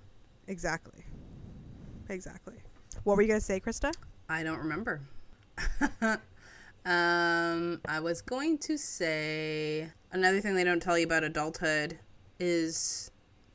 Exactly. 0.49 1.05
Exactly. 2.09 2.57
What 3.05 3.17
were 3.17 3.23
you 3.23 3.29
gonna 3.29 3.41
say, 3.41 3.61
Krista? 3.61 3.95
I 4.29 4.43
don't 4.43 4.59
remember. 4.59 5.01
um, 6.85 7.81
I 7.87 8.01
was 8.01 8.23
going 8.23 8.59
to 8.59 8.77
say 8.77 9.89
another 10.13 10.41
thing 10.41 10.55
they 10.55 10.65
don't 10.65 10.83
tell 10.83 10.99
you 10.99 11.07
about 11.07 11.25
adulthood 11.25 11.99
is 12.39 13.11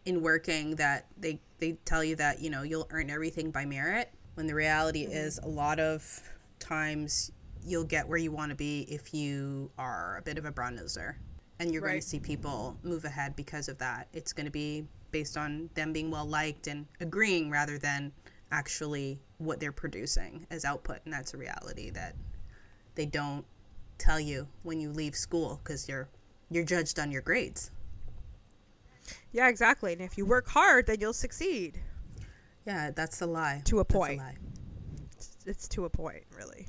in 0.05 0.21
working 0.21 0.75
that 0.75 1.07
they 1.17 1.39
they 1.59 1.73
tell 1.85 2.03
you 2.03 2.15
that 2.17 2.41
you 2.41 2.49
know 2.49 2.63
you'll 2.63 2.87
earn 2.91 3.09
everything 3.09 3.51
by 3.51 3.65
merit 3.65 4.09
when 4.35 4.47
the 4.47 4.53
reality 4.53 5.03
is 5.03 5.39
a 5.43 5.47
lot 5.47 5.79
of 5.79 6.21
times 6.59 7.31
you'll 7.65 7.85
get 7.85 8.07
where 8.07 8.17
you 8.17 8.31
want 8.31 8.49
to 8.49 8.55
be 8.55 8.81
if 8.89 9.13
you 9.13 9.71
are 9.77 10.17
a 10.17 10.21
bit 10.23 10.37
of 10.37 10.45
a 10.45 10.51
brown 10.51 10.77
noser 10.77 11.15
and 11.59 11.71
you're 11.71 11.81
going 11.81 11.99
to 11.99 12.05
see 12.05 12.19
people 12.19 12.77
move 12.83 13.05
ahead 13.05 13.35
because 13.35 13.69
of 13.69 13.77
that 13.77 14.07
it's 14.11 14.33
going 14.33 14.45
to 14.45 14.51
be 14.51 14.85
based 15.13 15.37
on 15.37 15.69
them 15.75 15.93
being 15.93 16.11
well 16.11 16.25
liked 16.25 16.67
and 16.67 16.85
agreeing 16.99 17.49
rather 17.49 17.77
than 17.77 18.11
actually 18.51 19.19
what 19.37 19.59
they're 19.61 19.71
producing 19.71 20.45
as 20.51 20.65
output 20.65 20.99
and 21.05 21.13
that's 21.13 21.33
a 21.33 21.37
reality 21.37 21.89
that 21.89 22.15
they 22.95 23.05
don't 23.05 23.45
tell 23.97 24.19
you 24.19 24.47
when 24.63 24.79
you 24.81 24.89
leave 24.91 25.15
school 25.15 25.61
because 25.63 25.87
you're 25.87 26.09
you're 26.51 26.65
judged 26.65 26.99
on 26.99 27.09
your 27.11 27.21
grades 27.21 27.71
Yeah, 29.31 29.47
exactly. 29.47 29.93
And 29.93 30.01
if 30.01 30.17
you 30.17 30.25
work 30.25 30.47
hard, 30.47 30.85
then 30.87 30.97
you'll 30.99 31.13
succeed. 31.13 31.79
yeah 32.65 32.91
that's 32.91 33.21
a 33.21 33.25
lie 33.25 33.61
To 33.65 33.79
a 33.79 33.85
point. 33.85 34.19
lie. 34.19 34.35
It's, 35.15 35.37
it's 35.45 35.67
to 35.69 35.85
a 35.85 35.89
point, 35.89 36.23
really. 36.37 36.67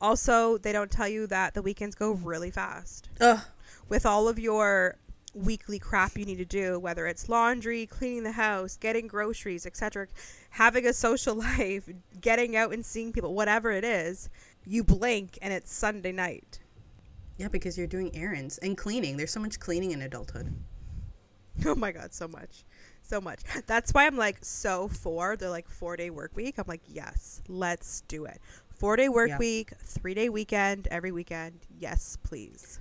Also, 0.00 0.58
they 0.58 0.72
don't 0.72 0.90
tell 0.90 1.08
you 1.08 1.26
that 1.26 1.54
the 1.54 1.62
weekends 1.62 1.94
go 1.94 2.12
really 2.12 2.50
fast. 2.50 3.08
Ugh. 3.20 3.40
with 3.88 4.06
all 4.06 4.28
of 4.28 4.38
your 4.38 4.96
weekly 5.44 5.78
crap 5.78 6.16
you 6.18 6.24
need 6.24 6.38
to 6.38 6.44
do 6.44 6.78
whether 6.78 7.06
it's 7.06 7.28
laundry 7.28 7.86
cleaning 7.86 8.22
the 8.24 8.32
house 8.32 8.76
getting 8.76 9.06
groceries 9.06 9.64
etc 9.66 10.06
having 10.50 10.86
a 10.86 10.92
social 10.92 11.34
life 11.56 11.88
getting 12.20 12.56
out 12.56 12.72
and 12.72 12.84
seeing 12.84 13.12
people 13.12 13.34
whatever 13.34 13.70
it 13.70 13.84
is 13.84 14.28
you 14.66 14.84
blink 14.84 15.38
and 15.40 15.52
it's 15.52 15.72
sunday 15.72 16.12
night. 16.12 16.60
Yeah 17.38 17.48
because 17.48 17.78
you're 17.78 17.86
doing 17.86 18.10
errands 18.14 18.58
and 18.58 18.76
cleaning. 18.76 19.16
There's 19.16 19.30
so 19.30 19.40
much 19.40 19.58
cleaning 19.60 19.92
in 19.92 20.02
adulthood. 20.02 20.52
Oh 21.66 21.74
my 21.74 21.90
god 21.90 22.12
so 22.12 22.28
much 22.28 22.64
so 23.02 23.20
much. 23.20 23.40
That's 23.66 23.92
why 23.92 24.06
i'm 24.06 24.16
like 24.16 24.38
so 24.42 24.88
for 24.88 25.36
the 25.36 25.48
like 25.50 25.68
four 25.68 25.96
day 25.96 26.10
work 26.10 26.32
week. 26.36 26.56
I'm 26.58 26.64
like 26.68 26.82
yes 26.86 27.40
let's 27.48 28.02
do 28.02 28.26
it. 28.26 28.40
Four 28.68 28.96
day 28.96 29.08
work 29.08 29.30
Yeah. 29.30 29.38
week 29.38 29.72
three 29.82 30.14
day 30.14 30.28
weekend 30.28 30.86
every 30.90 31.10
weekend. 31.12 31.60
Yes 31.78 32.18
please 32.22 32.78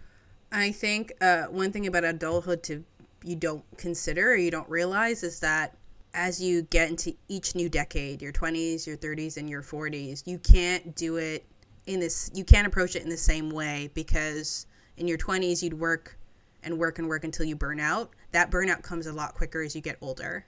I 0.52 0.72
think 0.72 1.14
uh, 1.22 1.46
one 1.46 1.72
thing 1.72 1.88
about 1.88 2.04
adulthood 2.04 2.64
to 2.64 2.84
you 3.24 3.36
don't 3.36 3.64
consider 3.78 4.32
or 4.32 4.36
you 4.36 4.52
don't 4.52 4.70
realize 4.70 5.24
is 5.24 5.40
that 5.42 5.76
as 6.14 6.42
you 6.42 6.64
get 6.64 6.90
into 6.90 7.14
each 7.28 7.54
new 7.56 7.70
decade, 7.70 8.22
your 8.22 8.32
20s, 8.32 8.88
your 8.88 8.98
30s, 8.98 9.38
and 9.38 9.50
your 9.50 9.62
40s, 9.62 10.24
you 10.26 10.40
can't 10.40 10.96
do 10.96 11.18
it 11.18 11.46
in 11.86 12.00
this. 12.00 12.32
You 12.34 12.44
can't 12.44 12.66
approach 12.66 12.96
it 12.96 13.04
in 13.04 13.10
the 13.10 13.18
same 13.18 13.50
way 13.50 13.90
because 13.94 14.66
in 14.96 15.08
your 15.08 15.18
20s 15.18 15.62
you'd 15.62 15.74
work 15.80 16.18
and 16.64 16.78
work 16.80 16.98
and 17.00 17.08
work 17.08 17.24
until 17.24 17.46
you 17.46 17.56
burn 17.56 17.80
out. 17.80 18.12
That 18.32 18.50
burnout 18.50 18.82
comes 18.82 19.06
a 19.06 19.14
lot 19.14 19.36
quicker 19.36 19.62
as 19.62 19.76
you 19.76 19.82
get 19.82 19.98
older. 20.02 20.46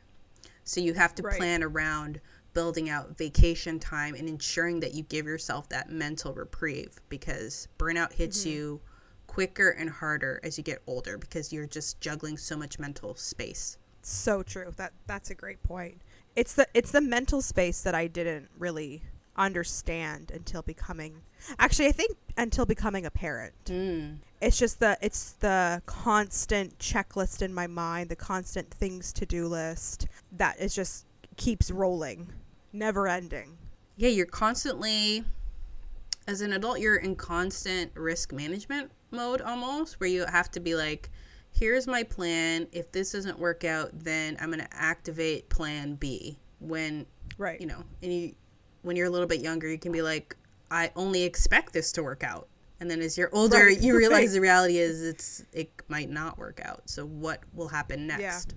So 0.64 0.80
you 0.82 0.94
have 0.94 1.14
to 1.16 1.24
Right. 1.24 1.38
plan 1.38 1.64
around 1.64 2.22
building 2.54 2.90
out 2.90 3.18
vacation 3.18 3.80
time 3.80 4.16
and 4.16 4.28
ensuring 4.28 4.80
that 4.80 4.94
you 4.94 5.04
give 5.04 5.26
yourself 5.26 5.70
that 5.70 5.92
mental 5.92 6.34
reprieve 6.34 7.00
because 7.10 7.68
burnout 7.78 8.14
hits 8.14 8.46
you 8.46 8.82
quicker 9.34 9.70
and 9.70 9.90
harder 9.90 10.40
as 10.44 10.58
you 10.58 10.64
get 10.64 10.82
older 10.88 11.18
because 11.18 11.54
you're 11.54 11.68
just 11.68 12.02
juggling 12.02 12.36
so 12.38 12.58
much 12.58 12.80
mental 12.80 13.16
space. 13.16 13.78
so 14.02 14.42
true 14.42 14.74
that 14.78 14.92
that's 15.08 15.30
a 15.30 15.36
great 15.36 15.62
point 15.62 16.02
it's 16.36 16.54
the 16.56 16.66
it's 16.74 16.92
the 16.92 17.02
mental 17.02 17.42
space 17.42 17.82
that 17.82 17.94
i 17.94 18.08
didn't 18.08 18.48
really 18.58 19.02
understand 19.36 20.32
until 20.34 20.62
becoming 20.62 21.22
actually 21.60 21.86
i 21.88 21.92
think 21.92 22.16
until 22.38 22.66
becoming 22.66 23.06
a 23.06 23.12
parent 23.12 23.54
Mm. 23.66 24.18
it's 24.42 24.58
just 24.58 24.80
the 24.80 24.98
it's 25.02 25.34
the 25.48 25.82
constant 25.86 26.78
checklist 26.80 27.42
in 27.42 27.54
my 27.54 27.68
mind 27.68 28.10
the 28.10 28.16
constant 28.16 28.70
things 28.72 29.12
to 29.14 29.26
do 29.26 29.48
list 29.48 30.08
that 30.32 30.60
is 30.60 30.74
just 30.74 31.06
keeps 31.38 31.70
rolling 31.72 32.28
never 32.74 33.08
ending 33.08 33.58
Yeah, 33.98 34.10
you're 34.10 34.26
constantly, 34.26 35.24
as 36.28 36.42
an 36.42 36.54
adult, 36.54 36.80
you're 36.80 36.96
in 36.98 37.16
constant 37.16 37.92
risk 37.96 38.32
management 38.32 38.92
mode 39.12 39.42
almost, 39.42 40.00
where 40.00 40.10
you 40.10 40.26
have 40.26 40.52
to 40.52 40.60
be 40.60 40.76
like, 40.76 41.10
here's 41.52 41.88
my 41.88 42.04
plan. 42.04 42.68
If 42.72 42.92
this 42.92 43.12
doesn't 43.12 43.40
work 43.40 43.64
out, 43.64 43.90
then 43.94 44.38
I'm 44.40 44.48
going 44.52 44.60
to 44.60 44.74
activate 44.74 45.50
plan 45.50 45.96
B. 45.96 46.38
When, 46.60 47.06
right 47.38 47.60
you 47.60 47.68
know, 47.68 47.84
and 48.04 48.14
you, 48.14 48.36
when 48.82 48.96
you're 48.96 49.08
a 49.08 49.10
little 49.10 49.28
bit 49.28 49.42
younger, 49.42 49.68
you 49.70 49.80
can 49.80 49.92
be 49.92 50.02
like, 50.02 50.36
I 50.70 50.92
only 50.96 51.24
expect 51.24 51.74
this 51.74 51.92
to 51.94 52.04
work 52.04 52.24
out. 52.24 52.48
And 52.82 52.90
then 52.92 53.02
as 53.02 53.18
you're 53.18 53.34
older, 53.34 53.66
Right, 53.66 53.82
you 53.82 53.98
realize 53.98 54.28
right. 54.28 54.34
the 54.34 54.42
reality 54.42 54.78
is 54.78 55.02
it's 55.04 55.44
it 55.52 55.70
might 55.88 56.10
not 56.10 56.38
work 56.38 56.62
out. 56.64 56.90
So 56.90 57.06
what 57.06 57.40
will 57.54 57.68
happen 57.70 58.08
next? 58.08 58.54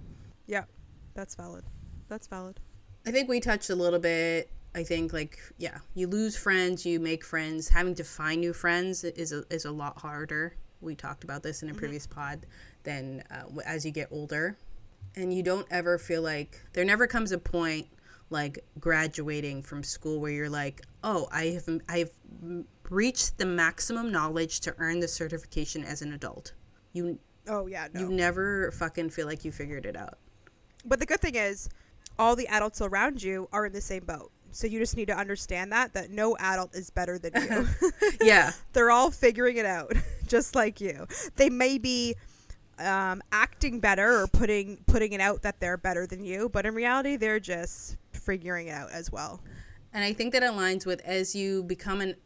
yeah 0.47 0.65
that's 1.15 1.35
valid 1.37 1.65
that's 2.09 2.27
valid 2.27 2.59
I 3.07 3.13
think 3.13 3.29
we 3.29 3.39
touched 3.41 3.71
a 3.71 3.75
little 3.77 3.99
bit. 4.01 4.51
I 4.75 4.83
think 4.83 5.13
like 5.13 5.39
yeah, 5.59 5.79
you 5.95 6.07
lose 6.07 6.37
friends, 6.37 6.87
you 6.87 7.01
make 7.01 7.25
friends. 7.25 7.69
Having 7.69 7.97
to 7.97 8.05
find 8.05 8.41
new 8.41 8.53
friends 8.53 9.05
is 9.05 9.33
a, 9.33 9.45
is 9.51 9.65
a 9.65 9.71
lot 9.71 9.99
harder. 9.99 10.55
We 10.81 10.95
talked 10.95 11.25
about 11.25 11.43
this 11.43 11.63
in 11.63 11.71
a 11.71 11.75
previous 11.75 12.07
pod. 12.07 12.47
Than 12.85 13.23
uh, 13.31 13.61
as 13.65 13.85
you 13.85 13.93
get 13.93 14.09
older, 14.11 14.57
and 15.15 15.33
you 15.33 15.43
don't 15.43 15.67
ever 15.71 15.99
feel 15.99 16.23
like 16.23 16.61
there 16.73 16.85
never 16.85 17.07
comes 17.07 17.31
a 17.31 17.39
point 17.39 17.87
like 18.33 18.65
graduating 18.81 19.63
from 19.63 19.85
school 19.85 20.19
where 20.21 20.33
you're 20.33 20.49
like, 20.49 20.83
oh, 21.05 21.29
I 21.31 21.47
have 21.47 21.69
I've 21.89 22.11
reached 22.91 23.39
the 23.39 23.47
maximum 23.47 24.11
knowledge 24.11 24.61
to 24.61 24.75
earn 24.79 25.01
the 25.01 25.09
certification 25.09 25.85
as 25.85 26.03
an 26.03 26.13
adult. 26.13 26.53
You 26.93 27.19
oh 27.49 27.67
yeah 27.67 27.89
no 27.93 28.01
you 28.01 28.09
never 28.09 28.71
fucking 28.73 29.11
feel 29.11 29.27
like 29.27 29.45
you 29.45 29.53
figured 29.53 29.87
it 29.87 29.97
out. 29.97 30.19
But 30.85 30.99
the 30.99 31.07
good 31.07 31.21
thing 31.21 31.37
is, 31.37 31.69
all 32.19 32.35
the 32.35 32.49
adults 32.49 32.81
around 32.81 33.23
you 33.23 33.49
are 33.53 33.67
in 33.67 33.73
the 33.73 33.81
same 33.81 34.05
boat. 34.05 34.33
So 34.53 34.67
you 34.67 34.79
just 34.79 34.97
need 34.97 35.07
to 35.07 35.17
understand 35.17 35.73
that 35.73 35.95
that 35.95 36.11
no 36.11 36.37
adult 36.39 36.75
is 36.75 36.91
better 36.91 37.19
than 37.19 37.33
you. 37.35 37.91
Yeah. 38.23 38.53
They're 38.73 38.91
all 38.91 39.11
figuring 39.11 39.57
it 39.57 39.67
out, 39.67 39.95
just 40.27 40.55
like 40.55 40.81
you. 40.81 41.07
They 41.37 41.51
may 41.51 41.79
be 41.79 42.15
um, 42.79 43.23
acting 43.33 43.81
better 43.81 44.21
or 44.21 44.27
putting 44.27 44.79
putting 44.87 45.13
it 45.13 45.21
out 45.21 45.43
that 45.43 45.61
they're 45.61 45.77
better 45.77 46.07
than 46.07 46.25
you, 46.25 46.49
but 46.49 46.67
in 46.67 46.75
reality, 46.75 47.17
they're 47.17 47.41
just 47.41 47.97
figuring 48.13 48.69
it 48.69 48.73
out 48.73 48.91
as 48.93 49.11
well. 49.11 49.41
And 49.95 50.03
I 50.03 50.13
think 50.13 50.33
that 50.33 50.43
aligns 50.43 50.87
with 50.87 51.01
as 51.05 51.35
you 51.35 51.63
become 51.65 52.01
an 52.01 52.17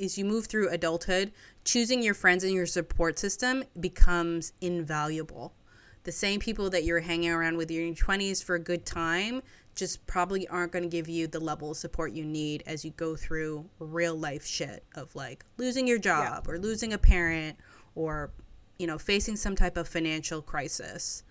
as 0.00 0.18
you 0.18 0.24
move 0.24 0.46
through 0.46 0.68
adulthood, 0.70 1.32
choosing 1.64 2.02
your 2.02 2.14
friends 2.14 2.42
and 2.44 2.52
your 2.52 2.66
support 2.66 3.18
system 3.18 3.64
becomes 3.78 4.52
invaluable. 4.60 5.54
The 6.04 6.12
same 6.12 6.40
people 6.40 6.70
that 6.70 6.84
you're 6.84 7.00
hanging 7.00 7.30
around 7.30 7.56
with 7.56 7.70
in 7.70 7.76
your 7.86 7.94
20s 7.94 8.42
for 8.42 8.54
a 8.54 8.58
good 8.58 8.84
time 8.84 9.42
just 9.74 10.06
probably 10.06 10.46
aren't 10.48 10.72
going 10.72 10.82
to 10.82 10.88
give 10.88 11.08
you 11.08 11.26
the 11.26 11.40
level 11.40 11.70
of 11.70 11.76
support 11.76 12.12
you 12.12 12.24
need 12.24 12.62
as 12.66 12.84
you 12.84 12.90
go 12.92 13.16
through 13.16 13.64
real 13.78 14.14
life 14.14 14.44
shit 14.44 14.84
of 14.94 15.14
like 15.14 15.44
losing 15.56 15.86
your 15.86 15.98
job 15.98 16.46
or 16.46 16.58
losing 16.58 16.92
a 16.92 16.98
parent 16.98 17.56
or 17.94 18.30
you 18.78 18.86
know 18.86 18.98
facing 18.98 19.34
some 19.34 19.56
type 19.56 19.78
of 19.78 19.88
financial 19.88 20.42
crisis 20.42 21.22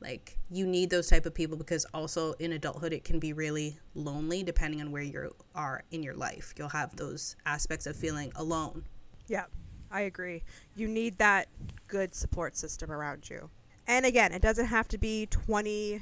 like 0.00 0.38
you 0.50 0.66
need 0.66 0.88
those 0.88 1.06
type 1.08 1.26
of 1.26 1.34
people 1.34 1.54
because 1.54 1.84
also 1.92 2.32
in 2.34 2.52
adulthood 2.52 2.94
it 2.94 3.04
can 3.04 3.18
be 3.18 3.34
really 3.34 3.76
lonely 3.94 4.42
depending 4.42 4.80
on 4.80 4.90
where 4.90 5.02
you 5.02 5.30
are 5.54 5.84
in 5.90 6.02
your 6.02 6.14
life 6.14 6.54
you'll 6.56 6.70
have 6.70 6.96
those 6.96 7.36
aspects 7.44 7.86
of 7.86 7.94
feeling 7.94 8.32
alone 8.36 8.82
Yeah, 9.28 9.44
I 9.90 10.02
agree. 10.02 10.42
You 10.76 10.88
need 10.88 11.18
that 11.18 11.48
good 11.88 12.14
support 12.14 12.56
system 12.56 12.90
around 12.90 13.28
you. 13.28 13.50
And 13.86 14.06
again, 14.06 14.32
it 14.32 14.40
doesn't 14.42 14.66
have 14.66 14.88
to 14.88 14.98
be 14.98 15.26
20 15.26 16.00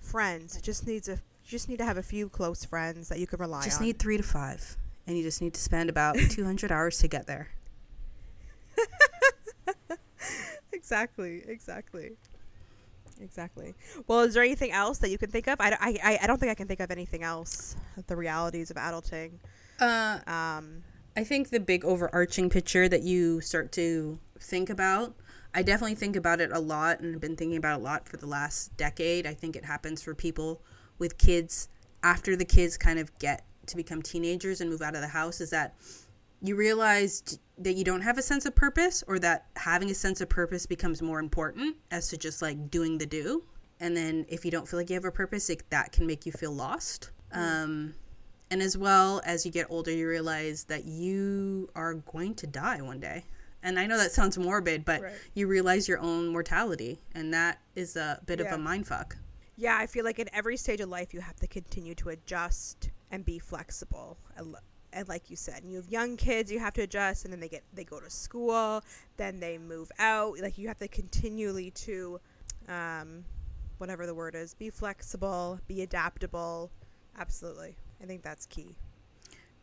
friends. 0.00 0.56
It 0.56 0.62
just 0.62 0.86
needs 0.86 1.08
a 1.08 1.12
you 1.12 1.50
just 1.50 1.68
need 1.68 1.78
to 1.78 1.84
have 1.84 1.98
a 1.98 2.02
few 2.02 2.28
close 2.30 2.64
friends 2.64 3.08
that 3.10 3.18
you 3.18 3.26
can 3.26 3.38
rely 3.38 3.58
just 3.58 3.66
on. 3.66 3.70
Just 3.70 3.80
need 3.82 3.98
three 3.98 4.16
to 4.16 4.22
five 4.22 4.76
and 5.06 5.16
you 5.16 5.22
just 5.22 5.42
need 5.42 5.52
to 5.54 5.60
spend 5.60 5.90
about 5.90 6.16
200 6.30 6.72
hours 6.72 6.98
to 6.98 7.08
get 7.08 7.26
there 7.26 7.48
exactly, 10.72 11.42
exactly. 11.46 12.12
Exactly. 13.20 13.74
Well, 14.08 14.20
is 14.20 14.34
there 14.34 14.42
anything 14.42 14.72
else 14.72 14.98
that 14.98 15.10
you 15.10 15.18
can 15.18 15.30
think 15.30 15.46
of? 15.46 15.60
I, 15.60 15.70
I, 15.80 15.98
I- 16.02 16.18
I 16.22 16.26
don't 16.26 16.38
think 16.40 16.50
I 16.50 16.54
can 16.54 16.66
think 16.66 16.80
of 16.80 16.90
anything 16.90 17.22
else. 17.22 17.76
The 18.06 18.16
realities 18.16 18.70
of 18.70 18.76
adulting. 18.76 19.32
uh, 19.80 20.18
Um, 20.26 20.82
I 21.16 21.22
think 21.22 21.50
the 21.50 21.60
big 21.60 21.84
overarching 21.84 22.50
picture 22.50 22.88
that 22.88 23.02
you 23.02 23.40
start 23.40 23.70
to 23.72 24.18
think 24.40 24.68
about, 24.68 25.14
I 25.54 25.62
definitely 25.62 25.94
think 25.94 26.16
about 26.16 26.40
it 26.40 26.50
a 26.52 26.58
lot 26.58 27.00
and 27.00 27.12
have 27.12 27.20
been 27.20 27.36
thinking 27.36 27.56
about 27.56 27.78
it 27.78 27.82
a 27.82 27.84
lot 27.84 28.08
for 28.08 28.16
the 28.16 28.26
last 28.26 28.76
decade. 28.76 29.26
I 29.26 29.34
think 29.34 29.54
it 29.54 29.64
happens 29.64 30.02
for 30.02 30.14
people 30.14 30.60
with 30.98 31.16
kids 31.16 31.68
after 32.02 32.34
the 32.34 32.44
kids 32.44 32.76
kind 32.76 32.98
of 32.98 33.16
get 33.18 33.44
to 33.66 33.76
become 33.76 34.02
teenagers 34.02 34.60
and 34.60 34.68
move 34.68 34.82
out 34.82 34.94
of 34.94 35.00
the 35.00 35.08
house 35.08 35.40
is 35.40 35.50
that 35.50 35.74
you 36.42 36.56
realize 36.56 37.38
that 37.56 37.74
you 37.74 37.84
don't 37.84 38.02
have 38.02 38.18
a 38.18 38.22
sense 38.22 38.44
of 38.44 38.54
purpose 38.54 39.02
or 39.06 39.18
that 39.20 39.46
having 39.56 39.90
a 39.90 39.94
sense 39.94 40.20
of 40.20 40.28
purpose 40.28 40.66
becomes 40.66 41.00
more 41.00 41.20
important 41.20 41.76
as 41.90 42.08
to 42.08 42.18
just 42.18 42.42
like 42.42 42.70
doing 42.70 42.98
the 42.98 43.06
do. 43.06 43.44
And 43.80 43.96
then 43.96 44.26
if 44.28 44.44
you 44.44 44.50
don't 44.50 44.68
feel 44.68 44.78
like 44.78 44.90
you 44.90 44.94
have 44.94 45.04
a 45.04 45.10
purpose 45.10 45.48
it, 45.48 45.62
that 45.70 45.92
can 45.92 46.06
make 46.06 46.26
you 46.26 46.32
feel 46.32 46.52
lost. 46.52 47.10
Um, 47.32 47.94
and 48.50 48.60
as 48.60 48.76
well 48.76 49.22
as 49.24 49.46
you 49.46 49.50
get 49.50 49.66
older 49.70 49.90
you 49.90 50.08
realize 50.08 50.64
that 50.64 50.84
you 50.84 51.68
are 51.74 51.94
going 51.94 52.34
to 52.36 52.46
die 52.46 52.80
one 52.82 53.00
day 53.00 53.24
and 53.64 53.78
i 53.80 53.86
know 53.86 53.96
that 53.98 54.12
sounds 54.12 54.38
morbid 54.38 54.84
but 54.84 55.00
Right. 55.02 55.12
you 55.34 55.48
realize 55.48 55.88
your 55.88 55.98
own 55.98 56.28
mortality 56.28 57.00
and 57.14 57.34
that 57.34 57.58
is 57.74 57.96
a 57.96 58.20
bit 58.26 58.38
Yeah. 58.38 58.46
of 58.46 58.52
a 58.52 58.58
mind 58.58 58.86
fuck 58.86 59.16
Yeah, 59.56 59.76
I 59.78 59.86
feel 59.86 60.04
like 60.04 60.18
in 60.18 60.28
every 60.32 60.56
stage 60.56 60.80
of 60.80 60.88
life, 60.88 61.14
you 61.14 61.20
have 61.20 61.36
to 61.36 61.46
continue 61.46 61.94
to 62.02 62.08
adjust 62.08 62.90
and 63.12 63.24
be 63.24 63.38
flexible. 63.38 64.18
And, 64.92 65.08
like 65.08 65.30
you 65.30 65.36
said, 65.36 65.62
you 65.64 65.76
have 65.76 65.88
young 65.88 66.16
kids, 66.16 66.50
you 66.50 66.58
have 66.58 66.72
to 66.72 66.82
adjust, 66.82 67.24
and 67.24 67.32
then 67.32 67.38
they 67.38 67.48
get 67.48 67.62
they 67.72 67.84
go 67.84 68.00
to 68.00 68.10
school, 68.10 68.82
then 69.16 69.38
they 69.38 69.56
move 69.58 69.92
out. 70.00 70.40
Like 70.40 70.58
you 70.58 70.66
have 70.66 70.78
to 70.80 70.88
continually 70.88 71.70
to, 71.86 72.18
um, 72.68 73.24
whatever 73.78 74.06
the 74.06 74.14
word 74.14 74.34
is, 74.34 74.54
be 74.54 74.70
flexible, 74.70 75.60
be 75.68 75.82
adaptable. 75.82 76.72
Absolutely, 77.16 77.76
I 78.02 78.06
think 78.06 78.24
that's 78.24 78.46
key. 78.46 78.74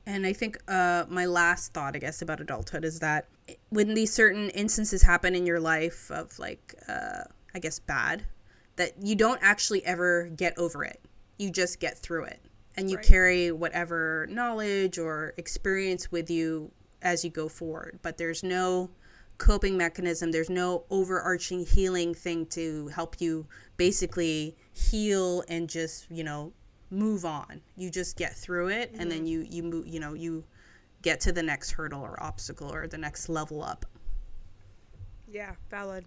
And 0.06 0.26
I 0.26 0.34
think 0.34 0.58
uh, 0.68 1.06
my 1.10 1.26
last 1.26 1.74
thought, 1.74 1.96
I 1.96 2.00
guess, 2.00 2.22
about 2.22 2.42
adulthood 2.42 2.84
is 2.84 3.00
that 3.00 3.28
when 3.70 3.94
these 3.94 4.12
certain 4.12 4.50
instances 4.50 5.04
happen 5.04 5.36
in 5.36 5.46
your 5.46 5.60
life 5.60 6.10
of 6.12 6.38
like, 6.40 6.76
uh, 6.88 7.24
I 7.54 7.60
guess, 7.60 7.80
bad, 7.80 8.24
that 8.78 8.94
you 9.02 9.16
don't 9.16 9.40
actually 9.44 9.86
ever 9.86 10.30
get 10.36 10.58
over 10.58 10.84
it. 10.84 11.00
You 11.38 11.52
just 11.52 11.80
get 11.80 11.98
through 12.00 12.26
it. 12.26 12.40
And 12.76 12.90
you 12.90 12.98
Right. 12.98 13.06
carry 13.06 13.52
whatever 13.52 14.28
knowledge 14.30 14.98
or 14.98 15.34
experience 15.38 16.12
with 16.12 16.30
you 16.30 16.72
as 17.02 17.24
you 17.24 17.30
go 17.30 17.48
forward. 17.50 18.00
But 18.02 18.18
there's 18.18 18.44
no 18.44 18.90
coping 19.38 19.76
mechanism, 19.76 20.32
there's 20.32 20.50
no 20.50 20.86
overarching 20.90 21.66
healing 21.66 22.14
thing 22.14 22.46
to 22.46 22.88
help 22.90 23.20
you 23.20 23.48
basically 23.76 24.56
heal 24.72 25.44
and 25.48 25.68
just, 25.68 26.10
you 26.10 26.24
know, 26.24 26.54
move 26.92 27.26
on. 27.26 27.62
You 27.76 27.90
just 27.90 28.18
get 28.18 28.36
through 28.36 28.68
it 28.68 28.92
and 28.98 29.10
then 29.10 29.20
mm-hmm. 29.20 29.28
you 29.28 29.48
you 29.50 29.64
move, 29.64 29.88
you 29.88 30.00
know, 30.00 30.14
you 30.14 30.44
get 31.02 31.20
to 31.22 31.32
the 31.32 31.42
next 31.42 31.72
hurdle 31.72 32.02
or 32.02 32.22
obstacle 32.22 32.72
or 32.72 32.88
the 32.88 32.98
next 32.98 33.30
level 33.30 33.64
up. 33.64 33.86
Yeah, 35.28 35.54
valid. 35.70 36.06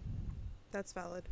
That's 0.71 0.93
valid. 0.93 1.27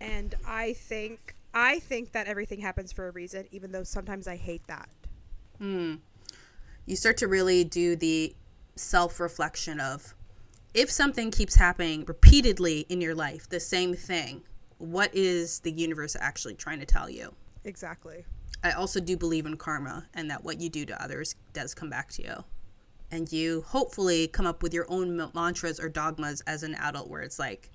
And 0.00 0.34
I 0.46 0.74
think 0.74 1.36
I 1.54 1.78
think 1.78 2.12
that 2.12 2.26
everything 2.26 2.60
happens 2.60 2.92
for 2.92 3.08
a 3.08 3.12
reason, 3.12 3.46
even 3.50 3.72
though 3.72 3.84
sometimes 3.84 4.26
I 4.26 4.36
hate 4.36 4.66
that. 4.66 4.88
Hmm. 5.58 5.96
You 6.86 6.96
start 6.96 7.16
to 7.18 7.28
really 7.28 7.64
do 7.64 7.96
the 7.96 8.34
self-reflection 8.76 9.78
of 9.78 10.14
if 10.74 10.90
something 10.90 11.30
keeps 11.30 11.56
happening 11.56 12.04
repeatedly 12.06 12.86
in 12.88 13.00
your 13.00 13.14
life, 13.14 13.48
the 13.48 13.60
same 13.60 13.94
thing, 13.94 14.42
what 14.78 15.14
is 15.14 15.60
the 15.60 15.72
universe 15.72 16.16
actually 16.18 16.54
trying 16.54 16.80
to 16.80 16.86
tell 16.86 17.10
you? 17.10 17.34
Exactly. 17.64 18.24
I 18.62 18.72
also 18.72 19.00
do 19.00 19.16
believe 19.16 19.46
in 19.46 19.56
karma 19.56 20.06
and 20.14 20.30
that 20.30 20.44
what 20.44 20.60
you 20.60 20.68
do 20.68 20.84
to 20.86 21.02
others 21.02 21.34
does 21.52 21.74
come 21.74 21.88
back 21.90 22.10
to 22.12 22.22
you. 22.22 22.44
And 23.10 23.30
you 23.32 23.62
hopefully 23.62 24.28
come 24.28 24.46
up 24.46 24.62
with 24.62 24.72
your 24.74 24.86
own 24.88 25.16
mantras 25.34 25.80
or 25.80 25.88
dogmas 25.88 26.42
as 26.42 26.62
an 26.62 26.74
adult 26.76 27.08
where 27.08 27.22
it's 27.22 27.38
like, 27.38 27.70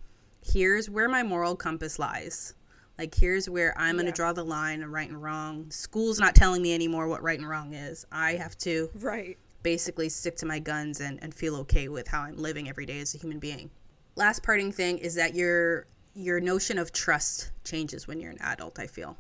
here's 0.46 0.90
where 0.90 1.10
my 1.10 1.24
moral 1.24 1.56
compass 1.56 2.00
lies. 2.00 2.54
Like, 2.98 3.14
here's 3.16 3.50
where 3.50 3.78
I'm 3.78 3.96
going 3.96 4.06
to 4.06 4.12
Yeah. 4.12 4.16
draw 4.16 4.34
the 4.34 4.46
line 4.46 4.82
of 4.82 4.90
right 4.92 5.10
and 5.10 5.22
wrong. 5.22 5.70
School's 5.72 6.20
not 6.20 6.36
telling 6.36 6.62
me 6.62 6.74
anymore 6.74 7.08
what 7.10 7.22
right 7.22 7.38
and 7.38 7.50
wrong 7.50 7.74
is. 7.74 8.06
I 8.12 8.34
have 8.36 8.58
to 8.60 8.90
Right. 8.94 9.38
basically 9.64 10.08
stick 10.08 10.38
to 10.38 10.46
my 10.46 10.60
guns 10.60 11.02
and, 11.02 11.22
and 11.22 11.34
feel 11.34 11.56
okay 11.58 11.90
with 11.90 12.08
how 12.08 12.22
I'm 12.22 12.38
living 12.38 12.70
every 12.70 12.86
day 12.86 13.00
as 13.02 13.14
a 13.14 13.18
human 13.18 13.40
being. 13.40 13.72
Last 14.16 14.44
parting 14.44 14.72
thing 14.72 15.00
is 15.00 15.16
that 15.16 15.36
your 15.36 15.88
your 16.18 16.40
notion 16.40 16.78
of 16.78 16.94
trust 16.94 17.52
changes 17.66 18.08
when 18.08 18.22
you're 18.22 18.32
an 18.32 18.40
adult, 18.40 18.80
I 18.80 18.88
feel. 18.88 19.18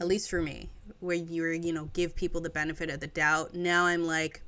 At 0.00 0.06
least 0.06 0.30
for 0.30 0.40
me, 0.40 0.70
where 1.00 1.16
you're, 1.16 1.52
you 1.52 1.72
know, 1.72 1.90
give 1.92 2.14
people 2.14 2.40
the 2.40 2.50
benefit 2.50 2.88
of 2.90 3.00
the 3.00 3.06
doubt. 3.06 3.54
Now 3.54 3.84
I'm 3.84 4.04
like, 4.04 4.42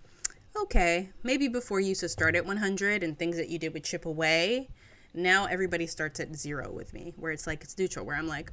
okay, 0.57 1.11
maybe 1.23 1.49
before 1.49 1.81
you 1.81 1.89
used 1.89 2.01
to 2.01 2.09
start 2.09 2.35
at 2.35 2.47
100 2.47 3.03
and 3.03 3.19
things 3.19 3.37
that 3.37 3.49
you 3.49 3.59
did 3.59 3.75
would 3.75 3.85
chip 3.85 4.07
away. 4.07 4.69
Now 5.13 5.45
everybody 5.47 5.87
starts 5.87 6.19
at 6.19 6.35
zero 6.35 6.73
with 6.73 6.93
me, 6.95 7.13
where 7.17 7.31
it's 7.31 7.47
like 7.47 7.63
it's 7.63 7.77
neutral, 7.79 8.07
where 8.07 8.17
I'm 8.17 8.27
like, 8.27 8.51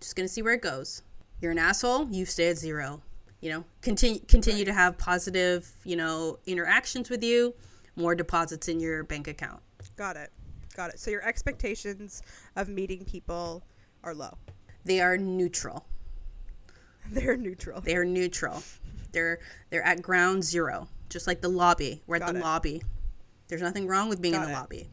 just 0.00 0.16
gonna 0.16 0.28
see 0.28 0.42
where 0.42 0.54
it 0.54 0.62
goes. 0.62 1.02
You're 1.40 1.52
an 1.52 1.58
asshole, 1.58 2.08
you 2.10 2.24
stay 2.24 2.48
at 2.48 2.58
zero. 2.58 3.02
You 3.40 3.50
know, 3.50 3.64
continue 3.80 4.20
continue 4.20 4.66
to 4.66 4.72
have 4.72 4.98
positive, 4.98 5.70
you 5.84 5.96
know, 5.96 6.38
interactions 6.46 7.08
with 7.08 7.24
you, 7.24 7.54
more 7.96 8.14
deposits 8.14 8.68
in 8.68 8.80
your 8.80 9.02
bank 9.02 9.28
account. 9.28 9.60
Got 9.96 10.16
it. 10.16 10.30
Got 10.76 10.90
it. 10.90 11.00
So 11.00 11.10
your 11.10 11.26
expectations 11.26 12.22
of 12.56 12.68
meeting 12.68 13.04
people 13.04 13.64
are 14.04 14.14
low. 14.14 14.36
They 14.84 15.00
are 15.00 15.16
neutral. 15.16 15.86
They're 17.14 17.36
neutral. 17.36 17.80
They 17.80 17.96
are 17.96 18.04
neutral. 18.04 18.62
They're 19.12 19.38
they're 19.70 19.82
at 19.82 20.02
ground 20.02 20.44
zero, 20.44 20.88
just 21.08 21.26
like 21.26 21.40
the 21.40 21.48
lobby. 21.48 22.02
We're 22.06 22.16
at 22.16 22.20
Got 22.20 22.32
the 22.34 22.38
it. 22.38 22.42
lobby. 22.42 22.82
There's 23.48 23.62
nothing 23.62 23.86
wrong 23.88 24.08
with 24.08 24.22
being 24.22 24.34
in 24.34 24.42
the 24.42 24.50
it. 24.50 24.52
lobby, 24.52 24.88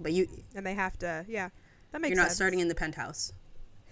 but 0.00 0.12
you 0.12 0.26
And 0.56 0.66
they 0.66 0.74
have 0.74 0.98
to, 0.98 1.24
yeah. 1.28 1.50
That 1.92 2.00
makes 2.00 2.10
you're 2.10 2.16
not 2.16 2.28
sense. 2.28 2.36
starting 2.36 2.58
in 2.60 2.66
the 2.68 2.74
penthouse. 2.74 3.32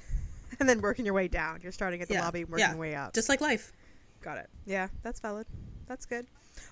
and 0.61 0.69
then 0.69 0.81
working 0.81 1.05
your 1.05 1.15
way 1.15 1.29
down. 1.29 1.61
You're 1.63 1.71
starting 1.73 2.03
at 2.03 2.09
the 2.09 2.15
Yeah, 2.15 2.25
lobby, 2.25 2.45
working 2.45 2.59
yeah. 2.61 2.71
your 2.71 2.81
way 2.81 2.95
up. 2.97 3.15
Just 3.15 3.29
like 3.29 3.41
life. 3.41 3.73
Got 4.21 4.39
it. 4.39 4.51
Yeah, 4.67 4.89
that's 5.03 5.21
valid. 5.21 5.47
That's 5.87 6.05
good. 6.07 6.27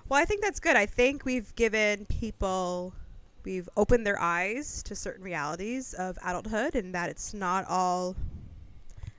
Well, 0.08 0.20
I 0.20 0.24
think 0.24 0.42
that's 0.42 0.58
good. 0.58 0.74
I 0.76 0.86
think 0.86 1.24
we've 1.24 1.54
given 1.54 2.04
people, 2.06 2.92
we've 3.44 3.68
opened 3.76 4.04
their 4.04 4.20
eyes 4.20 4.82
to 4.84 4.96
certain 4.96 5.22
realities 5.24 5.94
of 5.94 6.18
adulthood 6.24 6.74
and 6.74 6.92
that 6.96 7.08
it's 7.10 7.32
not 7.32 7.64
all 7.68 8.16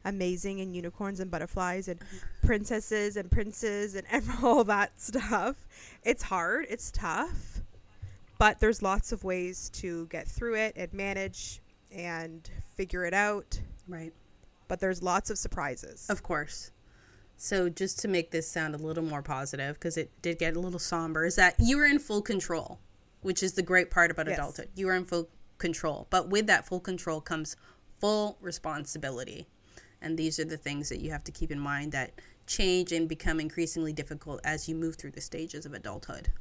amazing 0.07 0.61
and 0.61 0.75
unicorns 0.75 1.19
and 1.19 1.29
butterflies 1.29 1.87
and 1.87 1.99
mm-hmm. 1.99 2.47
princesses 2.47 3.17
and 3.17 3.29
princes 3.29 3.95
and 3.95 4.05
all 4.43 4.63
that 4.63 4.99
stuff. 4.99 5.67
It's 6.03 6.23
hard, 6.23 6.65
it's 6.69 6.91
tough, 6.91 7.61
but 8.37 8.59
there's 8.59 8.81
lots 8.81 9.11
of 9.11 9.23
ways 9.23 9.69
to 9.75 10.07
get 10.07 10.27
through 10.27 10.55
it 10.55 10.73
and 10.75 10.91
manage 10.93 11.61
and 11.91 12.49
figure 12.75 13.05
it 13.05 13.13
out. 13.13 13.59
Right. 13.87 14.13
But 14.67 14.79
there's 14.79 15.01
lots 15.01 15.29
of 15.29 15.37
surprises. 15.37 16.07
Of 16.09 16.23
course. 16.23 16.71
So 17.37 17.69
just 17.69 17.99
to 17.99 18.07
make 18.07 18.31
this 18.31 18.49
sound 18.49 18.73
a 18.73 18.77
little 18.77 19.03
more 19.03 19.21
positive, 19.21 19.75
because 19.75 19.95
it 19.95 20.11
did 20.21 20.39
get 20.39 20.55
a 20.55 20.59
little 20.59 20.79
somber, 20.79 21.23
is 21.25 21.35
that 21.35 21.55
you 21.59 21.79
are 21.79 21.85
in 21.85 21.99
full 21.99 22.21
control, 22.21 22.79
which 23.21 23.43
is 23.43 23.53
the 23.53 23.61
great 23.61 23.91
part 23.91 24.09
about 24.09 24.27
Yes. 24.27 24.37
adulthood. 24.39 24.69
You 24.75 24.89
are 24.89 24.95
in 24.95 25.05
full 25.05 25.29
control, 25.59 26.07
but 26.09 26.29
with 26.29 26.47
that 26.47 26.65
full 26.65 26.79
control 26.79 27.21
comes 27.21 27.55
full 27.99 28.37
responsibility, 28.41 29.47
and 30.01 30.17
these 30.17 30.39
are 30.39 30.45
the 30.45 30.57
things 30.57 30.89
that 30.89 30.99
you 30.99 31.11
have 31.11 31.23
to 31.25 31.31
keep 31.31 31.51
in 31.51 31.59
mind 31.59 31.91
that 31.91 32.11
change 32.45 32.91
and 32.91 33.09
become 33.09 33.39
increasingly 33.39 33.93
difficult 33.93 34.39
as 34.43 34.69
you 34.69 34.75
move 34.75 34.95
through 34.95 35.11
the 35.11 35.21
stages 35.21 35.65
of 35.65 35.73
adulthood. 35.73 36.31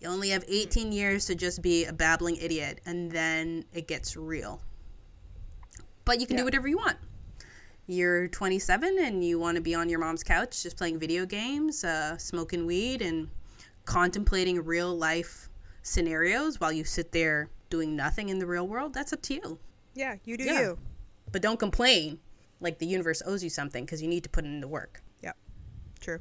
You 0.00 0.08
only 0.08 0.30
have 0.30 0.44
18 0.48 0.90
years 0.92 1.26
to 1.26 1.34
just 1.34 1.62
be 1.62 1.84
a 1.84 1.92
babbling 1.92 2.36
idiot, 2.36 2.80
and 2.86 3.10
then 3.10 3.64
it 3.72 3.86
gets 3.86 4.16
real. 4.16 4.60
But 6.04 6.20
you 6.20 6.26
can 6.26 6.36
do 6.36 6.44
whatever 6.44 6.66
you 6.68 6.76
want 6.76 6.96
you're 7.86 8.28
27 8.28 8.96
and 9.00 9.24
you 9.24 9.38
want 9.38 9.56
to 9.56 9.60
be 9.60 9.74
on 9.74 9.88
your 9.88 9.98
mom's 9.98 10.22
couch 10.22 10.62
just 10.62 10.76
playing 10.76 10.98
video 10.98 11.26
games, 11.26 11.84
uh, 11.84 12.16
smoking 12.16 12.64
weed, 12.64 13.02
and 13.02 13.28
contemplating 13.84 14.64
real 14.64 14.96
life 14.96 15.48
scenarios 15.82 16.60
while 16.60 16.72
you 16.72 16.84
sit 16.84 17.10
there 17.12 17.48
doing 17.70 17.96
nothing 17.96 18.28
in 18.28 18.38
the 18.38 18.46
real 18.46 18.66
world, 18.68 18.94
that's 18.94 19.12
up 19.12 19.20
to 19.22 19.34
you. 19.34 19.58
yeah, 19.94 20.16
you 20.24 20.36
do 20.36 20.44
Yeah. 20.44 20.60
you. 20.60 20.78
But 21.32 21.42
don't 21.42 21.58
complain 21.58 22.18
like 22.62 22.78
the 22.78 22.86
universe 22.86 23.22
owes 23.26 23.42
you 23.44 23.50
something 23.50 23.84
because 23.84 24.00
you 24.00 24.08
need 24.08 24.22
to 24.22 24.28
put 24.30 24.44
in 24.44 24.60
the 24.60 24.68
work. 24.68 25.02
Yep. 25.22 25.36
True. 26.00 26.20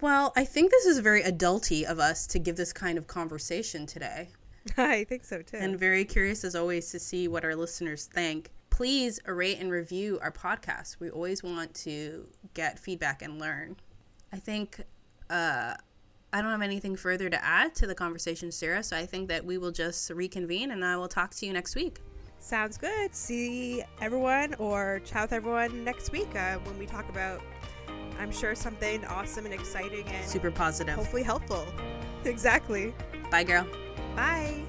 Well, 0.00 0.32
I 0.36 0.44
think 0.44 0.70
this 0.70 0.86
is 0.86 0.98
very 1.00 1.22
adulty 1.22 1.84
of 1.84 1.98
us 1.98 2.26
to 2.28 2.38
give 2.38 2.56
this 2.56 2.72
kind 2.72 2.98
of 2.98 3.06
conversation 3.06 3.84
today. 3.86 4.30
I 4.76 5.04
think 5.04 5.24
so 5.24 5.42
too. 5.42 5.56
and 5.56 5.78
very 5.78 6.04
curious 6.04 6.44
as 6.44 6.54
always 6.54 6.90
to 6.90 6.98
see 6.98 7.26
what 7.28 7.44
our 7.44 7.54
listeners 7.56 8.06
think. 8.06 8.50
Please 8.70 9.18
rate 9.26 9.58
and 9.58 9.72
review 9.72 10.18
our 10.22 10.30
podcast. 10.30 11.00
We 11.00 11.10
always 11.10 11.42
want 11.42 11.74
to 11.76 12.28
get 12.54 12.78
feedback 12.78 13.22
and 13.22 13.40
learn. 13.40 13.76
I 14.32 14.36
think 14.36 14.80
uh, 15.30 15.74
I 16.32 16.42
don't 16.42 16.50
have 16.50 16.62
anything 16.62 16.94
further 16.94 17.28
to 17.28 17.44
add 17.44 17.74
to 17.76 17.86
the 17.86 17.94
conversation, 17.94 18.52
Sarah. 18.52 18.82
So 18.84 18.96
I 18.96 19.06
think 19.06 19.28
that 19.28 19.44
we 19.44 19.58
will 19.58 19.72
just 19.72 20.10
reconvene 20.10 20.70
and 20.70 20.84
I 20.84 20.96
will 20.96 21.08
talk 21.08 21.34
to 21.36 21.46
you 21.46 21.52
next 21.52 21.74
week. 21.74 21.98
Sounds 22.48 22.78
good. 22.78 23.14
See 23.14 23.82
everyone 24.00 24.54
or 24.54 25.02
chat 25.04 25.24
with 25.24 25.32
everyone 25.34 25.84
next 25.84 26.12
week 26.12 26.34
uh, 26.34 26.54
when 26.60 26.78
we 26.78 26.86
talk 26.86 27.06
about, 27.10 27.42
I'm 28.18 28.32
sure, 28.32 28.54
something 28.54 29.04
awesome 29.04 29.44
and 29.44 29.52
exciting 29.52 30.06
and 30.08 30.26
Super 30.26 30.50
positive. 30.50 30.94
hopefully 30.94 31.22
helpful. 31.22 31.66
exactly. 32.24 32.94
Bye, 33.30 33.44
girl. 33.44 33.66
Bye. 34.16 34.62